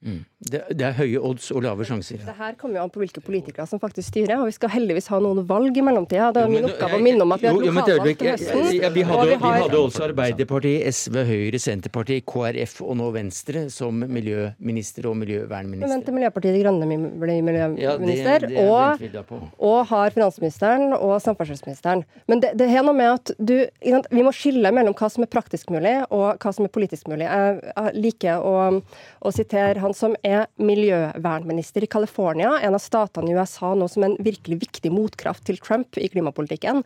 Det, 0.00 0.60
det 0.78 0.84
er 0.86 0.92
høye 0.94 1.18
odds 1.18 1.48
og 1.50 1.64
lave 1.64 1.82
sjanser. 1.84 2.20
Det 2.22 2.34
her 2.38 2.52
kommer 2.54 2.78
jo 2.78 2.82
an 2.84 2.90
på 2.94 3.00
hvilke 3.02 3.18
politikere 3.24 3.64
som 3.66 3.80
faktisk 3.82 4.12
styrer, 4.12 4.38
og 4.38 4.46
vi 4.46 4.52
skal 4.54 4.70
heldigvis 4.70 5.08
ha 5.10 5.18
noen 5.18 5.40
valg 5.48 5.74
i 5.76 5.82
mellomtida. 5.82 6.28
Det 6.32 6.44
er 6.44 6.46
Jo, 6.46 6.52
min 6.54 6.68
oppgave 6.68 6.90
jeg- 6.94 7.00
å 7.00 7.02
minne 7.02 7.22
om 7.26 7.32
at 7.34 7.40
vi 7.42 7.46
har 7.48 7.54
men 7.58 7.64
lokalvalg 7.74 8.18
til 8.18 8.28
høsten. 8.30 8.80
ja, 8.80 8.88
vi, 8.94 9.02
hadde, 9.02 9.38
vi 9.40 9.76
også 9.82 10.04
Arbeiderpartiet, 10.08 10.86
SV, 10.94 11.16
Høyre, 11.26 11.58
Senterpartiet, 11.58 12.24
KrF 12.30 12.80
og 12.86 12.96
nå 13.00 13.08
Venstre 13.12 13.64
som 13.74 13.98
miljøminister 13.98 15.06
og 15.10 15.16
Men 15.16 15.26
miljøvernminister. 15.26 16.04
til 16.04 16.14
Miljøpartiet 16.14 16.54
De 16.54 16.62
Grønne 16.62 16.86
ble 17.18 17.42
miljøminister, 17.42 17.78
Ja, 17.82 17.96
det, 17.98 19.12
det 19.12 19.14
er 19.18 19.26
og, 19.34 19.50
og 19.58 19.86
har 19.90 20.10
finansministeren 20.14 20.92
og 20.94 21.20
samferdselsministeren. 21.22 22.04
Men 22.28 22.40
det, 22.40 22.54
det 22.56 22.68
er 22.70 22.82
noe 22.86 22.94
med 22.94 23.10
at 23.18 23.32
du, 23.38 23.66
vi 23.82 24.22
må 24.22 24.30
skille 24.32 24.70
mellom 24.72 24.94
hva 24.94 25.10
som 25.10 25.24
er 25.26 25.30
praktisk 25.32 25.70
mulig 25.74 25.96
og 26.10 26.38
hva 26.38 26.54
som 26.54 26.64
er 26.64 26.72
politisk 26.72 27.08
mulig. 27.10 27.26
Jeg, 27.26 27.60
jeg 27.74 27.94
liker 28.06 28.38
å, 28.46 28.82
å 29.26 29.32
sitere 29.34 29.87
han 29.88 29.96
som 29.96 30.16
er 30.26 30.46
miljøvernminister 30.60 31.84
i 31.84 31.90
California, 31.90 32.58
en 32.60 32.76
av 32.76 32.82
statene 32.82 33.32
i 33.32 33.36
USA 33.36 33.72
nå 33.76 33.88
som 33.90 34.04
en 34.04 34.18
virkelig 34.20 34.60
viktig 34.66 34.92
motkraft 34.92 35.46
til 35.48 35.60
Trump 35.62 35.96
i 36.00 36.10
klimapolitikken. 36.12 36.84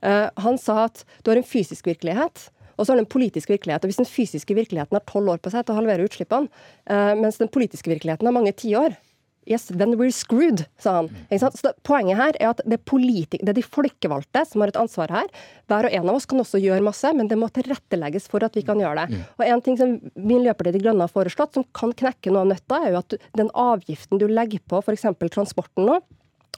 Eh, 0.00 0.26
han 0.40 0.56
sa 0.60 0.86
at 0.86 1.04
du 1.22 1.32
har 1.32 1.40
en 1.40 1.46
fysisk 1.46 1.90
virkelighet, 1.90 2.48
og 2.76 2.86
så 2.86 2.92
har 2.92 3.00
du 3.00 3.04
en 3.04 3.12
politisk 3.12 3.52
virkelighet. 3.52 3.84
Og 3.84 3.92
Hvis 3.92 4.00
den 4.00 4.08
fysiske 4.08 4.56
virkeligheten 4.56 4.96
har 4.96 5.04
tolv 5.04 5.34
år 5.34 5.42
på 5.44 5.52
seg 5.52 5.66
til 5.66 5.76
å 5.76 5.80
halvere 5.82 6.06
utslippene, 6.08 6.48
eh, 6.88 7.12
mens 7.20 7.36
den 7.42 7.52
politiske 7.52 7.92
virkeligheten 7.92 8.26
har 8.26 8.36
mange 8.36 8.56
tiår, 8.56 8.96
Yes, 9.50 9.66
then 9.66 9.96
we're 9.98 10.14
screwed, 10.14 10.64
sa 10.78 11.00
han. 11.00 11.08
Sant? 11.40 11.58
Så 11.58 11.66
det, 11.66 11.72
Poenget 11.86 12.20
her 12.20 12.36
er 12.38 12.52
at 12.52 12.60
det 12.62 12.76
er, 12.78 12.84
politik, 12.86 13.42
det 13.42 13.50
er 13.50 13.58
de 13.58 13.64
folkevalgte 13.66 14.44
som 14.46 14.62
har 14.62 14.70
et 14.70 14.78
ansvar 14.78 15.10
her. 15.10 15.32
Hver 15.70 15.88
og 15.88 15.96
en 15.98 16.12
av 16.12 16.20
oss 16.20 16.28
kan 16.30 16.42
også 16.42 16.60
gjøre 16.62 16.84
masse, 16.86 17.10
men 17.18 17.26
det 17.30 17.38
må 17.40 17.48
tilrettelegges 17.50 18.30
for 18.30 18.46
at 18.46 18.54
vi 18.54 18.62
kan 18.66 18.78
gjøre 18.78 19.08
det. 19.10 19.24
Og 19.40 19.44
En 19.50 19.64
ting 19.66 19.80
som 19.80 19.96
Miljøpartiet 20.14 20.78
De 20.78 20.84
Grønne 20.84 21.02
har 21.02 21.10
foreslått, 21.10 21.58
som 21.58 21.66
kan 21.74 21.90
knekke 21.90 22.30
noe 22.30 22.46
av 22.46 22.52
nøtta, 22.52 22.78
er 22.78 22.94
jo 22.94 23.02
at 23.02 23.18
den 23.42 23.50
avgiften 23.58 24.22
du 24.22 24.28
legger 24.30 24.62
på 24.70 24.82
f.eks. 24.84 25.08
transporten 25.34 25.88
nå, 25.88 25.98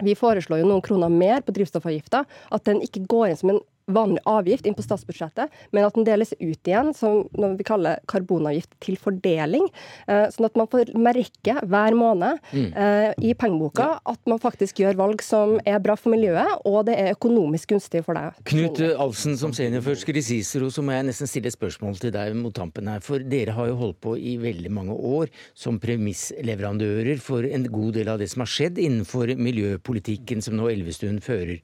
vi 0.02 0.14
foreslår 0.18 0.62
jo 0.62 0.68
noen 0.68 0.85
kroner 0.85 1.12
mer 1.12 1.42
på 1.44 1.52
drivstoffavgifta. 1.57 2.24
At 2.52 2.64
den 2.68 2.81
ikke 2.85 3.05
går 3.09 3.31
inn 3.31 3.38
som 3.40 3.52
en 3.55 3.62
vanlig 3.90 4.23
avgift 4.29 4.66
inn 4.66 4.77
på 4.77 4.85
statsbudsjettet, 4.85 5.53
men 5.75 5.87
at 5.87 5.97
den 5.97 6.07
deles 6.07 6.35
ut 6.38 6.68
igjen 6.68 6.92
som 6.97 7.27
når 7.38 7.57
vi 7.59 7.66
kaller 7.66 8.03
karbonavgift 8.11 8.75
til 8.85 8.99
fordeling. 9.01 9.68
Eh, 10.07 10.29
sånn 10.33 10.49
at 10.49 10.59
man 10.59 10.71
får 10.71 10.92
merke 10.99 11.57
hver 11.62 11.97
måned 11.99 12.40
eh, 12.53 13.11
i 13.23 13.35
pengeboka 13.38 13.88
at 14.09 14.21
man 14.31 14.40
faktisk 14.42 14.83
gjør 14.83 14.99
valg 15.01 15.25
som 15.25 15.59
er 15.68 15.81
bra 15.83 15.97
for 15.99 16.14
miljøet, 16.14 16.62
og 16.68 16.87
det 16.88 16.97
er 16.99 17.16
økonomisk 17.16 17.75
gunstig 17.75 18.05
for 18.07 18.18
deg. 18.18 18.38
Knut 18.49 18.81
Alsen, 18.92 19.37
som 19.40 19.55
seniorforsker 19.57 20.18
i 20.18 20.25
CICERO, 20.25 20.71
så 20.73 20.85
må 20.85 20.97
jeg 20.97 21.09
nesten 21.09 21.31
stille 21.31 21.51
et 21.51 21.57
spørsmål 21.57 21.99
til 22.03 22.14
deg 22.14 22.37
mot 22.38 22.55
tampen 22.57 22.90
her. 22.90 23.03
For 23.05 23.23
dere 23.23 23.57
har 23.57 23.71
jo 23.71 23.79
holdt 23.81 24.01
på 24.05 24.16
i 24.18 24.37
veldig 24.42 24.73
mange 24.73 24.97
år 24.97 25.33
som 25.59 25.81
premissleverandører 25.83 27.21
for 27.23 27.47
en 27.47 27.66
god 27.73 27.99
del 27.99 28.12
av 28.12 28.21
det 28.23 28.31
som 28.33 28.45
har 28.45 28.53
skjedd 28.53 28.81
innenfor 28.83 29.35
miljøpolitikken 29.38 30.42
som 30.45 30.57
nå 30.59 30.71
Elvestuen 30.73 31.21
fører. 31.23 31.61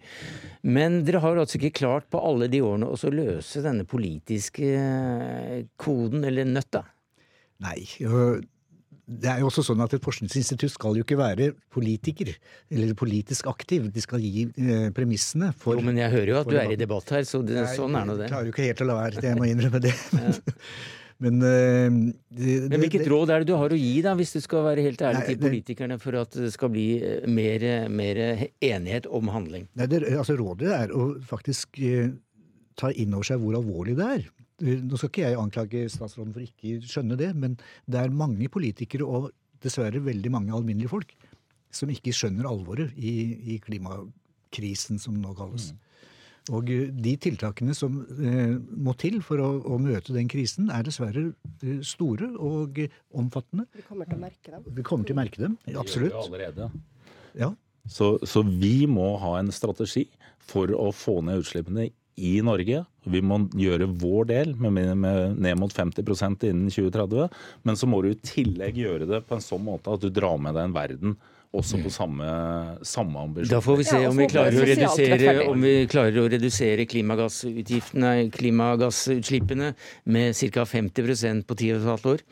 Men 0.67 1.03
dere 1.07 1.23
har 1.23 1.39
altså 1.39 1.59
ikke 1.59 1.77
klart 1.81 2.08
på 2.11 2.21
alle 2.25 2.49
de 2.53 2.61
årene 2.65 2.89
også 2.89 3.11
løse 3.13 3.65
denne 3.65 3.87
politiske 3.89 4.69
eh, 4.77 5.67
koden, 5.81 6.25
eller 6.29 6.49
nøtta? 6.49 6.85
Nei. 7.65 7.81
Det 9.09 9.31
er 9.33 9.41
jo 9.41 9.49
også 9.49 9.65
sånn 9.65 9.81
at 9.81 9.95
Et 9.97 10.05
forskningsinstitutt 10.05 10.75
skal 10.75 10.99
jo 10.99 11.05
ikke 11.07 11.17
være 11.19 11.53
politiker 11.73 12.35
eller 12.69 12.93
politisk 12.99 13.49
aktiv. 13.49 13.89
De 13.93 14.05
skal 14.05 14.21
gi 14.21 14.45
eh, 14.61 14.89
premissene 14.95 15.51
for 15.57 15.79
Jo, 15.79 15.85
men 15.87 16.01
jeg 16.01 16.13
hører 16.13 16.35
jo 16.35 16.39
at 16.43 16.53
du 16.53 16.59
er 16.61 16.77
i 16.77 16.79
debatt 16.81 17.17
her, 17.17 17.25
så 17.29 17.41
det, 17.43 17.63
sånn 17.75 17.97
er 17.97 18.09
nå 18.09 18.19
det. 18.19 18.29
Jeg 18.29 18.35
klarer 18.35 18.51
jo 18.51 18.55
ikke 18.55 18.69
helt 18.69 18.85
å 18.85 18.89
la 18.91 18.99
være, 19.01 19.25
jeg 19.31 19.41
må 19.41 19.49
innrømme 19.49 19.83
det. 19.89 19.95
Men, 20.13 20.37
eh, 21.27 21.91
det, 22.31 22.71
Men 22.71 22.81
hvilket 22.85 23.03
det- 23.05 23.11
råd 23.11 23.31
er 23.35 23.39
det 23.43 23.49
du 23.51 23.57
har 23.59 23.69
å 23.75 23.79
gi, 23.79 24.01
da, 24.03 24.15
hvis 24.15 24.33
du 24.33 24.41
skal 24.41 24.63
være 24.65 24.83
helt 24.87 25.01
ærlig 25.03 25.19
Nei, 25.25 25.27
til 25.35 25.39
politikerne, 25.43 25.99
for 26.01 26.15
at 26.21 26.31
det 26.31 26.53
skal 26.55 26.69
bli 26.71 27.03
eh, 27.03 27.27
mer, 27.27 27.89
mer 27.91 28.21
enighet 28.63 29.07
om 29.11 29.29
handling? 29.35 29.67
Nei, 29.75 29.87
det, 29.87 30.05
altså 30.15 30.37
Rådet 30.39 30.71
er 30.71 30.95
å 30.95 31.09
faktisk 31.27 31.81
eh, 31.83 32.11
ta 32.79 32.93
inn 32.95 33.15
over 33.15 33.25
seg 33.27 33.41
hvor 33.43 33.59
alvorlig 33.59 33.97
det 33.99 34.07
er. 34.07 34.29
Eh, 34.63 34.79
Nå 34.83 34.97
skal 34.99 35.11
ikke 35.11 35.27
jeg 35.27 35.39
anklage 35.43 35.85
statsråden 35.91 36.33
for 36.35 36.43
ikke 36.47 36.79
skjønne 36.87 37.19
det, 37.19 37.33
men 37.35 37.59
det 37.87 37.99
er 38.05 38.15
mange 38.15 38.47
politikere 38.49 39.07
og 39.07 39.33
dessverre 39.63 39.99
veldig 40.05 40.31
mange 40.31 40.55
alminnelige 40.55 40.93
folk 40.93 41.17
som 41.75 41.91
ikke 41.91 42.15
skjønner 42.15 42.47
alvoret 42.49 42.95
i, 42.97 43.57
i 43.57 43.59
klimakrisen, 43.61 44.99
som 45.03 45.19
nå 45.21 45.35
kalles. 45.37 45.73
Og 46.55 46.71
eh, 46.73 46.89
de 46.93 47.15
tiltakene 47.21 47.77
som 47.77 48.01
eh, 48.19 48.57
må 48.57 48.95
til 49.01 49.21
for 49.25 49.43
å, 49.43 49.51
å 49.75 49.79
møte 49.83 50.15
den 50.17 50.31
krisen, 50.31 50.71
er 50.75 50.87
dessverre 50.87 51.29
eh, 51.63 51.79
store 51.87 52.31
og 52.35 52.81
omfattende. 53.17 53.69
Vi 53.77 53.87
kommer 53.89 54.09
til 54.09 54.19
å 54.19 54.23
merke 54.23 54.55
dem. 54.55 54.67
Vi 54.79 54.87
kommer 54.87 55.09
til 55.09 55.17
å 55.17 55.21
merke 55.21 55.45
dem, 55.45 55.57
Det 55.67 55.77
gjør 55.77 55.89
vi 55.89 55.97
gjør 55.99 56.09
det 56.09 56.25
allerede. 56.25 56.71
Ja. 57.39 57.53
Så, 57.89 58.17
så 58.29 58.43
vi 58.45 58.83
må 58.91 59.15
ha 59.23 59.39
en 59.39 59.53
strategi 59.55 60.07
for 60.49 60.73
å 60.77 60.91
få 60.93 61.21
ned 61.25 61.43
utslippene 61.43 61.89
i 62.19 62.35
Norge. 62.45 62.83
Vi 63.09 63.21
må 63.25 63.39
gjøre 63.57 63.89
vår 64.01 64.29
del 64.33 64.55
med, 64.59 64.79
med 64.99 65.39
ned 65.39 65.59
mot 65.61 65.73
50% 65.73 66.49
innen 66.49 66.73
2030. 66.73 67.29
Men 67.69 67.79
så 67.79 67.89
må 67.89 68.03
du 68.03 68.11
i 68.11 68.21
tillegg 68.21 68.81
gjøre 68.83 69.09
det 69.09 69.23
på 69.29 69.39
en 69.39 69.45
sånn 69.45 69.65
måte 69.65 69.95
at 69.95 70.03
du 70.03 70.11
drar 70.13 70.41
med 70.43 70.57
deg 70.59 70.69
en 70.69 70.77
verden 70.77 71.19
også 71.57 71.81
på 71.81 71.91
samme, 71.93 72.29
samme 72.85 73.25
ambisjon. 73.25 73.51
Da 73.55 73.61
får 73.65 73.81
vi 73.81 73.89
se 73.89 74.03
om 74.09 74.21
vi 74.21 74.29
klarer 74.29 74.61
å 74.61 74.69
redusere, 74.69 75.35
om 75.49 75.65
vi 75.65 75.75
klarer 75.89 76.21
å 76.21 76.29
redusere 76.29 76.85
klimagassutgiftene, 76.91 78.15
klimagassutslippene 78.35 79.75
med 80.13 80.37
ca. 80.55 80.65
50% 80.69 81.47
på 81.49 81.57
10,5 81.57 82.11
år. 82.13 82.25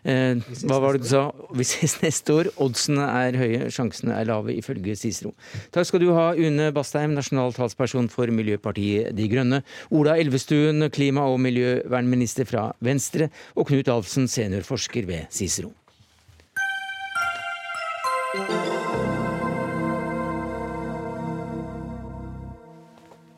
Eh, 0.00 0.38
hva 0.64 0.78
var 0.80 0.96
det 0.96 1.02
du 1.04 1.08
sa? 1.10 1.26
Vi 1.52 1.66
ses 1.66 1.98
neste 2.00 2.32
år. 2.32 2.50
Oddsene 2.62 3.04
er 3.24 3.36
høye, 3.36 3.66
sjansene 3.74 4.14
er 4.16 4.30
lave, 4.30 4.54
ifølge 4.56 4.96
Cicero. 4.96 5.34
Takk 5.74 5.90
skal 5.90 6.04
du 6.04 6.12
ha, 6.16 6.30
Une 6.38 6.70
Bastheim, 6.72 7.12
nasjonal 7.18 7.52
talsperson 7.56 8.08
for 8.12 8.30
Miljøpartiet 8.32 9.12
De 9.16 9.28
Grønne. 9.28 9.62
Ola 9.92 10.16
Elvestuen, 10.20 10.88
klima- 10.94 11.28
og 11.28 11.40
miljøvernminister 11.44 12.48
fra 12.48 12.70
Venstre. 12.80 13.28
Og 13.56 13.68
Knut 13.68 13.92
Alfsen, 13.92 14.30
seniorforsker 14.30 15.10
ved 15.10 15.28
Cicero. 15.34 15.74
Música 18.32 19.09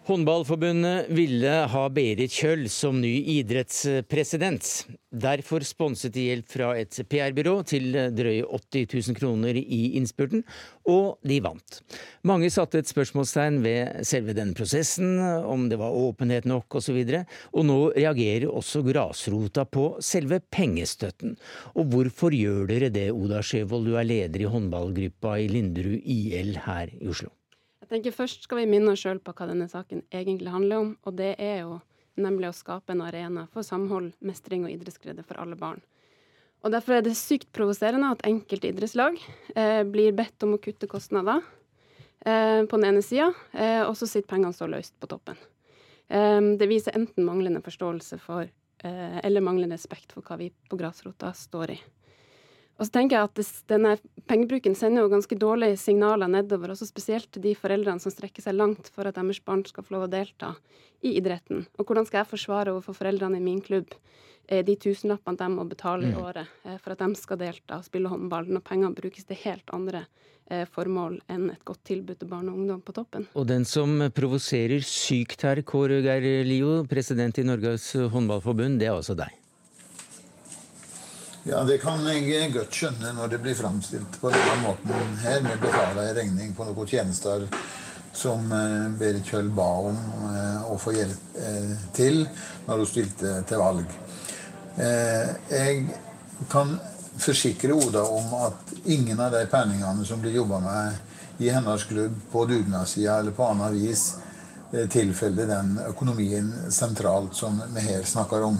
Håndballforbundet 0.02 1.06
ville 1.14 1.50
ha 1.70 1.80
Berit 1.94 2.32
Kjøll 2.34 2.64
som 2.66 2.96
ny 2.98 3.10
idrettspresident. 3.36 4.66
Derfor 5.14 5.62
sponset 5.62 6.16
de 6.16 6.24
hjelp 6.26 6.48
fra 6.50 6.70
et 6.80 6.96
PR-byrå 7.06 7.52
til 7.70 7.94
drøye 8.10 8.42
80 8.42 8.96
000 9.12 9.18
kroner 9.20 9.60
i 9.60 9.92
innspurten, 10.00 10.42
og 10.90 11.20
de 11.22 11.36
vant. 11.44 11.78
Mange 12.26 12.50
satte 12.50 12.80
et 12.82 12.90
spørsmålstegn 12.90 13.60
ved 13.62 14.02
selve 14.08 14.34
den 14.34 14.50
prosessen, 14.58 15.20
om 15.22 15.68
det 15.70 15.78
var 15.78 15.94
åpenhet 15.94 16.48
nok 16.50 16.80
osv., 16.80 16.98
og, 17.04 17.36
og 17.54 17.68
nå 17.68 17.78
reagerer 17.94 18.48
også 18.50 18.82
grasrota 18.88 19.62
på 19.70 19.84
selve 20.02 20.40
pengestøtten. 20.50 21.36
Og 21.76 21.94
hvorfor 21.94 22.34
gjør 22.34 22.66
dere 22.72 22.90
det, 22.90 23.06
Oda 23.14 23.38
Sjøvold, 23.46 23.86
du 23.86 23.94
er 24.02 24.10
leder 24.10 24.42
i 24.42 24.50
håndballgruppa 24.50 25.36
i 25.44 25.46
Linderud 25.52 26.02
IL 26.02 26.56
her 26.66 26.90
i 26.98 27.06
Oslo? 27.06 27.30
Tenker 27.92 28.14
Først 28.16 28.46
skal 28.46 28.62
vi 28.62 28.70
minne 28.70 28.94
oss 28.94 29.02
sjøl 29.04 29.18
på 29.20 29.34
hva 29.36 29.50
denne 29.50 29.66
saken 29.68 30.06
egentlig 30.16 30.52
handler 30.52 30.80
om. 30.80 30.92
Og 31.04 31.16
det 31.18 31.34
er 31.36 31.58
jo 31.66 31.74
nemlig 32.16 32.48
å 32.48 32.56
skape 32.56 32.94
en 32.94 33.02
arena 33.04 33.44
for 33.52 33.66
samhold, 33.66 34.14
mestring 34.24 34.64
og 34.64 34.72
idrettsglede 34.72 35.24
for 35.26 35.40
alle 35.42 35.58
barn. 35.60 35.82
Og 36.62 36.72
Derfor 36.72 36.96
er 36.96 37.04
det 37.04 37.18
sykt 37.18 37.50
provoserende 37.52 38.12
at 38.14 38.24
enkelte 38.24 38.70
idrettslag 38.70 39.18
eh, 39.56 39.82
blir 39.84 40.14
bedt 40.16 40.44
om 40.46 40.54
å 40.54 40.60
kutte 40.62 40.88
kostnader 40.88 41.42
eh, 42.24 42.62
på 42.64 42.78
den 42.78 42.88
ene 42.92 43.02
sida, 43.04 43.32
eh, 43.52 43.82
og 43.82 43.96
så 43.98 44.08
sitter 44.08 44.30
pengene 44.30 44.56
så 44.56 44.70
løst 44.70 44.94
på 45.02 45.10
toppen. 45.10 45.40
Eh, 46.08 46.38
det 46.60 46.70
viser 46.70 46.96
enten 46.96 47.26
manglende 47.26 47.64
forståelse 47.66 48.20
for 48.22 48.46
eh, 48.46 49.18
eller 49.20 49.44
manglende 49.44 49.76
respekt 49.76 50.14
for 50.14 50.24
hva 50.24 50.38
vi 50.40 50.52
på 50.70 50.78
grasrota 50.80 51.34
står 51.36 51.74
i. 51.74 51.82
Og 52.82 52.88
så 52.88 52.96
tenker 52.96 53.14
jeg 53.14 53.28
at 53.28 53.58
denne 53.70 53.92
pengebruken 54.26 54.74
sender 54.74 55.04
jo 55.04 55.10
ganske 55.12 55.36
dårlige 55.38 55.76
signaler 55.78 56.26
nedover, 56.26 56.72
også 56.72 56.88
spesielt 56.88 57.28
til 57.30 57.44
de 57.44 57.52
foreldrene 57.54 58.02
som 58.02 58.10
strekker 58.10 58.42
seg 58.42 58.56
langt 58.56 58.88
for 58.90 59.06
at 59.06 59.14
deres 59.14 59.38
barn 59.38 59.62
skal 59.68 59.86
få 59.86 59.94
lov 59.94 60.08
å 60.08 60.10
delta 60.10 60.48
i 61.06 61.12
idretten. 61.20 61.62
Og 61.78 61.86
hvordan 61.86 62.08
skal 62.08 62.24
jeg 62.24 62.30
forsvare 62.32 62.72
overfor 62.74 62.96
foreldrene 62.98 63.38
i 63.38 63.44
min 63.44 63.60
klubb 63.62 63.94
eh, 64.48 64.64
de 64.66 64.74
tusenlappene 64.82 65.38
de 65.38 65.48
må 65.52 65.66
betale 65.70 66.10
i 66.10 66.16
året 66.18 66.50
eh, 66.66 66.80
for 66.82 66.96
at 66.96 67.04
de 67.04 67.20
skal 67.20 67.38
delta 67.38 67.78
og 67.78 67.86
spille 67.86 68.10
håndball, 68.10 68.50
når 68.50 68.64
pengene 68.66 68.98
brukes 68.98 69.28
til 69.28 69.38
helt 69.44 69.70
andre 69.78 70.00
eh, 70.50 70.64
formål 70.66 71.20
enn 71.30 71.52
et 71.52 71.62
godt 71.68 71.84
tilbud 71.86 72.18
til 72.18 72.32
barn 72.32 72.50
og 72.50 72.56
ungdom 72.64 72.80
på 72.82 72.96
toppen? 72.98 73.28
Og 73.38 73.46
den 73.46 73.62
som 73.62 74.08
provoserer 74.10 74.82
sykt 74.82 75.46
her, 75.46 75.62
Kåre 75.62 76.00
Geir 76.02 76.42
Lio, 76.50 76.80
president 76.90 77.38
i 77.38 77.46
Norges 77.46 77.92
håndballforbund, 77.94 78.82
det 78.82 78.90
er 78.90 78.96
altså 78.96 79.14
deg. 79.22 79.38
Ja, 81.44 81.64
det 81.66 81.80
kan 81.82 82.04
jeg 82.06 82.52
godt 82.54 82.76
skjønne 82.76 83.16
når 83.16 83.32
det 83.32 83.38
blir 83.42 83.56
framstilt 83.58 84.14
på 84.22 84.30
denne 84.30 84.60
måten 84.62 85.16
her. 85.24 85.40
Vi 85.42 85.56
betaler 85.58 86.04
en 86.04 86.14
regning 86.14 86.52
på 86.54 86.68
noen 86.68 86.86
tjenester 86.86 87.48
som 88.14 88.44
eh, 88.54 88.84
Berit 89.00 89.26
Kjøll 89.26 89.48
ba 89.56 89.66
om 89.88 89.98
eh, 90.28 90.68
å 90.70 90.76
få 90.78 90.92
hjelp 90.94 91.40
eh, 91.42 91.72
til 91.96 92.20
når 92.68 92.84
hun 92.84 92.86
stilte 92.86 93.32
til 93.48 93.58
valg. 93.58 93.98
Jeg 94.72 95.80
kan 96.48 96.70
forsikre 97.20 97.74
Oda 97.74 98.04
om 98.06 98.30
at 98.38 98.70
ingen 98.94 99.18
av 99.20 99.34
de 99.34 99.42
penningene 99.50 100.06
som 100.08 100.22
blir 100.22 100.38
jobba 100.38 100.62
med 100.62 101.42
i 101.42 101.50
hennes 101.52 101.84
klubb 101.90 102.14
på 102.32 102.46
dugnadssida 102.48 103.18
eller 103.18 103.34
på 103.36 103.50
annet 103.50 103.74
vis, 103.74 104.04
tilfeller 104.94 105.50
den 105.50 105.74
økonomien 105.90 106.48
sentralt 106.72 107.36
som 107.36 107.60
vi 107.74 107.84
her 107.84 108.06
snakker 108.08 108.46
om. 108.46 108.56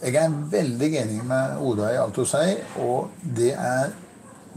Jeg 0.00 0.16
er 0.16 0.36
veldig 0.52 0.88
enig 1.02 1.18
med 1.28 1.58
Oda 1.60 1.90
i 1.92 1.98
alt 2.00 2.16
hun 2.16 2.28
sier, 2.28 2.62
og 2.80 3.10
det 3.36 3.50
er 3.52 3.90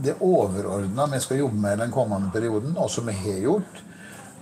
det 0.04 0.16
overordna 0.24 1.06
vi 1.12 1.20
skal 1.22 1.42
jobbe 1.44 1.60
med 1.60 1.76
i 1.76 1.82
den 1.84 1.92
kommende 1.94 2.32
perioden, 2.34 2.78
og 2.80 2.88
som 2.90 3.10
vi 3.12 3.18
har 3.18 3.42
gjort 3.44 3.82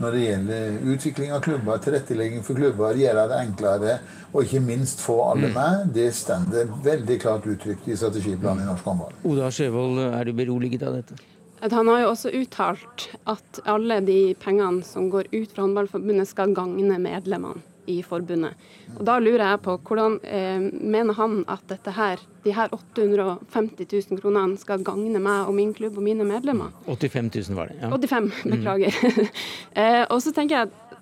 når 0.01 0.15
det 0.15 0.21
gjelder 0.21 0.77
utvikling 0.93 1.33
av 1.35 1.41
klubber, 1.45 1.81
tilrettelegging 1.83 2.45
for 2.45 2.57
klubber, 2.57 2.97
gjøre 2.97 3.25
det 3.29 3.39
enklere 3.45 3.97
og 4.31 4.45
ikke 4.45 4.61
minst 4.65 5.03
få 5.03 5.17
alle 5.27 5.51
med, 5.53 5.91
det 5.93 6.07
stender 6.17 6.69
veldig 6.85 7.17
klart 7.21 7.45
uttrykt 7.49 7.89
i 7.91 7.97
strategiplanen 7.99 8.63
i 8.63 8.69
norsk 8.69 8.87
håndball. 8.87 9.17
Oda 9.29 9.51
Sjøvold, 9.53 9.99
er 10.07 10.25
du 10.25 10.33
beroliget 10.37 10.85
av 10.87 10.97
dette? 10.97 11.19
At 11.61 11.75
han 11.77 11.89
har 11.91 12.01
jo 12.01 12.13
også 12.15 12.31
uttalt 12.33 13.09
at 13.29 13.61
alle 13.69 13.99
de 14.05 14.21
pengene 14.41 14.81
som 14.87 15.11
går 15.13 15.29
ut 15.29 15.51
fra 15.51 15.67
Håndballforbundet, 15.67 16.29
skal 16.31 16.55
gagne 16.57 16.97
medlemmene 16.97 17.61
i 17.91 18.01
forbundet. 18.05 18.57
Og 18.97 19.03
Da 19.07 19.17
lurer 19.21 19.43
jeg 19.51 19.61
på 19.65 19.75
hvordan 19.87 20.17
eh, 20.23 20.63
mener 20.81 21.17
han 21.17 21.41
at 21.51 21.63
dette 21.69 21.93
her, 21.95 22.21
de 22.45 22.55
her 22.55 22.71
850 22.73 23.85
000 24.11 24.21
kronene 24.21 24.57
skal 24.61 24.83
gagne 24.85 25.21
meg 25.21 25.49
og 25.49 25.55
min 25.57 25.73
klubb 25.77 25.99
og 25.99 26.05
mine 26.07 26.27
medlemmer? 26.27 26.73
85 26.87 27.31
000 27.51 27.59
var 27.59 27.71
det. 27.71 27.79
ja. 27.81 27.91
85, 27.91 28.31
beklager. 28.55 28.99
eh, 29.81 30.03
og 30.09 30.19
så 30.23 30.33
tenker 30.35 30.57
jeg 30.57 30.71
at 30.71 30.97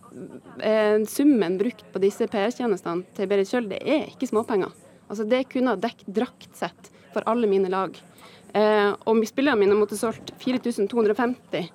eh, 0.66 1.00
summen 1.10 1.58
brukt 1.62 1.86
på 1.94 2.04
disse 2.04 2.28
PR-tjenestene 2.30 3.06
til 3.18 3.30
Berit 3.32 3.52
Kjøll, 3.52 3.70
det 3.72 3.82
er 3.86 4.08
ikke 4.12 4.30
småpenger. 4.30 4.74
Altså 5.10 5.26
Det 5.26 5.48
kunne 5.50 5.74
ha 5.74 5.80
dekket 5.80 6.14
draktsett 6.14 6.92
for 7.14 7.26
alle 7.30 7.50
mine 7.50 7.72
lag. 7.72 7.96
Eh, 8.54 8.92
og 9.06 9.22
spillerne 9.30 9.62
mine 9.62 9.78
måtte 9.78 9.98
solgt 9.98 10.34
4250 10.42 11.70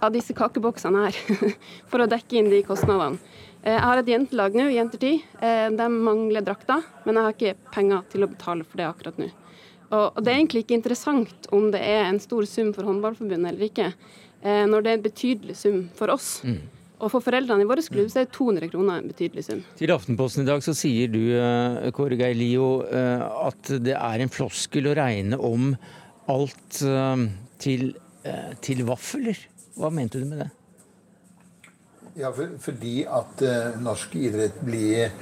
av 0.00 0.12
disse 0.14 0.34
kakeboksene 0.36 1.06
her 1.06 1.16
for 1.90 2.02
å 2.02 2.08
dekke 2.10 2.38
inn 2.38 2.50
de 2.52 2.62
kostnadene. 2.66 3.20
Eh, 3.62 3.74
Jeg 3.76 3.82
har 3.84 4.00
et 4.00 4.08
jentelag 4.08 4.56
nå, 4.56 4.68
Jentertid. 4.72 5.22
Eh, 5.42 5.68
De 5.70 5.88
mangler 5.92 6.44
drakter, 6.44 6.82
men 7.04 7.14
jeg 7.14 7.24
har 7.26 7.36
ikke 7.36 7.72
penger 7.74 8.02
til 8.10 8.24
å 8.24 8.30
betale 8.30 8.64
for 8.64 8.80
det 8.80 8.88
akkurat 8.88 9.20
nå. 9.20 9.30
Og 9.90 10.20
det 10.22 10.30
er 10.30 10.38
egentlig 10.38 10.62
ikke 10.64 10.76
interessant 10.78 11.48
om 11.50 11.70
det 11.74 11.80
er 11.82 12.04
en 12.06 12.20
stor 12.22 12.46
sum 12.46 12.72
for 12.72 12.86
Håndballforbundet 12.86 13.50
eller 13.50 13.66
ikke, 13.66 13.88
eh, 14.42 14.64
når 14.70 14.82
det 14.84 14.90
er 14.92 14.98
en 15.00 15.02
betydelig 15.08 15.56
sum 15.58 15.80
for 15.98 16.12
oss. 16.14 16.42
Og 17.00 17.10
for 17.10 17.20
foreldrene 17.24 17.64
i 17.64 17.66
vår 17.66 17.82
klubb 17.90 18.10
så 18.12 18.20
er 18.20 18.28
200 18.30 18.70
kroner 18.70 19.00
en 19.00 19.08
betydelig 19.08 19.42
sum. 19.48 19.64
Til 19.76 19.90
Aftenposten 19.90 20.44
i 20.44 20.46
dag 20.46 20.60
så 20.62 20.74
sier 20.76 21.08
du, 21.10 21.32
Kåre 21.96 22.16
Geilio, 22.20 22.82
at 22.84 23.72
det 23.82 23.96
er 23.96 24.20
en 24.20 24.28
floskel 24.28 24.86
å 24.86 24.94
regne 24.94 25.38
om 25.40 25.74
alt 26.28 26.82
til, 27.58 27.94
til 28.60 28.84
vafler. 28.84 29.40
Hva 29.80 29.90
mente 29.90 30.20
du 30.20 30.26
med 30.28 30.44
det? 30.44 30.50
Ja, 32.20 32.32
for, 32.36 32.50
fordi 32.60 33.04
at 33.08 33.44
uh, 33.46 33.78
norsk 33.80 34.16
idrett 34.20 34.58
blir, 34.66 35.14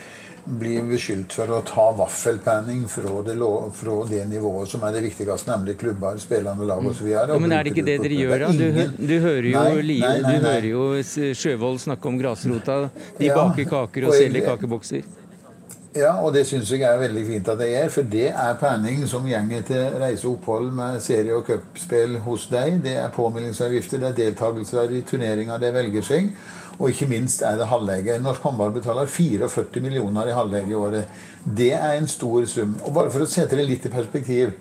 blir 0.45 0.87
beskyldt 0.89 1.37
for 1.37 1.53
å 1.55 1.61
ta 1.67 1.85
vaffelpanning 1.99 2.87
fra 2.91 3.21
det, 3.27 3.37
fra 3.79 3.99
det 4.09 4.25
nivået 4.33 4.73
som 4.73 4.83
er 4.89 4.97
det 4.97 5.05
viktigste, 5.07 5.53
nemlig 5.53 5.77
klubber, 5.79 6.19
spillende 6.23 6.67
lag 6.67 6.83
osv. 6.91 7.07
Ja, 7.13 7.27
men 7.39 7.55
er 7.55 7.69
det 7.69 7.77
ikke 7.77 7.87
det 7.87 8.01
dere 8.03 8.19
gjør, 8.19 8.45
da? 8.47 8.51
Du, 8.59 8.99
du 9.13 9.15
hører 9.23 9.51
jo 9.53 9.63
Nei, 9.63 9.85
nei, 9.85 10.01
nei, 10.03 10.25
du 10.27 10.49
hører 10.49 10.69
jo 10.73 10.89
Sjøvold 11.39 11.81
snakke 11.87 12.11
om 12.11 12.19
grasrota. 12.19 12.81
De 13.21 13.31
Ja, 13.31 13.39
baker 13.39 13.71
kaker 13.77 14.09
og 14.09 14.15
og 14.15 14.21
selger 14.23 14.51
kakebokser. 14.51 15.07
Ja, 15.99 16.13
og 16.23 16.31
det 16.35 16.45
syns 16.47 16.69
jeg 16.71 16.85
er 16.87 16.99
veldig 17.01 17.23
fint 17.27 17.49
at 17.51 17.59
det 17.59 17.69
er, 17.75 17.89
for 17.91 18.07
det 18.07 18.29
er 18.31 18.59
penning 18.61 19.01
som 19.11 19.25
gjenger 19.27 19.65
til 19.67 19.97
reise 19.99 20.27
og 20.29 20.37
opphold 20.37 20.69
med 20.77 21.01
serie- 21.03 21.35
og 21.35 21.47
cupspill 21.47 22.19
hos 22.23 22.45
deg. 22.53 22.77
Det 22.85 22.93
er 23.01 23.15
påmeldingsavgifter, 23.15 23.99
det 24.03 24.09
er 24.11 24.19
deltakelser 24.19 24.93
i 24.95 25.01
turneringer 25.09 25.59
det 25.59 25.73
velger 25.75 26.05
seg. 26.07 26.29
Og 26.79 26.93
ikke 26.93 27.09
minst 27.11 27.43
er 27.43 27.57
det 27.59 27.67
halvlege. 27.67 28.19
Norsk 28.23 28.45
håndball 28.47 28.71
betaler 28.77 29.11
44 29.11 29.83
millioner 29.83 30.29
i 30.29 30.37
halvlege 30.37 30.71
i 30.71 30.77
året. 30.79 31.09
Det 31.43 31.73
er 31.73 31.97
en 31.97 32.07
stor 32.07 32.47
sum. 32.47 32.77
Og 32.85 32.95
bare 32.95 33.11
for 33.11 33.25
å 33.25 33.31
sette 33.31 33.59
det 33.59 33.67
litt 33.67 33.89
i 33.89 33.91
perspektiv 33.91 34.53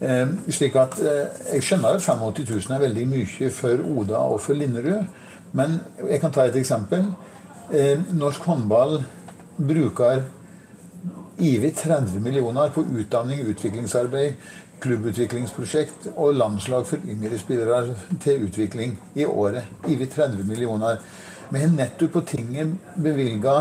eh, 0.00 0.32
slik 0.48 0.78
at 0.80 0.96
eh, 1.02 1.42
Jeg 1.56 1.66
skjønner 1.66 1.98
at 1.98 2.06
85 2.06 2.46
000 2.54 2.78
er 2.78 2.86
veldig 2.86 3.04
mye 3.10 3.50
for 3.52 3.84
Oda 3.98 4.22
og 4.30 4.40
for 4.46 4.56
Linderud, 4.56 5.04
men 5.52 5.76
jeg 6.08 6.22
kan 6.22 6.32
ta 6.32 6.48
et 6.48 6.56
eksempel. 6.62 7.04
Eh, 7.68 8.00
norsk 8.16 8.48
håndball 8.48 9.02
bruker 9.60 10.24
over 11.38 11.70
30 11.70 12.20
millioner 12.20 12.68
på 12.74 12.84
utdanning, 12.84 13.40
utviklingsarbeid, 13.40 14.36
klubbutviklingsprosjekt 14.84 16.10
og 16.14 16.36
landslag 16.36 16.86
for 16.88 17.02
yngre 17.08 17.38
spillere 17.40 17.94
til 18.22 18.46
utvikling 18.48 18.96
i 19.16 19.26
året. 19.26 19.70
Ivrig 19.88 20.10
30 20.12 20.44
millioner. 20.48 21.00
Vi 21.50 21.60
har 21.60 21.72
nettopp 21.72 22.16
på 22.16 22.24
tinget 22.28 22.74
bevilga 22.96 23.60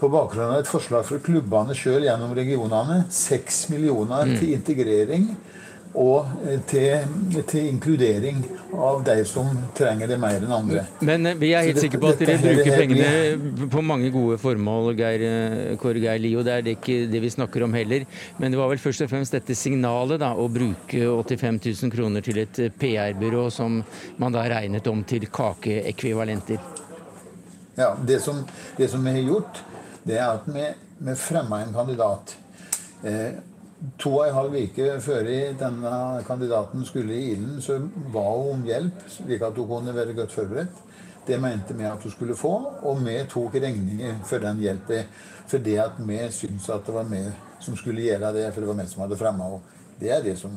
på 0.00 0.10
bakgrunn 0.10 0.50
av 0.50 0.60
et 0.62 0.70
forslag 0.70 1.06
fra 1.06 1.20
klubbene 1.22 1.76
sjøl 1.78 2.06
gjennom 2.08 2.34
regionene 2.34 3.04
6 3.14 3.60
millioner 3.70 4.32
til 4.34 4.54
integrering 4.56 5.28
og 5.98 6.28
eh, 6.48 6.60
til, 6.68 7.42
til 7.48 7.66
inkludering 7.68 8.40
av 8.72 9.02
de 9.04 9.16
som 9.28 9.48
trenger 9.76 10.08
det 10.08 10.16
mer 10.20 10.38
enn 10.40 10.54
andre. 10.56 10.84
Men 11.04 11.28
eh, 11.28 11.36
vi 11.38 11.52
er 11.52 11.66
helt 11.68 11.80
sikre 11.82 12.00
på 12.00 12.12
at 12.14 12.22
dere 12.22 12.38
bruker 12.40 12.78
pengene 12.80 13.66
på 13.72 13.82
mange 13.84 14.08
gode 14.14 14.38
formål, 14.40 14.92
Geir, 14.96 15.24
eh, 15.28 15.74
Kåre 15.80 16.00
Geir 16.02 16.22
Lio. 16.22 16.44
Det 16.46 16.54
er 16.54 16.64
det 16.66 16.76
ikke 16.78 16.98
det 17.12 17.22
vi 17.24 17.32
snakker 17.34 17.66
om 17.66 17.76
heller. 17.76 18.06
Men 18.40 18.54
det 18.54 18.60
var 18.60 18.72
vel 18.72 18.80
først 18.80 19.04
og 19.04 19.12
fremst 19.12 19.36
dette 19.36 19.56
signalet, 19.58 20.20
da, 20.22 20.32
å 20.32 20.48
bruke 20.52 21.04
85 21.04 21.60
000 21.68 21.94
kroner 21.94 22.24
til 22.24 22.40
et 22.44 22.64
PR-byrå 22.80 23.48
som 23.52 23.82
man 24.22 24.34
da 24.34 24.46
regnet 24.48 24.88
om 24.88 25.04
til 25.04 25.28
kakeekvivalenter. 25.28 26.80
Ja, 27.76 27.94
det 28.04 28.20
som, 28.20 28.42
det 28.76 28.88
som 28.92 29.04
vi 29.04 29.16
har 29.16 29.28
gjort, 29.28 29.62
det 30.04 30.18
er 30.18 30.28
at 30.30 30.48
vi, 30.48 30.66
vi 31.04 31.20
fremma 31.20 31.62
en 31.62 31.72
kandidat. 31.76 32.36
Eh, 33.04 33.32
to 33.98 34.12
og 34.16 34.28
en 34.28 34.34
halv 34.36 34.56
uke 34.62 34.88
før 35.02 35.28
denne 35.58 36.22
kandidaten 36.26 36.84
skulle 36.86 37.14
i 37.16 37.32
ilden, 37.32 37.60
så 37.62 37.80
ba 38.14 38.24
hun 38.30 38.60
om 38.60 38.64
hjelp, 38.66 39.04
slik 39.10 39.42
at 39.42 39.58
hun 39.58 39.68
kunne 39.68 39.94
være 39.94 40.14
godt 40.14 40.32
forberedt. 40.32 40.80
Det 41.26 41.38
mente 41.40 41.74
vi 41.78 41.84
at 41.86 42.02
hun 42.02 42.10
skulle 42.10 42.36
få, 42.36 42.52
og 42.82 43.04
vi 43.06 43.18
tok 43.30 43.54
regninger 43.54 44.16
for 44.26 44.42
den 44.42 44.58
hjelpen. 44.62 45.06
Fordi 45.46 45.76
at 45.76 45.98
vi 45.98 46.18
syntes 46.30 46.68
at 46.70 46.86
det 46.86 46.94
var 46.94 47.06
vi 47.10 47.22
som 47.60 47.76
skulle 47.76 48.02
gjøre 48.02 48.32
det, 48.34 48.48
for 48.54 48.60
det 48.60 48.68
var 48.68 48.82
vi 48.82 48.88
som 48.90 49.02
hadde 49.04 49.18
fremma 49.20 49.50
henne. 49.50 49.78
Det 50.00 50.10
er 50.10 50.22
det 50.24 50.34
som 50.38 50.50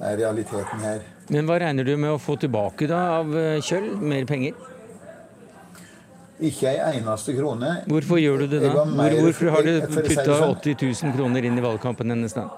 er 0.00 0.16
realiteten 0.18 0.82
her. 0.84 1.04
Men 1.32 1.46
hva 1.48 1.56
regner 1.62 1.86
du 1.86 1.94
med 1.96 2.12
å 2.12 2.20
få 2.20 2.36
tilbake 2.36 2.88
da 2.90 3.00
av 3.20 3.30
eh, 3.38 3.62
Kjøll? 3.64 3.94
Mer 3.96 4.26
penger? 4.28 4.58
Ikke 6.42 6.66
ei 6.66 6.98
eneste 6.98 7.32
krone. 7.36 7.84
Hvorfor 7.86 8.18
gjør 8.18 8.40
du 8.42 8.46
det 8.56 8.60
da? 8.64 8.72
Hvor, 8.74 9.18
hvorfor 9.22 9.50
har 9.54 9.62
du 9.62 9.74
putta 9.86 10.24
sånn, 10.26 10.56
80 10.58 10.74
000 10.82 11.14
kroner 11.14 11.46
inn 11.46 11.58
i 11.60 11.62
valgkampen 11.62 12.10
hennes 12.10 12.34
da? 12.34 12.48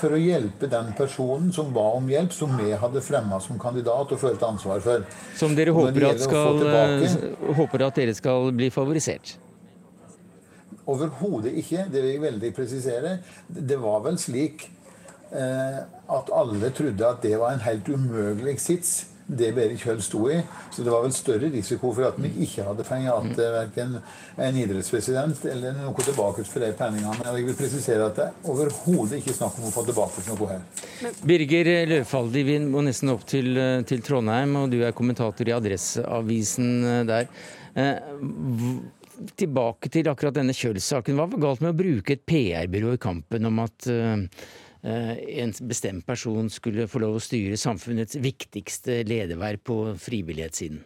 For 0.00 0.14
å 0.14 0.20
hjelpe 0.22 0.68
den 0.70 0.92
personen 0.96 1.50
som 1.52 1.72
ba 1.74 1.82
om 1.98 2.06
hjelp, 2.08 2.30
som 2.32 2.54
vi 2.56 2.70
hadde 2.78 3.02
fremma 3.04 3.40
som 3.42 3.58
kandidat 3.60 4.14
og 4.14 4.20
følte 4.22 4.46
ansvar 4.46 4.80
for. 4.84 5.02
Som 5.36 5.56
dere 5.58 5.74
håper 5.76 6.06
at, 6.12 6.22
skal, 6.22 6.60
tilbake- 6.62 7.10
eh, 7.26 7.54
håper 7.58 7.84
at 7.88 7.98
dere 7.98 8.14
skal 8.16 8.52
bli 8.56 8.70
favorisert? 8.72 9.34
Overhodet 10.86 11.52
ikke. 11.60 11.84
Det 11.90 12.00
vil 12.02 12.14
jeg 12.14 12.22
veldig 12.22 12.52
presisere. 12.56 13.18
Det 13.50 13.76
var 13.82 14.00
vel 14.06 14.16
slik 14.18 14.68
eh, 15.34 15.82
at 16.10 16.32
alle 16.34 16.70
trodde 16.74 17.06
at 17.06 17.20
det 17.26 17.36
var 17.38 17.52
en 17.58 17.66
helt 17.66 17.88
umulig 17.90 18.56
sits 18.62 19.09
det 19.38 19.52
Berit 19.56 19.80
Kjøll 19.82 20.02
sto 20.02 20.24
i. 20.30 20.40
Så 20.74 20.84
det 20.84 20.92
var 20.92 21.04
vel 21.04 21.14
større 21.14 21.50
risiko 21.52 21.92
for 21.96 22.08
at 22.08 22.18
vi 22.20 22.32
ikke 22.46 22.66
hadde 22.66 22.86
fått 22.86 23.40
verken 23.40 23.96
en 24.40 24.60
idrettspresident 24.62 25.44
eller 25.50 25.76
noe 25.78 26.04
tilbake 26.04 26.44
for 26.48 26.64
de 26.64 26.72
penningene. 26.76 27.16
Og 27.24 27.38
jeg 27.38 27.48
vil 27.48 27.58
presisere 27.58 28.10
at 28.10 28.18
det 28.18 28.28
er 28.28 28.50
overhodet 28.52 29.20
ikke 29.20 29.36
snakk 29.36 29.58
om 29.60 29.68
å 29.70 29.74
få 29.74 29.86
tilbake 29.88 30.26
noe 30.28 30.50
her. 30.54 31.12
Birger 31.26 31.72
Løvfaldi, 31.90 32.44
vi 32.46 32.58
må 32.66 32.84
nesten 32.86 33.12
opp 33.14 33.26
til, 33.30 33.54
til 33.88 34.06
Trondheim, 34.06 34.56
og 34.60 34.70
du 34.72 34.80
er 34.84 34.96
kommentator 34.96 35.48
i 35.48 35.56
Adresseavisen 35.56 36.72
der. 37.08 37.28
Eh, 37.78 37.96
tilbake 39.36 39.90
til 39.92 40.08
akkurat 40.10 40.36
denne 40.38 40.54
Kjøll-saken. 40.56 41.18
Hva 41.18 41.28
var 41.28 41.42
galt 41.44 41.62
med 41.64 41.74
å 41.74 41.78
bruke 41.78 42.16
et 42.16 42.24
PR-byrå 42.28 42.96
i 42.96 43.00
kampen 43.00 43.48
om 43.50 43.62
at 43.62 43.88
en 44.82 45.52
bestemt 45.68 46.06
person 46.06 46.48
skulle 46.48 46.86
få 46.88 47.02
lov 47.02 47.18
å 47.18 47.20
styre 47.20 47.58
samfunnets 47.60 48.16
viktigste 48.16 49.02
lederverv 49.04 49.60
på 49.60 49.76
frivillighetssiden? 50.00 50.80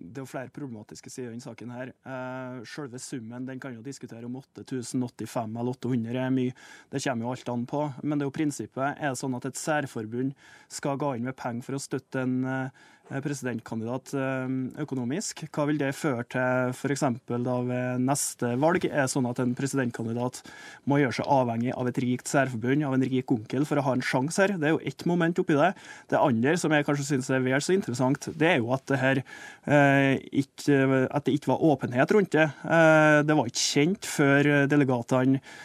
det 0.00 0.20
er 0.20 0.24
jo 0.24 0.30
flere 0.30 0.52
problematiske 0.54 1.10
sider 1.12 1.28
i 1.28 1.34
denne 1.34 1.44
saken. 1.44 1.72
her. 1.74 1.92
Eh, 1.92 2.60
selve 2.64 2.98
summen 2.98 3.46
den 3.46 3.60
kan 3.60 3.74
jo 3.74 3.82
diskutere 3.82 4.24
om 4.26 4.36
8085 4.36 5.56
eller 5.60 5.76
800 5.76 6.20
er 6.24 6.30
mye. 6.30 6.54
Det 6.90 7.02
kommer 7.04 7.24
jo 7.24 7.32
alt 7.32 7.48
an 7.48 7.66
på. 7.66 7.82
Men 8.02 8.18
det 8.18 8.24
er 8.24 8.30
jo 8.30 8.38
prinsippet. 8.38 8.96
Er 8.96 9.10
det 9.10 9.20
sånn 9.20 9.36
at 9.36 9.46
et 9.46 9.60
særforbund 9.60 10.34
skal 10.68 10.96
gå 10.96 11.14
inn 11.16 11.28
med 11.28 11.36
penger 11.36 11.62
for 11.66 11.76
å 11.76 11.82
støtte 11.82 12.24
en 12.24 12.44
eh, 12.44 12.70
presidentkandidat 13.18 14.12
eh, 14.14 14.54
økonomisk? 14.84 15.44
Hva 15.50 15.66
vil 15.68 15.80
det 15.80 15.90
føre 15.98 16.24
til 16.30 16.74
f.eks. 16.74 17.04
ved 17.26 18.04
neste 18.04 18.52
valg? 18.62 18.86
Er 18.86 19.10
sånn 19.10 19.28
at 19.30 19.42
en 19.42 19.56
presidentkandidat 19.58 20.42
må 20.90 21.00
gjøre 21.02 21.18
seg 21.18 21.30
avhengig 21.30 21.74
av 21.74 21.90
et 21.90 22.00
rikt 22.04 22.30
særforbund, 22.30 22.86
av 22.86 22.94
en 22.96 23.06
rik 23.10 23.34
onkel, 23.34 23.66
for 23.68 23.80
å 23.80 23.86
ha 23.88 23.96
en 23.98 24.04
sjanse 24.04 24.42
her? 24.44 24.56
Det 24.60 24.70
er 24.70 24.76
jo 24.76 24.84
ett 24.92 25.06
moment 25.10 25.42
oppi 25.42 25.58
det. 25.58 25.72
Det 26.12 26.20
andre, 26.20 26.54
som 26.60 26.72
jeg 26.74 26.86
kanskje 26.86 27.08
syns 27.10 27.32
er 27.34 27.42
vel 27.44 27.64
så 27.64 27.74
interessant, 27.76 28.30
det 28.38 28.54
er 28.54 28.60
jo 28.62 28.70
at 28.76 28.86
det 28.90 29.02
her 29.02 29.24
Eh, 29.68 30.16
ikke, 30.40 31.06
at 31.12 31.26
det 31.26 31.36
ikke 31.36 31.52
var 31.52 31.64
åpenhet 31.72 32.12
rundt 32.16 32.32
det. 32.32 32.46
Eh, 32.64 33.20
det 33.28 33.36
var 33.36 33.50
ikke 33.50 33.60
kjent 33.60 34.08
før 34.08 34.48
delegatene 34.70 35.36
eh, 35.36 35.58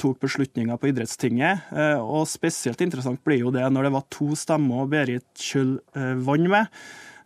tok 0.00 0.18
beslutninger 0.24 0.78
på 0.80 0.88
idrettstinget. 0.90 1.68
Og 2.02 2.24
spesielt 2.26 2.80
interessant 2.82 3.20
blir 3.22 3.44
jo 3.44 3.52
det 3.54 3.62
når 3.70 3.86
det 3.86 3.92
var 3.94 4.08
to 4.10 4.34
stemmer 4.38 4.88
Berit 4.90 5.26
Kjøll 5.38 5.76
vant 6.26 6.50
med. 6.50 6.66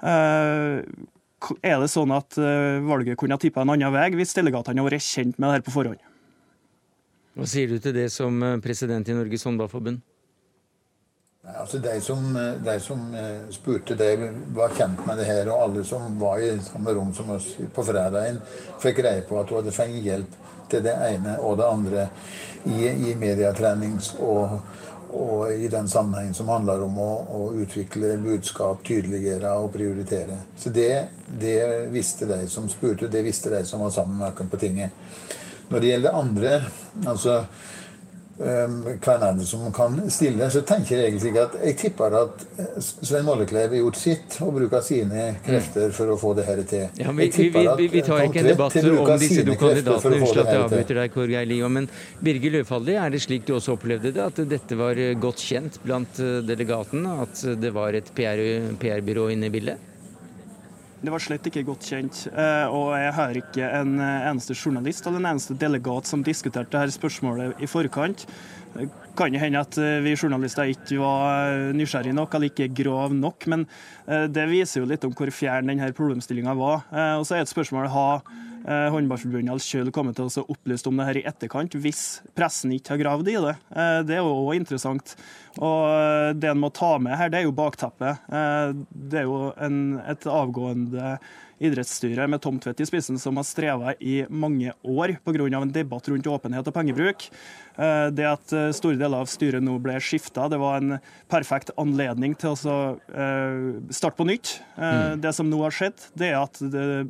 Er 0.05 1.81
det 1.81 1.89
sånn 1.93 2.13
at 2.13 2.37
valget 2.85 3.17
kunne 3.21 3.39
ha 3.39 3.41
tippa 3.41 3.65
en 3.65 3.73
annen 3.73 3.95
vei 3.95 4.11
hvis 4.19 4.37
delegatene 4.37 4.83
hadde 4.83 4.91
vært 4.91 5.07
kjent 5.09 5.39
med 5.39 5.47
det 5.49 5.57
her 5.57 5.65
på 5.65 5.75
forhånd? 5.79 6.03
Hva 7.39 7.47
sier 7.49 7.71
du 7.71 7.79
til 7.81 7.95
det 7.97 8.09
som 8.13 8.43
president 8.61 9.09
i 9.09 9.17
Norges 9.17 9.47
Håndballforbund? 9.47 10.03
Altså 11.59 11.79
de 11.83 12.01
som, 12.05 12.27
de 12.65 12.81
som, 12.81 13.15
eh, 13.15 13.49
spurte, 13.51 13.95
de 13.99 14.31
var 14.55 14.75
kjent 14.77 15.01
med 15.07 15.19
det 15.19 15.25
her. 15.25 15.49
Og 15.49 15.63
alle 15.63 15.85
som 15.85 16.19
var 16.21 16.39
i 16.39 16.53
samme 16.63 16.95
rom 16.95 17.15
som 17.15 17.31
oss 17.35 17.55
på 17.75 17.85
fredagen, 17.85 18.43
fikk 18.83 19.01
greie 19.03 19.25
på 19.27 19.41
at 19.41 19.51
hun 19.51 19.63
hadde 19.63 19.75
fått 19.75 19.97
hjelp 20.05 20.37
til 20.69 20.85
det 20.85 20.95
ene 21.09 21.39
og 21.41 21.57
det 21.59 21.67
andre 21.67 22.09
i, 22.69 22.89
i 23.11 23.15
medietrenings 23.19 24.13
og, 24.21 24.59
og, 25.09 25.53
i 25.53 25.69
den 25.73 25.89
sammenhengen 25.89 26.37
som 26.37 26.51
handler 26.53 26.85
om 26.85 26.99
å, 27.01 27.11
å 27.39 27.41
utvikle 27.63 28.17
budskap, 28.23 28.83
tydeliggjøre 28.87 29.55
og 29.63 29.73
prioritere. 29.75 30.43
Så 30.59 30.73
det, 30.75 30.93
det, 31.29 31.57
visste 31.95 32.29
de 32.29 32.43
som 32.51 32.69
spurte, 32.71 33.09
det 33.09 33.25
visste 33.27 33.53
de 33.55 33.65
som 33.67 33.85
var 33.85 33.95
sammen 33.95 34.21
med 34.21 34.29
oss 34.33 34.53
på 34.53 34.61
tinget. 34.61 34.93
Når 35.69 35.81
det 35.81 35.91
gjelder 35.93 36.17
andre, 36.17 36.53
altså 37.07 37.43
hvem 38.39 39.39
det 39.39 39.47
som 39.47 39.73
kan 39.75 39.97
stille, 40.11 40.47
så 40.51 40.63
tenker 40.63 40.97
jeg 40.97 41.11
egentlig 41.11 41.33
ikke 41.33 41.45
at 41.49 41.57
jeg 41.65 41.77
tipper 41.81 42.15
at 42.21 42.45
eh, 42.63 42.77
Svein 42.85 43.27
Mollekleiv 43.27 43.73
har 43.75 43.81
gjort 43.81 43.99
sitt 43.99 44.37
og 44.47 44.53
bruker 44.55 44.85
sine 44.87 45.25
krefter 45.45 45.91
for 45.97 46.15
å 46.15 46.19
få 46.21 46.35
det 46.39 46.47
her 46.47 46.63
til. 46.69 46.87
Ja, 47.01 47.11
vi, 47.11 47.29
vi, 47.35 47.49
vi, 47.51 47.89
vi, 47.97 48.05
tar 48.07 48.23
ikke 48.29 48.45
en 48.45 48.51
debatt 48.53 48.79
om 48.79 49.13
disse 49.19 49.43
to 49.43 49.59
kandidatene. 49.59 50.21
Unnskyld 50.21 50.43
at 50.45 50.53
jeg 50.55 50.63
avbryter 50.69 51.03
deg, 51.03 51.13
Korgeir 51.17 51.51
Lio. 51.51 51.73
Men 51.73 51.91
Birger 52.23 52.59
Løfaldi, 52.61 52.95
er 53.01 53.15
det 53.15 53.25
slik 53.27 53.47
du 53.49 53.57
også 53.59 53.75
opplevde 53.75 54.15
det? 54.15 54.23
At 54.31 54.39
dette 54.55 54.79
var 54.79 55.03
godt 55.19 55.43
kjent 55.43 55.83
blant 55.83 56.23
eh, 56.23 56.39
delegatene? 56.47 57.19
At 57.27 57.43
det 57.59 57.75
var 57.75 57.99
et 57.99 58.15
PR-byrå 58.15 59.31
inne 59.35 59.51
i 59.51 59.55
bildet? 59.59 59.89
Det 60.99 61.13
var 61.15 61.23
slett 61.23 61.47
ikke 61.47 61.63
godt 61.63 61.87
kjent. 61.87 62.25
Eh, 62.33 62.73
og 62.75 62.91
jeg 62.99 63.11
har 63.15 63.37
ikke 63.39 63.67
en 63.81 64.01
eh, 64.03 64.25
eneste 64.33 64.57
journalist 64.57 65.07
eller 65.07 65.23
en 65.23 65.31
eneste 65.31 65.55
delegat 65.59 66.11
som 66.11 66.25
diskuterte 66.27 66.75
dette 66.75 66.97
spørsmålet 66.97 67.63
i 67.63 67.69
forkant. 67.71 68.25
Det 68.75 68.89
kan 69.19 69.35
jo 69.35 69.39
hende 69.39 69.63
at 69.63 69.79
eh, 69.79 70.01
vi 70.03 70.17
journalister 70.17 70.73
ikke 70.73 70.99
var 70.99 71.71
nysgjerrige 71.79 72.17
nok 72.19 72.35
eller 72.35 72.51
ikke 72.51 72.71
grov 72.83 73.15
nok, 73.15 73.47
men 73.51 73.67
det 74.09 74.47
viser 74.51 74.83
jo 74.83 74.89
litt 74.89 75.05
om 75.07 75.15
hvor 75.15 75.31
fjern 75.35 75.71
denne 75.71 75.93
problemstillinga 75.95 76.55
var. 76.59 76.87
Og 77.21 77.27
så 77.29 77.37
er 77.37 77.45
et 77.45 77.51
spørsmål 77.51 77.91
har 78.67 78.91
Håndballforbundet 78.95 79.63
selv 79.65 79.93
kommer 79.95 80.17
til 80.17 80.29
å 80.29 80.47
opplyse 80.53 80.89
om 80.91 80.99
det 80.99 81.07
her 81.09 81.21
i 81.21 81.27
etterkant, 81.29 81.77
hvis 81.79 82.21
pressen 82.37 82.73
ikke 82.75 82.97
har 82.97 83.03
gravd 83.03 83.31
i 83.33 83.37
det. 83.45 83.55
Det 84.09 84.17
er 84.17 84.23
jo 84.23 84.35
òg 84.49 84.57
interessant. 84.59 85.15
Og 85.59 85.89
eh, 85.91 86.31
Det 86.39 86.53
en 86.53 86.63
må 86.63 86.71
ta 86.75 86.95
med 87.03 87.19
her, 87.19 87.33
det 87.33 87.41
er 87.43 87.49
jo 87.49 87.57
bakteppet. 87.57 88.25
Eh, 88.31 88.73
det 89.11 89.23
er 89.23 89.29
jo 89.29 89.51
en, 89.57 89.99
et 90.07 90.29
avgående 90.31 91.19
idrettsstyre 91.59 92.29
med 92.31 92.43
Tom 92.43 92.61
Tvedt 92.63 92.85
i 92.85 92.87
spissen 92.87 93.19
som 93.19 93.39
har 93.41 93.47
streva 93.47 93.95
i 93.99 94.21
mange 94.31 94.71
år 94.87 95.17
pga. 95.25 95.49
en 95.59 95.73
debatt 95.75 96.09
rundt 96.09 96.27
åpenhet 96.27 96.67
og 96.67 96.75
pengebruk. 96.75 97.29
Eh, 97.79 98.09
det 98.11 98.27
at 98.27 98.55
store 98.77 98.99
deler 98.99 99.23
av 99.23 99.31
styret 99.31 99.65
nå 99.65 99.77
ble 99.83 99.97
skifta, 100.03 100.49
det 100.51 100.59
var 100.61 100.83
en 100.83 100.99
perfekt 101.31 101.71
anledning 101.79 102.35
til 102.39 102.55
å 102.55 102.59
starte 102.59 104.17
på 104.19 104.29
nytt. 104.29 104.59
Mm. 104.77 105.21
Det 105.23 105.33
som 105.37 105.49
nå 105.51 105.61
har 105.63 105.75
skjedd, 105.75 106.09
det 106.19 106.33
er 106.33 106.41
at 106.41 106.61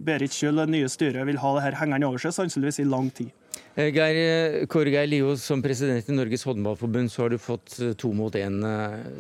Berit 0.05 0.35
Kjøll, 0.35 0.63
det 0.63 0.71
nye 0.75 0.93
styret, 0.93 1.27
vil 1.29 1.41
ha 1.43 1.57
det 1.57 1.67
her 1.67 1.81
hengende 1.81 2.09
over 2.11 2.23
seg, 2.23 2.37
sannsynligvis 2.37 2.83
i 2.85 2.89
lang 2.89 3.13
tid. 3.15 3.33
Eh, 3.79 3.93
Geir, 3.95 4.17
eh, 4.17 4.67
Kåre 4.67 5.07
Lio, 5.07 5.37
som 5.37 5.61
president 5.63 6.09
i 6.09 6.13
Norges 6.13 6.43
håndballforbund, 6.45 7.13
så 7.13 7.23
har 7.23 7.31
du 7.31 7.39
fått 7.39 7.77
eh, 7.79 7.93
to 7.95 8.11
mot 8.13 8.35
én 8.35 8.59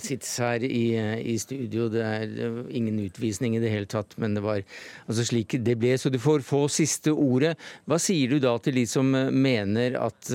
sits 0.02 0.32
her 0.42 0.64
i, 0.66 0.98
i, 1.22 1.36
studio. 1.38 1.86
Det 1.92 2.02
er 2.02 2.66
ingen 2.74 2.98
utvisning 3.04 3.54
i 3.54 3.60
det 3.62 3.70
hele 3.70 3.86
tatt, 3.86 4.16
men 4.18 4.34
det 4.34 4.42
var 4.42 4.64
altså 5.06 5.28
slik 5.30 5.54
det 5.62 5.78
ble. 5.78 5.94
Så 5.94 6.10
du 6.10 6.18
får 6.18 6.42
få 6.42 6.64
siste 6.66 7.14
ordet. 7.14 7.54
Hva 7.86 8.00
sier 8.02 8.34
du 8.34 8.42
da 8.42 8.56
til 8.58 8.80
de 8.80 8.86
som 8.90 9.14
mener 9.14 9.94
at 10.02 10.32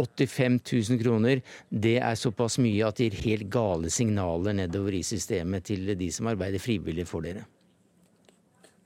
85 0.00 0.58
000 0.90 1.00
kroner, 1.04 1.44
det 1.68 1.98
er 2.00 2.18
såpass 2.18 2.58
mye 2.62 2.88
at 2.88 2.98
det 2.98 3.10
gir 3.10 3.22
helt 3.28 3.48
gale 3.52 3.92
signaler 3.92 4.56
nedover 4.64 4.98
i 4.98 5.06
systemet 5.06 5.68
til 5.70 5.94
de 5.96 6.10
som 6.12 6.30
arbeider 6.32 6.62
frivillig 6.62 7.06
for 7.08 7.26
dere? 7.26 7.46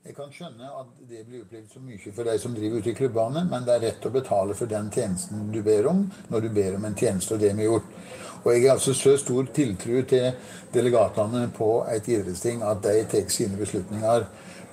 Jeg 0.05 0.13
kan 0.13 0.29
skjønne 0.29 0.67
at 0.69 0.89
det 1.09 1.23
blir 1.25 1.41
opplevd 1.41 1.71
så 1.73 1.79
mye 1.81 2.11
for 2.13 2.27
de 2.29 2.33
som 2.37 2.53
driver 2.53 2.77
ute 2.77 2.91
i 2.91 2.97
klubbene, 2.97 3.41
men 3.49 3.63
det 3.65 3.73
er 3.73 3.83
rett 3.87 4.05
å 4.05 4.11
betale 4.13 4.53
for 4.53 4.69
den 4.69 4.91
tjenesten 4.93 5.47
du 5.49 5.63
ber 5.65 5.87
om, 5.89 6.03
når 6.29 6.45
du 6.45 6.49
ber 6.53 6.75
om 6.77 6.85
en 6.85 6.97
tjeneste, 6.99 7.33
og 7.33 7.41
det 7.41 7.55
vi 7.57 7.65
har 7.65 7.71
gjort. 7.71 7.95
Og 8.43 8.51
Jeg 8.53 8.61
har 8.67 8.75
altså 8.75 8.93
så 8.93 9.15
stor 9.17 9.47
tiltro 9.49 10.03
til 10.05 10.27
delegatene 10.73 11.47
på 11.57 11.69
et 11.89 12.05
idrettsting 12.05 12.61
at 12.61 12.83
de 12.85 13.01
tar 13.09 13.31
sine 13.33 13.57
beslutninger 13.57 14.27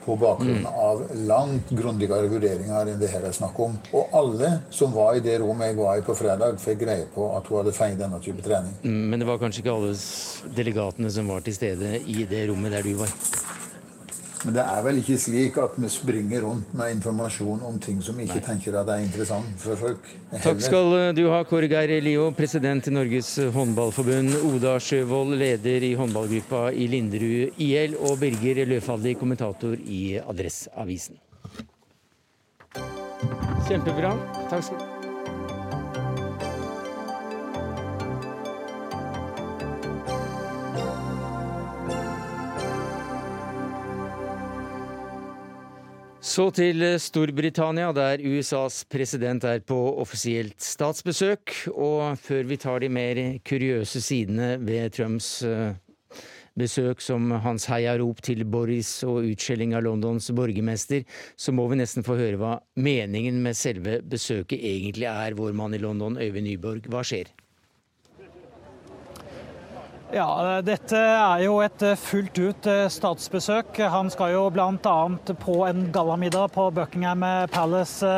på 0.05 0.16
bakgrunn 0.18 0.64
mm. 0.64 0.66
av 0.66 1.03
langt 1.28 1.70
grundigere 1.70 2.30
vurderinger 2.30 2.92
enn 2.92 3.00
det 3.00 3.11
her 3.12 3.26
er 3.28 3.36
snakk 3.36 3.59
om. 3.62 3.78
Og 3.94 4.16
alle 4.18 4.53
som 4.74 4.94
var 4.94 5.16
i 5.16 5.24
det 5.24 5.38
rommet 5.42 5.72
jeg 5.72 5.80
var 5.80 5.98
i 5.98 6.07
på 6.07 6.16
fredag, 6.18 6.59
fikk 6.62 6.82
greie 6.84 7.09
på 7.14 7.28
at 7.36 7.48
hun 7.48 7.62
hadde 7.62 7.76
feiet 7.76 8.00
denne 8.00 8.20
type 8.22 8.44
trening. 8.44 8.74
Mm, 8.82 9.03
men 9.12 9.22
det 9.22 9.28
var 9.28 9.40
kanskje 9.42 9.64
ikke 9.64 9.76
alle 9.76 9.94
delegatene 10.59 11.12
som 11.12 11.30
var 11.32 11.46
til 11.46 11.59
stede 11.59 11.98
i 12.03 12.26
det 12.28 12.46
rommet 12.50 12.74
der 12.74 12.86
du 12.86 12.96
var? 13.00 13.12
Men 14.43 14.57
det 14.57 14.62
er 14.66 14.82
vel 14.82 14.99
ikke 14.99 15.16
slik 15.22 15.59
at 15.62 15.76
vi 15.78 15.88
springer 15.93 16.43
rundt 16.43 16.72
med 16.78 16.97
informasjon 16.97 17.62
om 17.68 17.78
ting 17.82 18.01
som 18.03 18.18
vi 18.18 18.26
ikke 18.26 18.40
Nei. 18.40 18.47
tenker 18.49 18.78
at 18.80 18.90
er 18.90 19.05
interessant 19.05 19.51
for 19.62 19.78
folk. 19.78 20.09
Heller. 20.32 20.45
Takk 20.45 20.62
skal 20.66 20.95
du 21.16 21.22
ha, 21.30 21.43
Kåre 21.47 21.70
Geir 21.70 21.95
Lio, 22.03 22.28
president 22.36 22.88
i 22.90 22.95
Norges 22.95 23.34
håndballforbund. 23.55 24.34
Oda 24.51 24.76
Sjøvold, 24.82 25.36
leder 25.38 25.86
i 25.86 25.93
håndballgruppa 25.99 26.70
i 26.74 26.88
Linderud 26.90 27.61
IL. 27.62 27.99
Og 28.03 28.18
Birger 28.22 28.64
Løfaldi, 28.66 29.14
kommentator 29.20 29.76
i 29.78 30.18
Adresseavisen. 30.22 31.20
Kjempebra. 33.68 34.16
Takk 34.51 34.66
skal 34.66 34.80
du 34.80 34.82
ha. 34.82 34.91
Så 46.33 46.47
til 46.57 46.80
Storbritannia, 46.97 47.91
der 47.93 48.22
USAs 48.24 48.87
president 48.89 49.45
er 49.45 49.59
på 49.68 49.76
offisielt 50.01 50.62
statsbesøk. 50.64 51.53
Og 51.74 52.16
før 52.16 52.47
vi 52.49 52.57
tar 52.57 52.80
de 52.80 52.89
mer 52.89 53.20
kuriøse 53.45 54.01
sidene 54.01 54.55
ved 54.62 54.95
Trumps 54.97 55.43
eh, 55.45 55.74
besøk, 56.57 57.05
som 57.05 57.28
hans 57.45 57.68
heiarop 57.68 58.24
til 58.24 58.47
Boris 58.49 58.95
og 59.05 59.28
utskjelling 59.35 59.76
av 59.76 59.85
Londons 59.85 60.30
borgermester, 60.33 61.05
så 61.37 61.53
må 61.53 61.68
vi 61.68 61.83
nesten 61.83 62.07
få 62.07 62.16
høre 62.16 62.41
hva 62.41 62.57
meningen 62.80 63.43
med 63.45 63.59
selve 63.59 64.01
besøket 64.01 64.57
egentlig 64.57 65.11
er, 65.12 65.37
vår 65.37 65.53
mann 65.59 65.76
i 65.76 65.85
London, 65.85 66.16
Øyvind 66.16 66.49
Nyborg. 66.49 66.89
Hva 66.89 67.05
skjer? 67.05 67.28
Ja, 70.12 70.60
Dette 70.60 70.98
er 71.00 71.40
jo 71.46 71.54
et 71.64 71.82
eh, 71.88 71.96
fullt 71.96 72.36
ut 72.36 72.66
eh, 72.68 72.82
statsbesøk. 72.92 73.78
Han 73.94 74.10
skal 74.12 74.34
jo 74.34 74.42
bl.a. 74.52 74.96
på 75.40 75.54
en 75.64 75.86
gallamiddag 75.94 76.52
på 76.52 76.66
Buckingham 76.76 77.24
Palace 77.48 78.10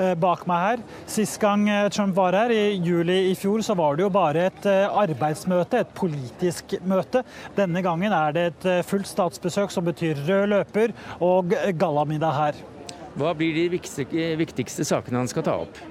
eh, 0.00 0.14
bak 0.16 0.46
meg 0.48 0.62
her. 0.64 0.84
Sist 1.04 1.36
gang 1.42 1.66
Trump 1.92 2.16
var 2.16 2.32
her, 2.38 2.54
i 2.54 2.80
juli 2.80 3.18
i 3.28 3.36
fjor, 3.36 3.60
så 3.60 3.76
var 3.76 3.98
det 3.98 4.06
jo 4.06 4.12
bare 4.14 4.48
et 4.48 4.68
arbeidsmøte, 4.88 5.84
et 5.84 5.92
politisk 5.92 6.78
møte. 6.88 7.20
Denne 7.58 7.84
gangen 7.84 8.16
er 8.16 8.32
det 8.32 8.46
et 8.54 8.68
fullt 8.88 9.10
statsbesøk 9.12 9.74
som 9.74 9.84
betyr 9.84 10.24
rød 10.24 10.48
løper 10.54 10.96
og 11.20 11.52
gallamiddag 11.76 12.40
her. 12.40 12.62
Hva 13.20 13.36
blir 13.36 13.52
de 13.52 13.68
viktigste, 14.40 14.88
sakene 14.88 15.20
han 15.20 15.28
skal 15.28 15.44
ta 15.44 15.60
opp? 15.66 15.84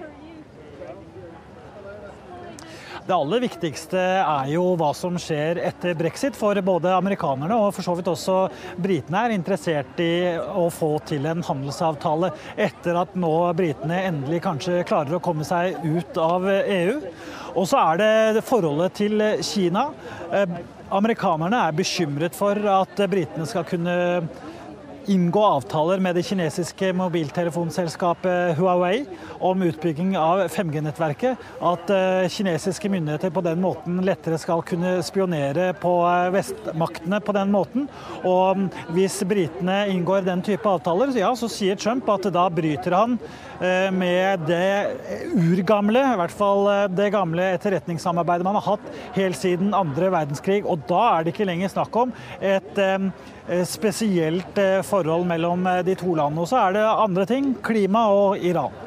Det 3.04 3.12
aller 3.12 3.42
viktigste 3.44 4.00
er 4.00 4.46
jo 4.54 4.62
hva 4.80 4.94
som 4.96 5.18
skjer 5.20 5.58
etter 5.68 5.96
brexit. 6.00 6.38
For 6.40 6.56
både 6.64 6.94
amerikanerne 6.96 7.58
og 7.60 7.74
for 7.76 7.84
så 7.84 7.98
vidt 8.00 8.08
også 8.08 8.38
britene 8.80 9.26
er 9.26 9.34
interessert 9.36 10.00
i 10.00 10.38
å 10.40 10.70
få 10.72 10.94
til 11.10 11.28
en 11.28 11.44
handelsavtale 11.44 12.32
etter 12.56 13.02
at 13.02 13.18
nå 13.20 13.34
britene 13.60 14.06
endelig 14.08 14.40
kanskje 14.46 14.86
klarer 14.88 15.18
å 15.18 15.24
komme 15.24 15.44
seg 15.48 15.84
ut 15.84 16.22
av 16.22 16.48
EU. 16.48 16.96
Og 17.60 17.68
så 17.70 17.82
er 17.92 18.00
det 18.00 18.46
forholdet 18.48 18.96
til 19.02 19.28
Kina. 19.44 19.90
Eh, 20.32 20.58
amerikanerne 20.96 21.60
er 21.68 21.76
bekymret 21.76 22.40
for 22.40 22.56
at 22.56 23.04
britene 23.12 23.46
skal 23.50 23.68
kunne 23.68 23.98
inngå 25.08 25.42
avtaler 25.44 26.00
med 26.00 26.16
det 26.16 26.24
kinesiske 26.24 26.94
mobiltelefonselskapet 26.94 28.58
Huawei 28.58 29.06
om 29.44 29.62
utbygging 29.62 30.18
av 30.18 30.46
5G-nettverket. 30.48 31.42
At 31.64 31.92
eh, 31.94 32.28
kinesiske 32.32 32.90
myndigheter 32.92 33.34
på 33.34 33.44
den 33.46 33.62
måten 33.64 34.00
lettere 34.06 34.40
skal 34.42 34.64
kunne 34.68 34.96
spionere 35.06 35.72
på 35.80 35.94
eh, 36.08 36.30
vestmaktene 36.36 37.20
på 37.24 37.36
den 37.36 37.52
måten. 37.54 37.88
Og 38.24 38.60
mm, 38.60 38.70
hvis 38.96 39.20
britene 39.28 39.84
inngår 39.94 40.26
den 40.28 40.44
type 40.46 40.70
avtaler, 40.70 41.14
ja, 41.18 41.34
så 41.36 41.52
sier 41.52 41.80
Trump 41.80 42.10
at 42.14 42.30
da 42.34 42.48
bryter 42.54 42.98
han 42.98 43.18
eh, 43.60 43.90
med 43.94 44.48
det 44.48 45.30
urgamle, 45.34 46.06
i 46.14 46.20
hvert 46.24 46.38
fall 46.40 46.68
det 46.94 47.12
gamle 47.14 47.54
etterretningssamarbeidet 47.58 48.48
man 48.48 48.60
har 48.60 48.74
hatt 48.74 48.92
helt 49.18 49.40
siden 49.40 49.76
andre 49.78 50.12
verdenskrig. 50.14 50.64
Og 50.64 50.88
da 50.90 51.06
er 51.14 51.24
det 51.24 51.36
ikke 51.36 51.50
lenger 51.50 51.74
snakk 51.74 52.04
om 52.06 52.14
et 52.40 52.80
spesielt 53.68 54.60
forhold 54.88 55.28
mellom 55.28 55.68
de 55.86 55.96
to 56.00 56.16
landene. 56.16 56.46
Og 56.46 56.50
så 56.52 56.62
er 56.64 56.78
det 56.78 56.88
andre 56.88 57.28
ting, 57.30 57.54
klima 57.66 58.08
og 58.14 58.40
Iran. 58.40 58.84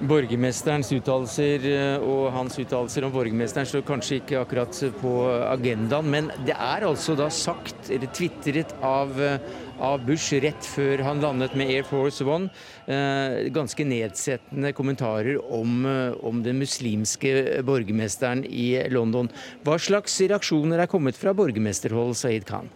Borgermesterens 0.00 0.88
uttalelser 0.96 1.64
eh, 1.68 2.00
og 2.00 2.30
hans 2.32 2.54
uttalelser 2.56 3.04
om 3.04 3.12
borgermesteren 3.12 3.68
står 3.68 3.82
kanskje 3.84 4.20
ikke 4.22 4.38
akkurat 4.40 4.78
på 4.96 5.12
agendaen, 5.44 6.08
men 6.08 6.30
det 6.46 6.54
er 6.56 6.86
altså 6.88 7.12
da 7.18 7.26
sagt, 7.28 7.90
eller 7.92 8.08
tvitret 8.16 8.72
av, 8.80 9.12
eh, 9.20 9.36
av 9.76 10.00
Bush 10.08 10.40
rett 10.40 10.64
før 10.72 11.04
han 11.04 11.20
landet 11.20 11.52
med 11.58 11.74
Air 11.74 11.84
Force 11.84 12.24
One, 12.24 12.48
eh, 12.88 13.52
ganske 13.52 13.84
nedsettende 13.84 14.72
kommentarer 14.72 15.36
om, 15.52 15.84
om 16.24 16.40
den 16.48 16.62
muslimske 16.64 17.60
borgermesteren 17.68 18.46
i 18.48 18.72
London. 18.88 19.28
Hva 19.68 19.76
slags 19.76 20.16
reaksjoner 20.24 20.80
er 20.80 20.88
kommet 20.88 21.20
fra 21.20 21.36
borgermesterhold, 21.36 22.16
Saeed 22.16 22.48
Khan? 22.48 22.72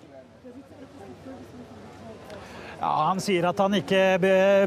Ja, 2.84 3.06
Han 3.08 3.20
sier 3.22 3.46
at 3.48 3.60
han 3.62 3.72
ikke 3.78 4.18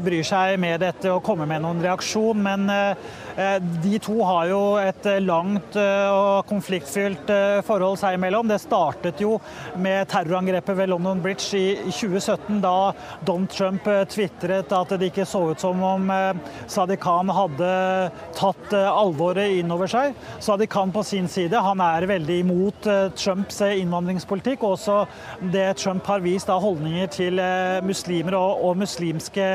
bryr 0.02 0.24
seg 0.26 0.56
med 0.58 0.80
dette 0.82 1.12
og 1.14 1.22
kommer 1.22 1.46
med 1.46 1.62
noen 1.62 1.78
reaksjon, 1.84 2.40
men 2.42 2.64
eh, 2.72 3.12
de 3.82 3.98
to 4.02 4.16
har 4.26 4.48
jo 4.50 4.60
et 4.82 5.06
eh, 5.06 5.20
langt 5.22 5.76
eh, 5.78 6.10
og 6.10 6.48
konfliktfylt 6.50 7.30
forhold 7.66 7.98
seg 8.00 8.16
imellom. 8.16 8.48
Det 8.50 8.58
startet 8.62 9.20
jo 9.22 9.36
med 9.78 10.08
terrorangrepet 10.10 10.74
ved 10.78 10.90
London 10.90 11.20
Bridge 11.22 11.58
i 11.58 11.92
2017, 11.92 12.58
da 12.64 12.90
Donald 13.22 13.52
Trump 13.54 13.86
tvitret 14.10 14.72
at 14.74 14.94
det 14.98 15.12
ikke 15.12 15.26
så 15.28 15.44
ut 15.52 15.62
som 15.62 15.82
om 15.86 16.10
Sadiq 16.66 17.00
Khan 17.02 17.30
hadde 17.32 17.68
tatt 18.36 18.74
alvoret 18.74 19.58
inn 19.60 19.70
over 19.74 19.90
seg. 19.90 20.16
Sadiq 20.42 20.72
Khan 20.72 20.92
på 20.94 21.04
sin 21.06 21.28
side 21.30 21.62
han 21.62 21.82
er 21.84 22.08
veldig 22.10 22.38
imot 22.42 22.88
Trumps 23.18 23.60
innvandringspolitikk, 23.68 24.64
og 24.64 24.76
også 24.76 24.98
det 25.52 25.68
Trump 25.78 26.06
har 26.10 26.24
vist 26.24 26.50
av 26.50 26.62
holdninger 26.64 27.12
til 27.14 27.42
muslimer 27.86 28.36
og, 28.38 28.64
og 28.66 28.80
muslimske 28.82 29.48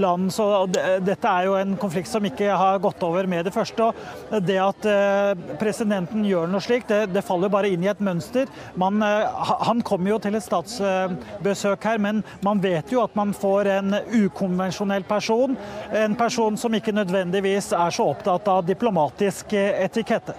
land. 0.00 0.30
Så 0.34 0.48
dette 0.74 1.30
er 1.30 1.48
jo 1.48 1.56
en 1.60 1.76
konflikt 1.80 2.10
som 2.12 2.26
ikke 2.28 2.52
har 2.52 2.82
gått 2.84 3.02
over 3.06 3.13
over 3.14 3.28
med 3.30 3.46
det 3.46 3.54
første. 3.54 3.90
og 3.90 4.44
Det 4.44 4.58
at 4.60 4.88
eh, 4.90 5.56
presidenten 5.60 6.26
gjør 6.26 6.50
noe 6.50 6.64
slikt, 6.64 6.90
det, 6.90 7.14
det 7.14 7.24
faller 7.24 7.52
bare 7.52 7.70
inn 7.72 7.84
i 7.86 7.90
et 7.92 8.02
mønster. 8.04 8.50
Man, 8.80 9.02
eh, 9.04 9.50
han 9.68 9.82
kommer 9.86 10.14
jo 10.14 10.20
til 10.22 10.38
et 10.38 10.46
statsbesøk 10.46 11.88
her, 11.88 12.02
men 12.02 12.24
man 12.44 12.62
vet 12.64 12.92
jo 12.92 13.04
at 13.04 13.14
man 13.18 13.34
får 13.36 13.70
en 13.78 13.98
ukonvensjonell 14.12 15.06
person. 15.08 15.56
En 15.94 16.18
person 16.18 16.58
som 16.60 16.74
ikke 16.74 16.94
nødvendigvis 16.94 17.72
er 17.76 17.94
så 17.94 18.10
opptatt 18.14 18.50
av 18.50 18.64
diplomatisk 18.68 19.56
eh, 19.56 19.84
etikette. 19.86 20.36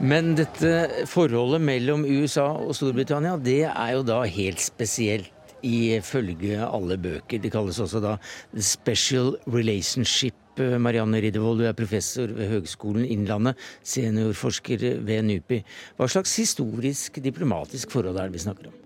Men 0.00 0.32
dette 0.32 1.04
forholdet 1.10 1.60
mellom 1.60 2.06
USA 2.08 2.46
og 2.56 2.72
Storbritannia, 2.76 3.34
det 3.36 3.66
er 3.68 3.90
jo 3.98 4.06
da 4.08 4.22
helt 4.24 4.62
spesielt 4.64 5.28
ifølge 5.60 6.56
alle 6.64 6.96
bøker. 6.96 7.40
Det 7.42 7.52
kalles 7.52 7.80
også 7.84 8.00
da 8.00 8.16
special 8.56 9.34
relationship 9.44 10.39
Marianne 10.58 11.20
Riddervold, 11.22 11.62
du 11.62 11.68
er 11.68 11.76
professor 11.78 12.32
ved 12.34 12.50
Høgskolen 12.50 13.06
Innlandet, 13.06 13.58
seniorforsker 13.86 14.82
ved 15.06 15.22
NUPI. 15.28 15.62
Hva 15.96 16.08
slags 16.10 16.34
historisk 16.40 17.20
diplomatisk 17.22 17.92
forhold 17.94 18.18
er 18.18 18.30
det 18.30 18.38
vi 18.40 18.46
snakker 18.46 18.70
om? 18.72 18.78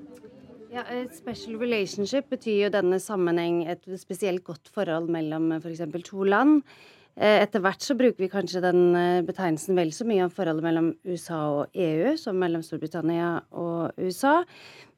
Ja, 0.75 0.83
Special 1.15 1.55
relationship 1.61 2.27
betyr 2.33 2.65
jo 2.65 2.75
denne 2.75 2.99
sammenheng 2.99 3.63
et 3.71 3.85
spesielt 4.01 4.43
godt 4.43 4.73
forhold 4.75 5.07
mellom 5.15 5.53
f.eks. 5.61 5.85
For 5.93 6.03
to 6.09 6.25
land. 6.27 6.65
Eh, 7.15 7.45
etter 7.45 7.63
hvert 7.63 7.85
så 7.85 7.95
bruker 7.95 8.25
vi 8.25 8.31
kanskje 8.33 8.63
den 8.65 8.89
eh, 8.99 9.23
betegnelsen 9.23 9.79
vel 9.79 9.93
så 9.95 10.07
mye 10.09 10.25
om 10.27 10.33
forholdet 10.35 10.67
mellom 10.67 10.89
USA 11.07 11.39
og 11.61 11.79
EU 11.79 12.17
som 12.19 12.41
mellom 12.43 12.65
Storbritannia 12.67 13.37
og 13.55 13.95
USA. 14.03 14.41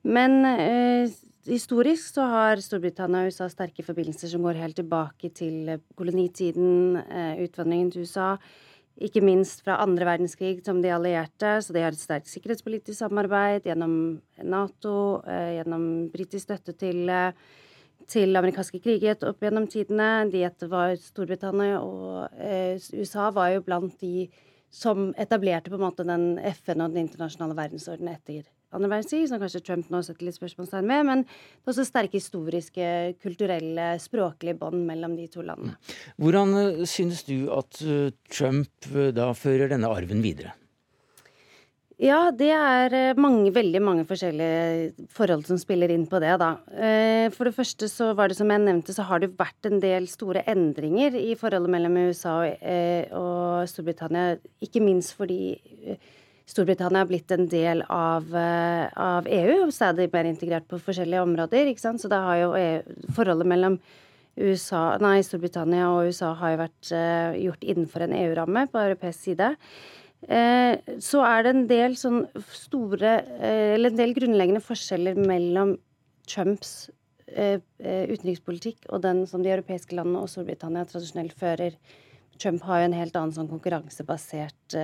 Men 0.08 0.38
eh, 0.48 1.12
historisk 1.46 2.14
så 2.14 2.26
har 2.30 2.60
Storbritannia 2.62 3.24
og 3.24 3.32
USA 3.32 3.48
sterke 3.50 3.84
forbindelser 3.86 4.30
som 4.32 4.44
går 4.46 4.58
helt 4.60 4.78
tilbake 4.78 5.30
til 5.36 5.68
eh, 5.72 5.82
kolonitiden, 5.98 6.96
eh, 7.02 7.42
utvandringen 7.44 7.92
til 7.92 8.06
USA. 8.06 8.34
Ikke 8.96 9.20
minst 9.20 9.60
fra 9.64 9.76
andre 9.84 10.08
verdenskrig 10.08 10.64
som 10.64 10.80
de 10.82 10.92
allierte, 10.94 11.58
så 11.62 11.74
de 11.74 11.84
har 11.84 11.92
et 11.92 12.00
sterkt 12.00 12.30
sikkerhetspolitisk 12.32 12.96
samarbeid 12.98 13.68
gjennom 13.68 13.94
Nato, 14.42 14.96
eh, 15.28 15.58
gjennom 15.58 15.86
britisk 16.14 16.46
støtte 16.46 16.76
til, 16.80 17.12
til 18.08 18.40
amerikanske 18.40 18.80
kriger 18.80 19.28
opp 19.28 19.44
gjennom 19.44 19.68
tidene. 19.68 20.10
De 20.32 20.42
etter 20.48 20.72
var 20.72 20.96
Storbritannia 21.00 21.82
og 21.82 22.30
USA 22.96 23.28
var 23.36 23.52
jo 23.52 23.66
blant 23.66 24.00
de 24.00 24.30
som 24.72 25.10
etablerte 25.20 25.70
på 25.70 25.78
en 25.78 25.86
måte 25.86 26.06
den 26.08 26.36
FN 26.56 26.82
og 26.82 26.94
den 26.94 27.06
internasjonale 27.06 27.56
verdensordenen 27.58 28.16
etter 28.16 28.48
andre 28.74 28.90
verdenskrig, 28.90 29.28
som 29.30 29.40
kanskje 29.40 29.62
Trump 29.64 29.88
nå 29.92 30.02
setter 30.04 30.26
litt 30.26 30.36
spørsmålstegn 30.36 30.90
med. 30.90 31.06
Men 31.08 31.24
det 31.24 31.64
er 31.68 31.72
også 31.74 31.86
sterke 31.86 32.18
historiske, 32.18 32.90
kulturelle, 33.22 33.88
språklige 34.02 34.58
bånd 34.60 34.84
mellom 34.88 35.16
de 35.18 35.28
to 35.30 35.44
landene. 35.46 35.76
Hvordan 36.20 36.54
eh, 36.60 36.84
synes 36.90 37.24
du 37.28 37.50
at 37.54 37.82
eh, 37.84 38.12
Trump 38.32 38.90
eh, 38.92 39.12
da 39.16 39.32
fører 39.38 39.70
denne 39.72 39.90
arven 39.90 40.24
videre? 40.24 40.56
Ja, 41.96 42.26
det 42.28 42.50
er 42.52 43.16
mange, 43.16 43.48
veldig 43.56 43.80
mange 43.80 44.02
forskjellige 44.04 45.06
forhold 45.16 45.46
som 45.48 45.56
spiller 45.56 45.88
inn 45.94 46.02
på 46.10 46.18
det, 46.20 46.34
da. 46.42 46.50
For 47.32 47.48
det 47.48 47.54
første 47.56 47.88
så 47.88 48.10
var 48.12 48.28
det 48.28 48.36
som 48.36 48.52
jeg 48.52 48.60
nevnte, 48.66 48.92
så 48.92 49.06
har 49.08 49.22
det 49.22 49.30
vært 49.38 49.70
en 49.70 49.80
del 49.80 50.04
store 50.12 50.42
endringer 50.52 51.16
i 51.16 51.32
forholdet 51.40 51.72
mellom 51.72 51.96
USA 52.10 52.34
og 53.16 53.64
Storbritannia. 53.72 54.36
Ikke 54.60 54.84
minst 54.84 55.16
fordi 55.16 55.56
Storbritannia 56.46 57.02
har 57.02 57.08
blitt 57.10 57.32
en 57.34 57.48
del 57.50 57.82
av, 57.90 58.28
eh, 58.36 58.86
av 58.94 59.26
EU, 59.26 59.70
stadig 59.74 60.12
mer 60.12 60.28
integrert 60.30 60.68
på 60.68 60.78
forskjellige 60.78 61.22
områder. 61.26 61.66
ikke 61.66 61.80
sant? 61.80 62.00
Så 62.00 62.08
da 62.08 62.22
har 62.22 62.36
jo 62.36 62.52
EU, 62.54 62.82
forholdet 63.12 63.46
mellom 63.46 63.80
USA, 64.36 64.96
nei, 65.00 65.22
Storbritannia 65.24 65.88
og 65.88 66.10
USA 66.10 66.34
har 66.34 66.52
jo 66.52 66.60
vært 66.60 66.90
uh, 66.92 67.36
gjort 67.40 67.62
innenfor 67.64 68.04
en 68.04 68.12
EU-ramme 68.12 68.66
på 68.68 68.82
europeisk 68.82 69.30
side. 69.30 69.56
Uh, 70.28 70.76
så 71.00 71.22
er 71.24 71.42
det 71.42 71.52
en 71.54 71.66
del 71.70 71.96
sånn 71.96 72.22
store 72.50 73.12
uh, 73.26 73.74
Eller 73.76 73.92
en 73.92 73.98
del 74.00 74.14
grunnleggende 74.16 74.62
forskjeller 74.64 75.16
mellom 75.16 75.76
Trumps 76.28 76.90
utenrikspolitikk 77.26 78.86
og 78.94 79.02
den 79.02 79.24
som 79.26 79.42
de 79.42 79.50
europeiske 79.50 79.96
landene 79.98 80.20
og 80.22 80.30
Storbritannia 80.30 80.86
tradisjonelt 80.86 81.34
fører. 81.36 81.74
Trump 82.38 82.62
har 82.68 82.80
jo 82.80 82.86
en 82.86 82.94
helt 82.94 83.16
annen 83.18 83.34
sånn 83.34 83.50
konkurransebasert 83.50 84.76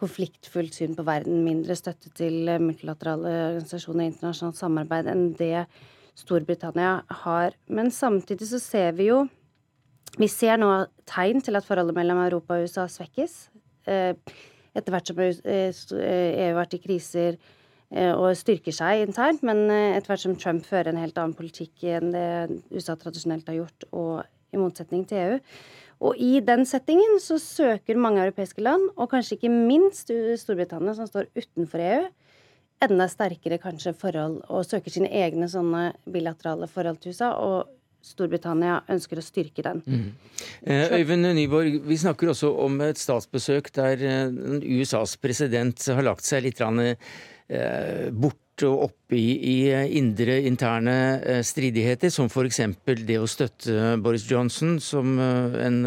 konfliktfullt 0.00 0.76
syn 0.76 0.96
på 0.96 1.04
verden, 1.06 1.44
mindre 1.44 1.76
støtte 1.78 2.10
til 2.16 2.50
multilaterale 2.60 3.32
organisasjoner 3.52 4.04
og 4.04 4.12
internasjonalt 4.12 4.58
samarbeid 4.60 5.08
enn 5.12 5.30
det 5.38 5.66
Storbritannia 6.16 6.98
har. 7.24 7.56
Men 7.68 7.90
samtidig 7.92 8.48
så 8.50 8.60
ser 8.62 8.96
vi 8.98 9.10
jo 9.10 9.26
Vi 10.16 10.28
ser 10.32 10.56
nå 10.56 10.70
tegn 11.04 11.42
til 11.44 11.58
at 11.58 11.66
forholdet 11.66 11.92
mellom 11.92 12.22
Europa 12.22 12.56
og 12.56 12.64
USA 12.64 12.86
svekkes. 12.88 13.50
Eh, 13.84 14.14
etter 14.72 14.94
hvert 14.94 15.10
som 15.10 15.18
EU 15.20 16.46
har 16.46 16.54
vært 16.56 16.76
i 16.76 16.80
kriser, 16.80 17.36
og 17.90 18.32
styrker 18.34 18.74
seg 18.74 19.04
internt, 19.04 19.44
men 19.46 19.68
etter 19.70 20.10
hvert 20.10 20.24
som 20.24 20.38
Trump 20.40 20.64
fører 20.66 20.90
en 20.90 20.98
helt 21.00 21.18
annen 21.20 21.36
politikk 21.38 21.84
enn 21.86 22.10
det 22.14 22.62
USA 22.72 22.96
tradisjonelt 22.98 23.46
har 23.46 23.60
gjort, 23.60 23.86
og 23.92 24.24
i 24.52 24.60
motsetning 24.60 25.04
til 25.08 25.20
EU. 25.20 25.36
Og 26.04 26.18
i 26.20 26.40
den 26.44 26.66
settingen 26.68 27.16
så 27.24 27.38
søker 27.40 27.96
mange 28.00 28.20
europeiske 28.24 28.64
land, 28.64 28.90
og 28.96 29.10
kanskje 29.12 29.38
ikke 29.38 29.52
minst 29.52 30.12
Storbritannia, 30.42 30.92
som 30.96 31.08
står 31.08 31.30
utenfor 31.36 31.80
EU, 31.80 32.02
enda 32.84 33.06
sterkere 33.08 33.56
kanskje 33.62 33.94
forhold, 33.96 34.42
og 34.52 34.66
søker 34.68 34.92
sine 34.92 35.08
egne 35.08 35.48
sånne 35.48 35.88
bilaterale 36.12 36.68
forhold 36.68 37.00
til 37.00 37.16
USA. 37.16 37.32
og 37.40 37.72
Storbritannia 38.06 38.80
ønsker 38.92 39.18
å 39.18 39.24
styrke 39.24 39.64
den. 39.66 39.80
Mm. 39.82 40.10
Eh, 40.62 40.92
Øyvind 41.00 41.26
Nyborg, 41.34 41.80
vi 41.88 41.98
snakker 41.98 42.30
også 42.30 42.52
om 42.62 42.78
et 42.86 43.00
statsbesøk 43.02 43.72
der 43.74 44.04
eh, 44.06 44.36
USAs 44.78 45.16
president 45.18 45.88
har 45.90 46.06
lagt 46.06 46.26
seg 46.26 46.44
litt 46.46 46.62
eh, 46.62 48.12
bort 48.14 48.38
og 48.64 48.86
oppe 48.86 49.18
i, 49.18 49.34
i 49.36 49.56
indre, 49.98 50.38
interne 50.48 50.94
stridigheter, 51.44 52.12
som 52.12 52.30
f.eks. 52.30 52.60
det 53.04 53.18
å 53.20 53.28
støtte 53.28 53.96
Boris 54.00 54.24
Johnson 54.30 54.78
som 54.80 55.18
en 55.20 55.80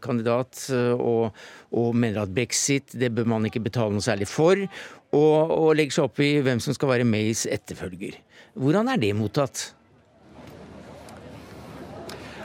kandidat, 0.00 0.62
og, 0.96 1.36
og, 1.74 1.90
mener 1.92 2.22
at 2.22 2.32
brexit 2.34 2.96
det 2.96 3.12
bør 3.16 3.28
man 3.34 3.50
ikke 3.50 3.64
betale 3.66 3.92
noe 3.92 4.04
særlig 4.04 4.30
for, 4.30 4.64
og, 5.12 5.52
og 5.58 5.74
legger 5.76 5.98
seg 5.98 6.08
opp 6.08 6.22
i 6.24 6.32
hvem 6.46 6.62
som 6.62 6.76
skal 6.76 6.94
være 6.94 7.08
Mays 7.08 7.44
etterfølger. 7.50 8.16
Hvordan 8.56 8.90
er 8.94 9.02
det 9.02 9.12
mottatt? 9.18 9.70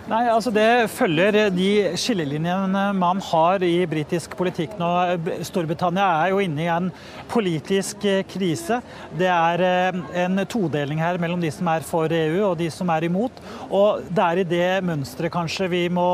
Nei, 0.05 0.27
altså 0.29 0.51
Det 0.53 0.85
følger 0.93 1.47
de 1.49 1.69
skillelinjene 1.97 2.81
man 2.93 3.17
har 3.25 3.63
i 3.65 3.87
britisk 3.89 4.35
politikk 4.37 4.75
nå. 4.77 4.89
Storbritannia 5.47 6.05
er 6.19 6.29
jo 6.29 6.43
inne 6.43 6.61
i 6.61 6.67
en 6.69 6.91
politisk 7.31 8.05
eh, 8.05 8.19
krise. 8.29 8.77
Det 9.17 9.31
er 9.33 9.63
eh, 9.65 9.97
en 10.21 10.43
todeling 10.45 11.01
her 11.01 11.17
mellom 11.21 11.41
de 11.41 11.49
som 11.49 11.71
er 11.73 11.87
for 11.87 12.13
EU 12.13 12.43
og 12.51 12.53
de 12.59 12.67
som 12.69 12.91
er 12.93 13.07
imot. 13.07 13.41
Og 13.73 14.05
det 14.05 14.27
er 14.27 14.43
i 14.43 14.45
det 14.51 14.67
mønsteret 14.85 15.33
kanskje 15.33 15.71
vi 15.73 15.81
må 15.89 16.05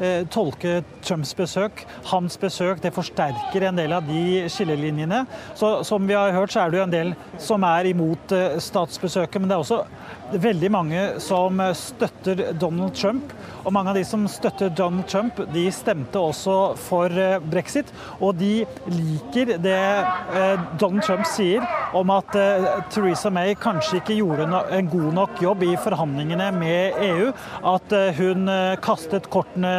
eh, 0.00 0.26
tolke 0.26 0.80
Trumps 1.06 1.30
besøk. 1.38 1.84
Hans 2.10 2.34
besøk 2.42 2.82
det 2.82 2.96
forsterker 2.98 3.68
en 3.68 3.78
del 3.78 3.94
av 3.94 4.10
de 4.10 4.48
skillelinjene. 4.50 5.22
Så 5.54 5.84
Som 5.86 6.10
vi 6.10 6.18
har 6.18 6.34
hørt, 6.34 6.50
så 6.50 6.64
er 6.64 6.74
det 6.74 6.82
jo 6.82 6.88
en 6.88 6.98
del 6.98 7.14
som 7.38 7.62
er 7.62 7.92
imot 7.94 8.34
statsbesøket. 8.58 9.38
Men 9.38 9.54
det 9.54 9.54
er 9.54 9.62
også 9.62 10.40
veldig 10.42 10.74
mange 10.74 11.08
som 11.22 11.62
støtter 11.78 12.48
Donald 12.58 12.98
Trump. 12.98 13.35
Og 13.66 13.74
mange 13.74 13.90
av 13.90 13.98
de 13.98 14.04
som 14.06 14.26
støtter 14.30 14.70
Donald 14.70 15.08
Trump, 15.10 15.40
de 15.52 15.64
stemte 15.74 16.20
også 16.20 16.56
for 16.78 17.10
eh, 17.10 17.38
brexit. 17.42 17.90
Og 18.20 18.36
de 18.38 18.64
liker 18.92 19.56
det 19.62 19.76
eh, 19.76 20.66
Donald 20.80 21.02
Trump 21.06 21.26
sier 21.28 21.64
om 21.96 22.12
at 22.14 22.36
eh, 22.38 22.66
Theresa 22.94 23.32
May 23.34 23.56
kanskje 23.58 24.00
ikke 24.00 24.18
gjorde 24.20 24.46
en 24.76 24.90
god 24.92 25.08
nok 25.16 25.42
jobb 25.42 25.64
i 25.66 25.72
forhandlingene 25.82 26.50
med 26.56 27.00
EU. 27.08 27.32
At 27.66 27.92
hun 28.18 28.46
kastet 28.82 29.26
kortene 29.32 29.72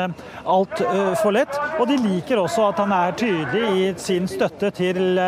altfor 0.43 1.35
lett. 1.35 1.59
Og 1.77 1.87
de 1.89 1.99
liker 2.01 2.41
også 2.41 2.67
at 2.71 2.81
han 2.83 2.93
er 2.95 3.15
tydelig 3.17 3.67
i 3.77 3.87
sin 4.01 4.27
støtte 4.29 4.71
til 4.75 5.19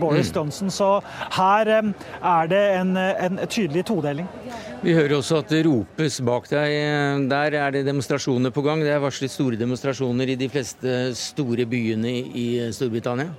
Boris 0.00 0.32
mm. 0.32 0.36
Johnson. 0.36 0.72
Så 0.72 0.90
her 1.38 1.70
er 1.72 2.52
det 2.52 2.62
en, 2.80 2.96
en 2.96 3.40
tydelig 3.48 3.86
todeling. 3.88 4.28
Vi 4.82 4.96
hører 4.96 5.14
også 5.14 5.38
at 5.38 5.50
det 5.52 5.60
ropes 5.62 6.16
bak 6.26 6.48
deg. 6.50 6.72
Der 7.30 7.54
er 7.54 7.71
det 7.74 7.86
demonstrasjoner 7.86 8.52
på 8.54 8.64
gang. 8.64 8.82
Det 8.84 8.92
er 8.94 9.02
varslet 9.02 9.32
store 9.32 9.60
demonstrasjoner 9.60 10.34
i 10.34 10.38
de 10.40 10.50
fleste 10.52 10.98
store 11.18 11.66
byene 11.68 12.12
i 12.36 12.46
Storbritannia? 12.74 13.32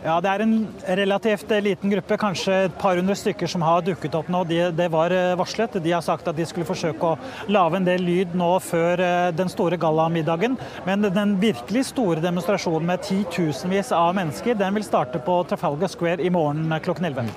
Ja, 0.00 0.14
Det 0.20 0.30
er 0.30 0.40
en 0.40 0.68
relativt 0.96 1.50
liten 1.60 1.90
gruppe, 1.92 2.16
kanskje 2.16 2.54
et 2.64 2.76
par 2.80 2.96
hundre 2.96 3.12
stykker 3.12 3.50
som 3.50 3.60
har 3.60 3.82
dukket 3.84 4.14
opp 4.16 4.30
nå. 4.32 4.46
De, 4.48 4.60
det 4.72 4.86
var 4.88 5.12
eh, 5.12 5.34
varslet. 5.36 5.76
De 5.84 5.92
har 5.92 6.00
sagt 6.00 6.28
at 6.30 6.38
de 6.38 6.46
skulle 6.48 6.64
forsøke 6.64 7.04
å 7.04 7.18
lage 7.52 7.76
en 7.76 7.84
del 7.84 8.06
lyd 8.08 8.32
nå 8.32 8.48
før 8.64 9.02
eh, 9.04 9.28
den 9.36 9.52
store 9.52 9.76
gallamiddagen. 9.80 10.56
Men 10.86 11.04
den 11.04 11.34
virkelig 11.42 11.90
store 11.90 12.24
demonstrasjonen 12.24 12.88
med 12.88 13.04
titusenvis 13.04 13.92
av 13.92 14.14
mennesker, 14.16 14.56
den 14.56 14.78
vil 14.78 14.88
starte 14.88 15.20
på 15.26 15.42
Trafalgar 15.50 15.92
Square 15.92 16.24
i 16.24 16.32
morgen 16.32 16.72
klokken 16.80 17.10
11. 17.12 17.28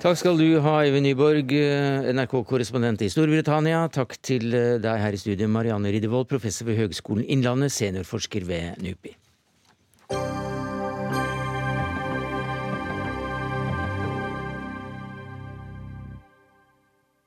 Takk 0.00 0.16
skal 0.16 0.38
du 0.40 0.54
ha, 0.64 0.78
Eivind 0.80 1.04
Nyborg, 1.04 1.50
eh, 1.52 2.06
NRK-korrespondent 2.14 3.02
i 3.04 3.10
Storbritannia. 3.12 3.82
Takk 3.92 4.14
til 4.24 4.46
eh, 4.56 4.78
deg 4.80 4.96
her 4.96 5.12
i 5.12 5.18
studio, 5.20 5.44
Marianne 5.52 5.90
Riddervold, 5.92 6.24
professor 6.30 6.64
ved 6.64 6.78
Høgskolen 6.78 7.26
Innlandet, 7.28 7.68
seniorforsker 7.74 8.46
ved 8.48 8.78
NUPI. 8.80 9.12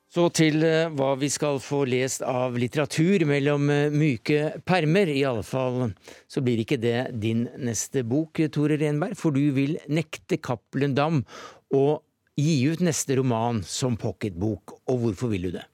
Så 0.09 0.25
til 0.33 0.65
eh, 0.65 0.89
hva 0.97 1.11
vi 1.21 1.29
skal 1.29 1.61
få 1.61 1.83
lest 1.91 2.25
av 2.25 2.57
litteratur 2.57 3.27
mellom 3.29 3.69
myke 3.93 4.55
permer. 4.65 5.11
I 5.13 5.21
alle 5.29 5.45
fall 5.45 5.93
så 6.25 6.41
blir 6.41 6.65
ikke 6.65 6.79
det 6.81 7.11
din 7.21 7.45
neste 7.53 8.01
bok, 8.01 8.41
Tore 8.49 8.81
Renberg, 8.81 9.13
for 9.21 9.29
du 9.29 9.45
vil 9.53 9.77
nekte 9.93 10.41
Cappelen 10.41 10.97
Dam 10.97 11.21
og 11.69 12.01
gi 12.39 12.55
ut 12.71 12.81
neste 12.81 13.19
roman 13.19 13.61
som 13.67 13.97
pocketbok, 13.99 14.79
og 14.89 15.05
hvorfor 15.05 15.33
vil 15.33 15.49
du 15.49 15.55
det? 15.57 15.67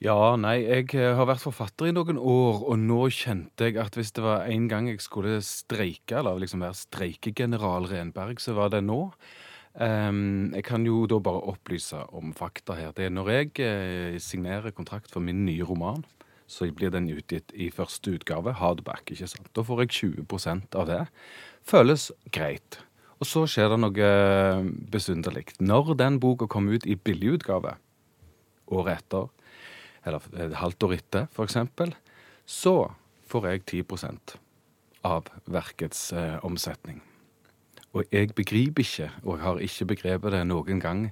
Ja, 0.00 0.32
nei, 0.40 0.62
jeg 0.64 0.94
eh, 0.96 1.12
har 1.12 1.26
vært 1.28 1.44
forfatter 1.44 1.90
i 1.90 1.92
noen 1.92 2.16
år, 2.16 2.62
og 2.72 2.78
nå 2.80 3.02
kjente 3.12 3.68
jeg 3.68 3.76
at 3.82 3.98
hvis 3.98 4.14
det 4.16 4.24
var 4.24 4.46
en 4.48 4.64
gang 4.70 4.88
jeg 4.88 5.02
skulle 5.04 5.42
streike, 5.44 6.16
eller 6.22 6.40
liksom 6.40 6.64
være 6.64 6.78
streikegeneral 6.78 7.90
Renberg, 7.90 8.40
så 8.40 8.56
var 8.56 8.72
det 8.72 8.80
nå. 8.86 9.10
Um, 9.76 10.50
jeg 10.56 10.64
kan 10.66 10.86
jo 10.88 11.04
da 11.06 11.20
bare 11.22 11.44
opplyse 11.52 12.00
om 12.16 12.32
fakta 12.34 12.74
her. 12.78 12.94
Det 12.96 13.06
er 13.06 13.12
når 13.12 13.30
jeg 13.34 13.52
eh, 13.62 14.16
signerer 14.18 14.72
kontrakt 14.74 15.12
for 15.12 15.22
min 15.22 15.44
nye 15.44 15.68
roman, 15.68 16.00
så 16.50 16.66
blir 16.74 16.90
den 16.90 17.12
utgitt 17.12 17.52
i 17.54 17.68
første 17.70 18.16
utgave, 18.16 18.56
hardback, 18.58 19.12
ikke 19.12 19.28
sant. 19.30 19.52
Da 19.54 19.62
får 19.62 19.84
jeg 19.84 19.96
20% 20.24 20.80
av 20.80 20.88
det. 20.88 21.02
Føles 21.62 22.08
greit. 22.34 22.80
Og 23.20 23.28
så 23.28 23.44
skjer 23.48 23.68
det 23.72 23.80
noe 23.82 24.06
eh, 24.06 24.68
besynderlig. 24.92 25.50
Når 25.60 25.94
den 26.00 26.16
boka 26.22 26.48
kom 26.48 26.70
ut 26.72 26.86
i 26.88 26.96
billigutgave 26.96 27.74
året 28.72 29.02
etter, 29.02 29.28
eller 30.08 30.24
et 30.40 30.56
halvt 30.56 30.86
år 30.88 30.96
etter 30.96 31.28
f.eks., 31.28 31.58
så 32.48 32.74
får 33.30 33.46
jeg 33.50 33.66
10 33.84 34.38
av 35.06 35.28
verkets 35.44 36.10
eh, 36.16 36.38
omsetning. 36.46 37.02
Og 37.92 38.06
jeg 38.14 38.32
begriper 38.38 38.84
ikke, 38.84 39.10
og 39.24 39.36
jeg 39.36 39.44
har 39.44 39.62
ikke 39.66 39.90
begrepet 39.92 40.34
det 40.34 40.42
noen 40.46 40.80
gang, 40.80 41.06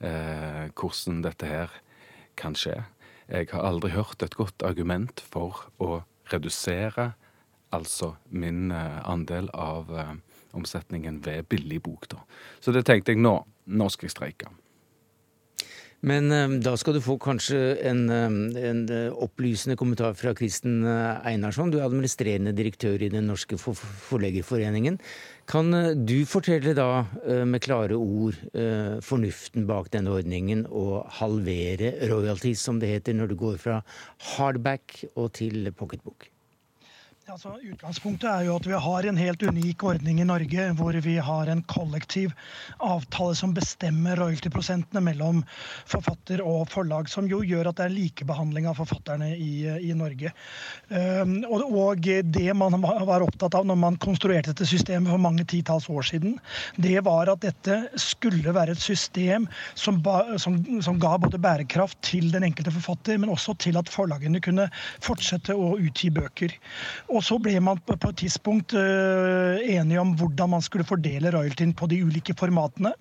eh, 0.00 0.66
hvordan 0.74 1.22
dette 1.22 1.46
her 1.46 1.74
kan 2.36 2.56
skje. 2.58 2.80
Jeg 3.28 3.48
har 3.52 3.64
aldri 3.68 3.92
hørt 3.94 4.22
et 4.24 4.34
godt 4.36 4.64
argument 4.66 5.22
for 5.30 5.68
å 5.78 6.02
redusere 6.32 7.12
altså 7.72 8.14
min 8.28 8.70
eh, 8.72 9.00
andel 9.08 9.50
av 9.54 9.92
eh, 9.92 10.14
omsetningen 10.56 11.20
ved 11.24 11.48
billig 11.50 11.82
bok. 11.82 12.08
Da. 12.12 12.22
Så 12.60 12.74
det 12.74 12.86
tenkte 12.88 13.14
jeg 13.14 13.22
nå. 13.22 13.38
Nå 13.72 13.88
skal 13.92 14.08
jeg 14.08 14.16
streike. 14.16 14.50
Men 16.02 16.32
um, 16.34 16.56
da 16.58 16.72
skal 16.74 16.96
du 16.96 17.02
få 17.02 17.14
kanskje 17.22 17.58
en, 17.86 18.00
um, 18.10 18.38
en 18.58 18.80
uh, 18.90 19.20
opplysende 19.22 19.76
kommentar 19.78 20.16
fra 20.18 20.32
Kristen 20.34 20.80
Einarsson. 20.82 21.70
Du 21.70 21.78
er 21.78 21.86
administrerende 21.86 22.54
direktør 22.58 23.04
i 23.06 23.10
Den 23.12 23.30
norske 23.30 23.54
for 23.60 23.78
forleggerforeningen. 24.08 24.98
Kan 25.46 25.70
du 26.06 26.16
fortelle 26.26 26.74
da 26.74 27.04
med 27.46 27.62
klare 27.64 27.98
ord 27.98 28.38
fornuften 29.02 29.66
bak 29.66 29.90
denne 29.92 30.14
ordningen 30.14 30.62
og 30.70 31.10
halvere 31.18 31.96
royalties, 32.06 32.62
som 32.62 32.78
det 32.80 32.92
heter, 32.94 33.18
når 33.18 33.32
du 33.32 33.38
går 33.42 33.58
fra 33.60 33.80
hardback 34.32 35.02
og 35.16 35.32
til 35.42 35.66
pocketbook? 35.74 36.31
Altså, 37.30 37.52
utgangspunktet 37.62 38.26
er 38.26 38.48
jo 38.48 38.56
at 38.58 38.64
vi 38.66 38.78
har 38.82 39.06
en 39.06 39.18
helt 39.20 39.42
unik 39.46 39.82
ordning 39.86 40.18
i 40.18 40.24
Norge 40.26 40.64
hvor 40.74 40.96
vi 41.04 41.12
har 41.22 41.50
en 41.52 41.60
kollektiv 41.70 42.32
avtale 42.82 43.36
som 43.38 43.52
bestemmer 43.54 44.18
royalty-prosentene 44.18 44.98
mellom 45.06 45.38
forfatter 45.86 46.42
og 46.42 46.66
forlag, 46.72 47.06
som 47.06 47.28
jo 47.30 47.38
gjør 47.46 47.70
at 47.70 47.78
det 47.78 47.84
er 47.84 47.94
likebehandling 47.94 48.66
av 48.66 48.80
forfatterne 48.80 49.28
i, 49.36 49.52
i 49.70 49.94
Norge. 49.94 50.32
Um, 50.90 51.36
og, 51.46 51.62
og, 51.70 52.08
det 52.34 52.56
man 52.58 52.82
var 52.82 53.22
opptatt 53.22 53.54
av 53.54 53.70
når 53.70 53.78
man 53.84 54.00
konstruerte 54.02 54.50
dette 54.50 54.66
systemet 54.66 55.14
for 55.14 55.22
mange 55.22 55.46
titalls 55.46 55.86
år 55.94 56.10
siden, 56.10 56.34
det 56.74 56.98
var 57.06 57.30
at 57.30 57.46
dette 57.46 57.78
skulle 58.02 58.56
være 58.58 58.74
et 58.74 58.82
system 58.82 59.46
som, 59.78 60.02
ba, 60.02 60.40
som, 60.42 60.58
som 60.82 60.98
ga 60.98 61.14
både 61.22 61.38
bærekraft 61.38 62.02
til 62.02 62.34
den 62.34 62.50
enkelte 62.50 62.74
forfatter, 62.74 63.22
men 63.22 63.30
også 63.30 63.54
til 63.62 63.78
at 63.78 63.94
forlagene 63.94 64.42
kunne 64.42 64.66
fortsette 64.98 65.54
å 65.54 65.76
utgi 65.78 66.10
bøker. 66.10 66.58
Og 67.12 67.20
så 67.24 67.36
ble 67.42 67.58
man 67.60 67.80
på 67.84 67.96
et 67.96 68.18
tidspunkt 68.22 68.74
enige 68.74 70.00
om 70.00 70.14
hvordan 70.16 70.54
man 70.54 70.64
skulle 70.64 70.86
fordele 70.88 71.32
royaltyen 71.34 71.74
på 71.76 71.88
de 71.90 72.00
ulike 72.04 72.34
formatene. 72.38 72.94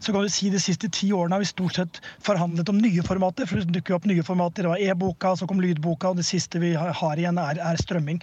Så 0.00 0.14
kan 0.14 0.24
du 0.24 0.32
si 0.32 0.48
De 0.50 0.58
siste 0.60 0.88
ti 0.90 1.10
årene 1.12 1.36
har 1.36 1.44
vi 1.44 1.50
stort 1.50 1.76
sett 1.76 2.00
forhandlet 2.24 2.68
om 2.72 2.80
nye 2.80 3.04
formater. 3.06 3.46
for 3.46 3.60
Det 3.60 3.74
dukker 3.76 3.98
opp 3.98 4.08
nye 4.08 4.24
formater. 4.24 4.64
Det 4.64 4.72
var 4.72 4.80
e-boka, 4.80 5.34
så 5.36 5.46
kom 5.46 5.60
lydboka, 5.60 6.10
og 6.10 6.16
det 6.16 6.26
siste 6.26 6.58
vi 6.58 6.72
har 6.74 7.20
igjen, 7.20 7.38
er, 7.38 7.60
er 7.60 7.80
strømming. 7.80 8.20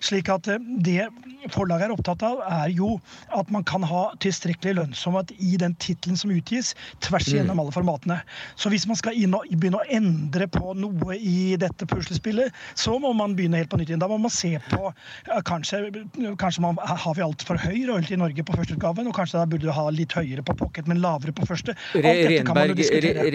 Slik 0.00 0.28
at 0.28 0.48
det 0.84 1.08
forlaget 1.54 1.88
er 1.88 1.94
opptatt 1.94 2.24
av, 2.26 2.42
er 2.44 2.74
jo 2.74 2.96
at 3.36 3.50
man 3.54 3.64
kan 3.64 3.84
ha 3.86 4.10
tilstrekkelig 4.20 4.76
lønnsomhet 4.80 5.32
i 5.38 5.56
den 5.60 5.74
tittelen 5.80 6.18
som 6.20 6.32
utgis, 6.34 6.74
tvers 7.04 7.28
mm. 7.28 7.34
igjennom 7.34 7.62
alle 7.62 7.74
formatene. 7.74 8.20
Så 8.60 8.72
hvis 8.72 8.86
man 8.90 8.98
skal 8.98 9.16
begynne 9.16 9.80
å 9.80 9.88
endre 9.88 10.48
på 10.50 10.74
noe 10.78 11.16
i 11.16 11.56
dette 11.60 11.88
puslespillet, 11.88 12.52
så 12.74 12.98
må 13.00 13.12
man 13.16 13.36
begynne 13.38 13.62
helt 13.62 13.72
på 13.72 13.80
nytt 13.80 13.92
igjen. 13.92 14.02
Da 14.02 14.10
må 14.10 14.20
man 14.20 14.34
se 14.34 14.56
på 14.70 14.79
Kanskje, 15.46 15.82
kanskje 16.40 16.64
man, 16.64 16.78
har 16.80 17.16
vi 17.16 17.24
altfor 17.24 17.60
høy 17.60 17.78
royalty 17.88 18.16
i 18.16 18.20
Norge 18.20 18.44
på 18.46 18.56
førsteutgaven, 18.58 19.10
og 19.10 19.16
kanskje 19.16 19.40
da 19.40 19.46
burde 19.50 19.68
du 19.68 19.74
ha 19.74 19.86
litt 19.94 20.14
høyere 20.16 20.44
på 20.46 20.56
pocket, 20.58 20.88
men 20.90 21.02
lavere 21.02 21.34
på 21.36 21.48
første. 21.48 21.76
Renberg, 21.96 22.80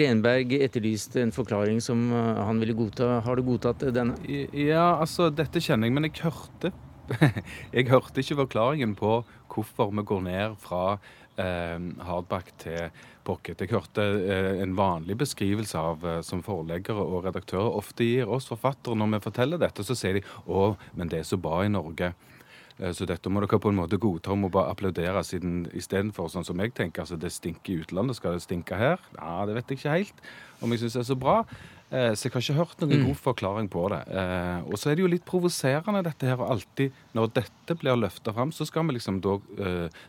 Renberg 0.02 0.56
etterlyste 0.60 1.22
en 1.24 1.34
forklaring 1.34 1.80
som 1.84 2.08
uh, 2.14 2.42
han 2.48 2.62
ville 2.62 2.76
godta. 2.76 3.20
Har 3.26 3.38
du 3.38 3.46
godtatt 3.46 3.86
denne? 3.94 4.18
Ja, 4.26 4.96
altså, 4.96 5.30
dette 5.34 5.62
kjenner 5.62 5.88
jeg, 5.88 5.96
men 5.96 6.08
jeg 6.08 6.18
hørte 6.24 6.74
jeg 7.76 7.86
hørte 7.90 8.22
ikke 8.22 8.40
forklaringen 8.42 8.96
på 8.98 9.20
hvorfor 9.52 9.92
vi 9.94 10.02
går 10.06 10.24
ned 10.26 10.56
fra 10.58 10.96
eh, 11.38 11.78
hardback 12.06 12.50
til 12.58 12.90
pocket. 13.26 13.62
Jeg 13.62 13.74
hørte 13.74 14.04
eh, 14.04 14.62
en 14.62 14.76
vanlig 14.78 15.18
beskrivelse 15.20 15.80
av 15.80 16.06
eh, 16.06 16.22
som 16.26 16.44
forleggere 16.46 17.02
og 17.02 17.26
redaktører 17.26 17.78
ofte 17.80 18.06
gir 18.06 18.30
oss 18.32 18.48
forfattere 18.50 18.98
når 18.98 19.16
vi 19.16 19.24
forteller 19.26 19.62
dette, 19.62 19.84
så 19.86 19.96
sier 19.98 20.20
de 20.20 20.24
å, 20.46 20.72
men 20.96 21.12
det 21.12 21.22
er 21.22 21.28
så 21.28 21.40
bra 21.40 21.62
i 21.64 21.72
Norge. 21.72 22.12
Eh, 22.78 22.92
så 22.96 23.08
dette 23.08 23.32
må 23.32 23.42
dere 23.42 23.60
på 23.62 23.72
en 23.72 23.80
måte 23.80 24.00
godta 24.00 24.34
og 24.34 24.42
må 24.44 24.52
bare 24.52 24.74
applaudere 24.74 25.24
siden 25.26 25.64
istedenfor 25.76 26.30
sånn 26.32 26.46
som 26.46 26.60
jeg 26.62 26.74
tenker, 26.76 27.04
altså 27.04 27.18
det 27.20 27.32
stinker 27.34 27.74
i 27.74 27.80
utlandet, 27.84 28.18
skal 28.18 28.36
det 28.36 28.44
stinke 28.46 28.78
her? 28.78 29.00
Ja, 29.18 29.38
det 29.48 29.58
vet 29.58 29.72
jeg 29.72 29.82
ikke 29.82 29.96
helt 29.96 30.28
om 30.64 30.72
jeg 30.72 30.84
syns 30.84 31.00
er 31.02 31.10
så 31.10 31.18
bra. 31.20 31.42
Så 31.86 32.26
jeg 32.26 32.32
har 32.34 32.42
ikke 32.42 32.54
hørt 32.56 32.80
noen 32.80 32.96
mm. 32.96 33.02
god 33.06 33.18
forklaring 33.22 33.66
på 33.70 33.82
det. 33.92 33.98
Og 34.66 34.72
så 34.80 34.88
er 34.88 34.96
det 34.96 35.04
jo 35.04 35.10
litt 35.12 35.26
provoserende 35.28 36.00
dette 36.02 36.26
her, 36.26 36.40
og 36.40 36.56
alltid 36.56 36.96
når 37.14 37.28
dette 37.36 37.76
blir 37.78 38.00
løfta 38.00 38.32
fram, 38.34 38.50
så 38.56 38.66
skal 38.66 38.88
vi 38.88 38.96
liksom 38.96 39.20
da 39.22 39.36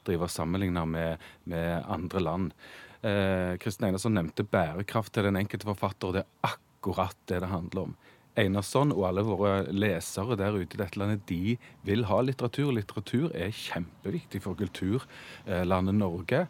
drive 0.07 0.26
og 0.26 0.32
sammenligne 0.34 0.88
med, 0.89 1.28
med 1.51 1.84
andre 1.84 2.24
land. 2.24 2.55
Kristin 3.62 3.89
Einarsson 3.89 4.16
nevnte 4.18 4.45
bærekraft 4.48 5.14
til 5.14 5.28
den 5.28 5.38
enkelte 5.39 5.68
forfatter, 5.70 6.10
og 6.10 6.16
det 6.18 6.24
er 6.24 6.54
akkurat 6.54 7.18
det 7.30 7.41
det 7.43 7.52
handler 7.52 7.89
om. 7.89 7.98
Einarsson 8.38 8.93
og 8.93 9.08
alle 9.10 9.24
våre 9.26 9.52
lesere 9.74 10.38
der 10.38 10.56
ute 10.58 10.78
i 10.78 10.82
dette 10.82 11.00
landet, 11.00 11.26
de 11.30 11.58
vil 11.88 12.06
ha 12.10 12.20
litteratur. 12.22 12.72
Litteratur 12.76 13.32
er 13.34 13.54
kjempeviktig 13.56 14.43
for 14.43 14.58
kulturlandet 14.60 15.98
Norge. 15.98 16.45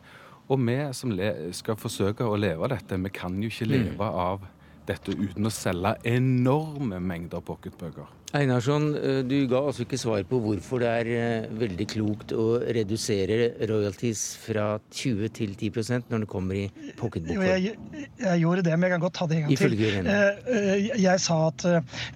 Og 0.48 0.62
vi 0.64 0.78
som 0.96 1.14
skal 1.56 1.80
forsøke 1.80 2.28
å 2.28 2.38
leve 2.40 2.68
av 2.68 2.76
dette, 2.76 3.00
vi 3.04 3.12
kan 3.16 3.40
jo 3.42 3.52
ikke 3.52 3.68
mm. 3.68 3.74
leve 3.74 4.12
av 4.28 4.46
dette 4.88 5.16
uten 5.16 5.48
å 5.48 5.52
selge 5.52 5.98
enorme 6.08 7.02
mengder 7.04 7.44
pocketbøker. 7.44 8.08
Einarsson, 8.38 8.88
eh, 8.96 9.20
du 9.26 9.36
ga 9.50 9.62
altså 9.70 9.86
ikke 9.86 9.98
svar 10.00 10.24
på 10.30 10.40
hvorfor 10.44 10.82
det 10.84 10.90
er 11.02 11.10
eh, 11.16 11.48
veldig 11.58 11.88
klokt 11.90 12.34
å 12.36 12.46
redusere 12.76 13.54
royalties 13.70 14.24
fra 14.44 14.68
20 14.94 15.32
til 15.38 15.56
10% 15.56 16.12
når 16.12 16.24
det 16.24 16.30
kommer 16.30 16.60
i 16.60 16.66
pocketbokform. 17.00 17.46
Jeg, 17.48 17.76
jeg, 18.22 18.42
gjorde 18.44 18.66
det, 18.68 18.76
men 18.76 18.88
jeg 18.88 18.96
kan 18.96 19.06
godt 19.06 19.18
ta 19.18 19.28
det 19.30 19.40
en 19.40 19.48
gang 19.48 19.62
til. 19.62 19.78
Jeg, 19.82 20.92
jeg 21.02 21.24
sa 21.24 21.38
at 21.48 21.66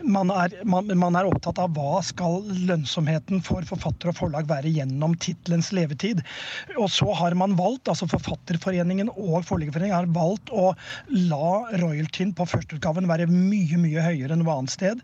man 0.03 0.33
er, 0.35 0.55
man, 0.67 0.91
man 0.99 1.17
er, 1.17 1.29
opptatt 1.31 1.61
av 1.63 1.73
hva 1.77 2.01
skal 2.05 2.41
lønnsomheten 2.69 3.41
for 3.45 3.65
forfatter 3.67 4.11
og 4.11 4.17
forlag 4.19 4.49
være 4.49 4.71
gjennom 4.73 5.15
tittelens 5.21 5.71
levetid. 5.75 6.21
Og 6.77 6.89
så 6.91 7.07
har 7.17 7.35
man 7.39 7.55
valgt, 7.59 7.89
altså 7.91 8.09
Forfatterforeningen 8.11 9.09
og 9.15 9.45
Forleggerforeningen 9.47 9.95
har 9.95 10.11
valgt 10.13 10.51
å 10.53 10.71
la 11.15 11.51
royaltyen 11.81 12.35
på 12.37 12.47
førsteutgaven 12.49 13.09
være 13.09 13.29
mye, 13.31 13.79
mye 13.81 14.05
høyere 14.05 14.35
enn 14.35 14.43
noe 14.43 14.59
annet 14.59 14.75
sted. 14.75 15.03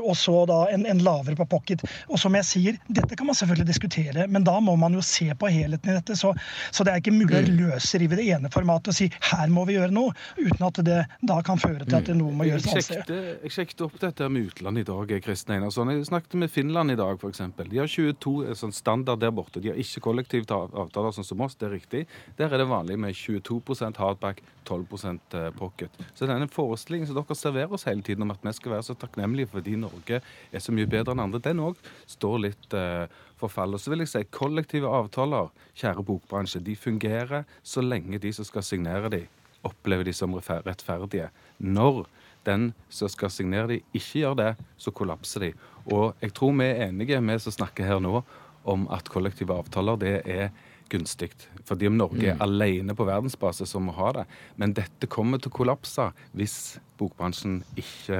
Og 0.00 0.14
så 0.18 0.38
da 0.48 0.55
en, 0.72 0.86
en, 0.88 1.02
lavere 1.06 1.36
på 1.38 1.46
pocket. 1.50 1.84
Og 2.10 2.20
som 2.20 2.34
jeg 2.38 2.48
sier, 2.48 2.78
dette 2.88 3.18
kan 3.18 3.28
man 3.28 3.38
selvfølgelig 3.38 3.68
diskutere, 3.68 4.26
men 4.32 4.46
da 4.46 4.56
må 4.64 4.76
man 4.80 4.96
jo 4.96 5.04
se 5.04 5.28
på 5.38 5.50
helheten 5.52 5.92
i 5.92 5.96
dette. 5.98 6.16
Så, 6.18 6.32
så 6.74 6.86
det 6.86 6.94
er 6.94 7.02
ikke 7.02 7.14
mulig 7.14 7.38
å 7.38 7.44
mm. 7.44 7.52
løsrive 7.60 8.18
det 8.18 8.28
ene 8.34 8.50
formatet 8.52 8.92
og 8.92 8.98
si 8.98 9.10
her 9.30 9.52
må 9.52 9.66
vi 9.68 9.76
gjøre 9.76 9.94
noe, 9.94 10.14
uten 10.38 10.66
at 10.68 10.80
det 10.86 11.00
da 11.26 11.38
kan 11.46 11.60
føre 11.60 11.86
til 11.86 11.98
at 11.98 12.10
noe 12.16 12.34
må 12.34 12.48
gjøres 12.48 12.68
annerledes. 12.70 13.42
Jeg 13.46 13.54
sjekket 13.56 13.84
opp 13.86 13.98
dette 14.02 14.28
med 14.32 14.50
utlandet 14.50 14.86
i 14.86 14.88
dag, 14.90 15.14
Kristin 15.24 15.56
Einarsson. 15.58 15.92
Jeg 15.92 16.08
snakket 16.10 16.38
med 16.40 16.52
Finland 16.52 16.94
i 16.94 16.98
dag, 16.98 17.20
f.eks. 17.20 17.42
De 17.56 17.80
har 17.80 17.90
22 17.90 18.34
eh, 18.46 18.56
sånn 18.58 18.74
standard 18.76 19.22
der 19.22 19.34
borte. 19.34 19.62
De 19.62 19.72
har 19.72 19.80
ikke 19.80 20.04
kollektivt 20.08 20.52
avtaler 20.54 21.14
sånn 21.14 21.26
som 21.26 21.44
oss, 21.44 21.56
det 21.58 21.68
er 21.70 21.76
riktig. 21.76 22.04
Der 22.38 22.52
er 22.52 22.62
det 22.62 22.68
vanlig 22.70 22.98
med 23.00 23.16
22% 23.16 24.00
hardback, 24.02 24.42
12 24.66 24.84
eh, 25.06 25.50
pocket. 25.58 26.02
Så 26.14 26.28
denne 26.28 26.48
forestillingen 26.50 27.08
som 27.08 27.18
dere 27.18 27.38
serverer 27.38 27.72
oss 27.76 27.86
hele 27.88 28.04
tiden 28.06 28.26
om 28.26 28.34
at 28.34 28.42
vi 28.42 28.54
skal 28.56 28.76
være 28.76 28.86
så 28.88 28.96
takknemlige 28.98 29.50
fordi 29.52 29.76
Norge 29.80 30.20
er 30.52 30.62
så 30.62 30.74
mye 30.74 30.88
bedre 30.90 31.14
enn 31.14 31.24
andre, 31.26 31.42
den 31.42 31.62
òg 31.64 31.80
står 32.10 32.36
litt 32.44 32.76
eh, 32.76 33.06
for 33.40 33.52
fall. 33.52 33.76
Og 33.76 33.82
så 33.82 33.92
vil 33.92 34.04
jeg 34.04 34.12
si 34.12 34.22
kollektive 34.34 34.90
avtaler, 34.90 35.50
kjære 35.78 36.04
bokbransje, 36.06 36.62
de 36.64 36.76
fungerer 36.78 37.44
så 37.62 37.84
lenge 37.84 38.20
de 38.22 38.32
som 38.36 38.48
skal 38.48 38.64
signere 38.66 39.12
de, 39.12 39.24
opplever 39.66 40.06
de 40.06 40.14
som 40.16 40.34
rettferdige. 40.36 41.30
Når 41.58 42.04
den 42.46 42.70
som 42.92 43.10
skal 43.10 43.32
signere 43.32 43.74
de, 43.74 43.80
ikke 43.96 44.22
gjør 44.22 44.38
det, 44.38 44.52
så 44.78 44.92
kollapser 44.94 45.48
de. 45.48 45.52
Og 45.90 46.14
jeg 46.22 46.34
tror 46.36 46.54
vi 46.58 46.68
er 46.68 46.88
enige, 46.88 47.20
vi 47.20 47.38
som 47.42 47.54
snakker 47.54 47.88
her 47.88 48.02
nå, 48.02 48.22
om 48.66 48.88
at 48.90 49.08
kollektive 49.10 49.54
avtaler 49.54 49.98
det 50.00 50.14
er 50.26 50.48
gunstig. 50.92 51.32
Fordi 51.66 51.88
om 51.90 51.96
Norge 51.98 52.30
er 52.30 52.36
mm. 52.38 52.42
alene 52.44 52.96
på 52.96 53.06
verdensbasis 53.08 53.72
som 53.74 53.88
må 53.88 53.94
ha 53.96 54.12
det. 54.20 54.26
Men 54.60 54.74
dette 54.76 55.08
kommer 55.10 55.40
til 55.42 55.52
å 55.52 55.56
kollapse 55.56 56.10
hvis 56.36 56.76
bokbransjen 56.96 57.58
ikke, 57.76 58.18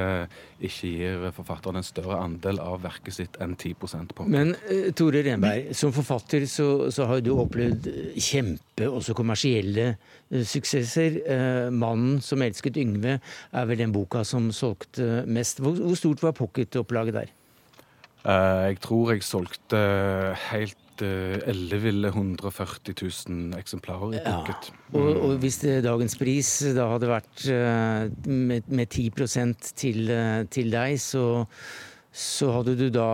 ikke 0.60 0.90
gir 0.90 1.22
forfatteren 1.36 1.80
en 1.80 1.86
større 1.86 2.18
andel 2.20 2.60
av 2.60 2.82
verket 2.84 3.16
sitt 3.16 3.38
enn 3.40 3.54
10 3.56 3.76
på. 4.12 4.26
Men 4.32 4.52
uh, 4.66 4.90
Tore 4.96 5.22
Renberg, 5.24 5.70
som 5.76 5.94
forfatter 5.96 6.44
så, 6.50 6.90
så, 6.92 7.06
har 7.08 7.22
du 7.24 7.32
opplevd 7.36 7.88
kjempe, 8.20 8.90
også 8.90 9.16
kommersielle 9.16 9.88
uh, 9.94 10.42
suksesser. 10.44 11.22
Uh, 11.24 11.72
'Mannen 11.72 12.20
som 12.24 12.44
elsket 12.44 12.76
Yngve' 12.82 13.16
er 13.16 13.70
vel 13.70 13.80
den 13.80 13.94
boka 13.96 14.24
som 14.28 14.50
solgte 14.52 15.24
mest. 15.26 15.62
Hvor, 15.64 15.78
hvor 15.80 15.98
stort 15.98 16.24
var 16.24 16.36
pocketopplaget 16.36 17.20
der? 17.22 17.34
Jeg 18.26 18.80
tror 18.82 19.12
jeg 19.12 19.22
solgte 19.26 19.80
helt 20.50 20.82
elleville 20.96 22.08
140 22.08 22.94
000 22.96 23.58
eksemplarer 23.58 24.14
i 24.16 24.22
pocket. 24.24 24.70
Ja. 24.72 24.98
Og, 24.98 25.10
og, 25.20 25.34
hvis 25.42 25.58
dagens 25.84 26.16
pris 26.16 26.50
da 26.74 26.86
hadde 26.94 27.10
vært 27.10 27.44
uh, 27.52 28.08
med, 28.32 28.64
med 28.72 28.88
10 28.88 29.10
til, 29.76 30.08
til 30.50 30.72
deg, 30.72 30.96
så 31.02 31.26
så 32.16 32.48
hadde 32.48 32.72
du 32.78 32.86
da 32.88 33.06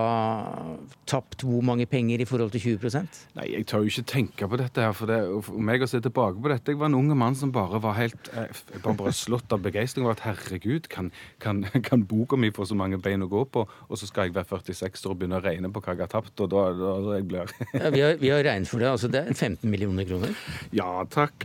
tapt 1.10 1.42
hvor 1.42 1.64
mange 1.66 1.88
penger 1.90 2.22
i 2.22 2.26
forhold 2.28 2.52
til 2.54 2.76
20% 2.78 3.16
Nei, 3.34 3.46
jeg 3.50 3.66
tør 3.66 3.82
jo 3.82 3.90
ikke 3.90 4.04
tenke 4.06 4.46
på 4.46 4.58
dette 4.60 4.84
her. 4.84 4.92
For, 4.94 5.10
det, 5.10 5.18
for 5.42 5.58
meg 5.58 5.82
å 5.82 5.88
se 5.90 5.98
tilbake 6.04 6.38
på 6.38 6.52
dette 6.52 6.70
Jeg 6.70 6.78
var 6.78 6.92
en 6.92 6.98
unge 7.00 7.16
mann 7.18 7.34
som 7.38 7.50
bare 7.54 7.80
var 7.82 7.96
helt 7.98 8.30
eh, 8.30 8.52
bare, 8.76 8.94
bare 9.00 9.14
slått 9.16 9.50
av 9.50 9.64
begeistring 9.64 10.06
over 10.06 10.14
at 10.14 10.22
herregud, 10.28 10.86
kan, 10.92 11.10
kan, 11.42 11.64
kan 11.88 12.04
boka 12.06 12.38
mi 12.38 12.52
få 12.54 12.68
så 12.70 12.78
mange 12.78 13.00
bein 13.02 13.26
å 13.26 13.30
gå 13.32 13.42
på, 13.50 13.64
og 13.66 13.98
så 13.98 14.06
skal 14.06 14.28
jeg 14.28 14.36
være 14.36 14.46
46 14.52 15.06
år 15.08 15.16
og 15.16 15.18
begynne 15.18 15.40
å 15.40 15.44
regne 15.44 15.72
på 15.74 15.82
hva 15.82 15.96
jeg 15.96 16.04
har 16.04 16.12
tapt, 16.12 16.34
og 16.44 16.52
da, 16.52 16.62
da, 16.78 16.92
da 17.08 17.16
jeg 17.18 17.26
blir 17.32 17.56
ja, 17.82 17.90
vi, 17.90 18.04
har, 18.04 18.20
vi 18.22 18.30
har 18.30 18.44
regnet 18.46 18.70
for 18.70 18.82
det. 18.82 18.92
Altså 18.92 19.10
det 19.10 19.24
er 19.24 19.34
15 19.34 19.66
millioner 19.66 20.06
kroner? 20.06 20.36
Ja, 20.76 20.92
takk. 21.10 21.42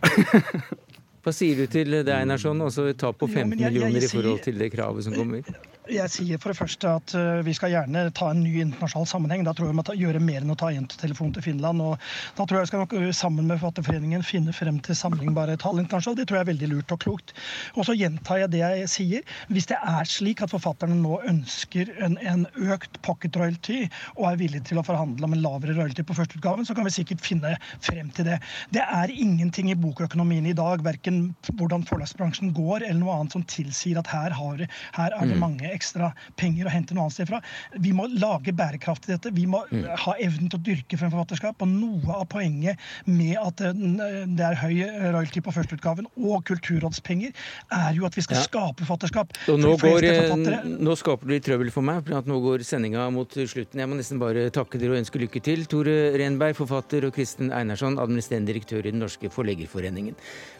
Hva 1.25 1.33
sier 1.35 1.57
du 1.57 1.73
til 1.73 1.97
det, 1.97 2.13
Einarsson? 2.13 2.61
Altså 2.63 2.85
et 2.91 3.01
tap 3.01 3.17
på 3.17 3.27
15 3.27 3.57
millioner 3.57 4.05
i 4.05 4.11
forhold 4.11 4.45
til 4.45 4.61
det 4.61 4.69
kravet 4.77 5.09
som 5.09 5.17
kommer? 5.17 5.41
Jeg 5.87 6.11
sier 6.11 6.39
for 6.41 6.51
det 6.51 6.57
første 6.59 6.89
at 6.99 7.13
uh, 7.15 7.39
vi 7.45 7.53
skal 7.55 7.71
gjerne 7.71 8.01
ta 8.15 8.29
en 8.33 8.41
ny 8.43 8.57
internasjonal 8.59 9.07
sammenheng. 9.07 9.45
Da 9.47 9.53
tror 9.55 9.69
jeg 9.69 9.75
vi 9.75 9.77
må 9.79 9.95
gjøre 10.01 10.21
mer 10.23 10.43
enn 10.43 10.51
å 10.51 10.57
ta 10.59 10.67
telefon 10.99 11.31
til 11.35 11.45
Finland. 11.45 11.81
og 11.81 11.95
Da 12.35 12.43
tror 12.43 12.59
jeg 12.59 12.67
vi 12.67 12.71
skal 12.71 12.83
nok 12.83 12.95
øh, 12.97 13.11
sammen 13.15 13.47
med 13.47 13.61
Forfatterforeningen 13.61 14.25
finne 14.25 14.53
frem 14.55 14.81
til 14.83 14.97
sammenlignbare 14.99 15.55
tall 15.61 15.79
internasjonalt. 15.79 16.19
Det 16.19 16.27
tror 16.27 16.39
jeg 16.39 16.45
er 16.45 16.51
veldig 16.51 16.69
lurt 16.73 16.91
og 16.91 16.99
klokt. 17.03 17.33
Og 17.75 17.87
så 17.87 17.95
gjentar 17.95 18.41
jeg 18.41 18.51
det 18.55 18.63
jeg 18.63 18.89
sier. 18.91 19.35
Hvis 19.53 19.69
det 19.71 19.77
er 19.79 20.09
slik 20.09 20.43
at 20.43 20.51
forfatterne 20.51 20.97
nå 20.99 21.21
ønsker 21.29 21.93
en, 22.03 22.19
en 22.19 22.45
økt 22.67 22.99
pocket 23.07 23.39
royalty 23.39 23.85
og 24.17 24.27
er 24.31 24.41
villige 24.41 24.67
til 24.71 24.81
å 24.81 24.85
forhandle 24.87 25.27
om 25.29 25.37
en 25.37 25.43
lavere 25.45 25.77
royalty 25.77 26.03
på 26.03 26.17
førsteutgaven, 26.19 26.67
så 26.67 26.75
kan 26.75 26.87
vi 26.87 26.95
sikkert 26.97 27.23
finne 27.23 27.55
frem 27.85 28.11
til 28.17 28.27
det. 28.27 28.41
Det 28.75 28.83
er 28.83 29.13
ingenting 29.13 29.71
i 29.71 29.79
bokøkonomien 29.79 30.49
i 30.51 30.57
dag, 30.57 30.83
verken 30.85 31.31
hvordan 31.55 31.87
forlagsbransjen 31.87 32.51
går 32.57 32.83
eller 32.83 32.99
noe 33.01 33.17
annet 33.21 33.37
som 33.37 33.47
tilsier 33.47 33.99
at 34.01 34.11
her, 34.11 34.35
har, 34.35 34.67
her 34.97 35.15
er 35.15 35.31
det 35.31 35.37
mm. 35.37 35.43
mange 35.43 35.76
ekstra 35.77 36.11
penger 36.39 36.67
å 36.67 36.73
hente 36.73 36.93
noe 36.97 37.05
annet 37.07 37.17
sted 37.17 37.29
fra. 37.29 37.41
Vi 37.79 37.93
må 37.95 38.07
lage 38.19 38.53
bærekraft 38.57 39.07
i 39.07 39.13
dette. 39.15 39.31
Vi 39.33 39.45
må 39.45 39.63
Mm. 39.67 39.83
ha 39.97 40.13
evnen 40.21 40.49
til 40.49 40.59
å 40.59 40.63
dyrke 40.63 40.97
frem 40.97 41.11
forfatterskap. 41.11 41.61
Og 41.61 41.67
noe 41.67 42.13
av 42.21 42.27
poenget 42.29 42.77
med 43.05 43.37
at 43.37 43.61
eh, 43.61 43.73
det 43.73 44.45
er 44.45 44.55
høy 44.55 44.77
royalty 45.13 45.41
på 45.41 45.51
førsteutgaven 45.53 46.07
og 46.17 46.45
kulturrådspenger, 46.47 47.33
er 47.71 47.93
jo 47.97 48.05
at 48.05 48.15
vi 48.15 48.21
skal 48.21 48.37
Ja. 48.37 48.43
skape 48.43 48.85
forfatterskap. 48.85 49.31
Og 49.49 49.59
nå, 49.59 49.75
går, 49.77 50.03
eh, 50.03 50.63
nå 50.65 50.95
skaper 50.97 51.25
du 51.27 51.33
litt 51.33 51.43
trøbbel 51.45 51.71
for 51.71 51.81
meg, 51.81 52.05
for 52.05 52.17
at 52.17 52.25
nå 52.25 52.39
går 52.41 52.63
sendinga 52.63 53.11
mot 53.11 53.29
slutten. 53.29 53.75
Jeg 53.79 53.87
må 53.89 53.95
nesten 53.97 54.19
bare 54.19 54.49
takke 54.51 54.79
dere 54.79 54.91
og 54.95 55.03
ønske 55.03 55.19
lykke 55.19 55.41
til. 55.43 55.65
Tore 55.65 56.13
Renberg, 56.17 56.55
forfatter, 56.55 57.05
og 57.05 57.13
Kristen 57.13 57.51
Einarsson, 57.51 57.97
administrerende 57.99 58.47
direktør 58.53 58.85
i 58.85 58.91
Den 58.91 58.99
norske 59.01 59.29
forleggerforeningen. 59.29 60.15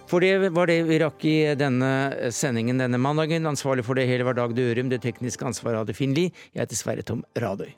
For 0.07 0.23
det 0.23 0.53
var 0.55 0.69
det 0.71 0.77
vi 0.87 1.01
rakk 1.03 1.25
i 1.27 1.35
denne 1.59 1.89
sendingen 2.31 2.79
denne 2.79 2.99
mandagen. 3.01 3.49
Ansvarlig 3.49 3.83
for 3.87 3.99
det 3.99 4.07
hele 4.07 4.27
var 4.27 4.37
Dag 4.39 4.55
Dørum. 4.55 4.87
Det 4.93 5.01
tekniske 5.03 5.49
ansvaret 5.49 5.83
hadde 5.83 5.97
Finn 5.97 6.15
Lie. 6.15 6.31
Jeg 6.53 6.63
heter 6.63 6.79
Sverre 6.79 7.03
Tom 7.03 7.25
Radøy. 7.35 7.73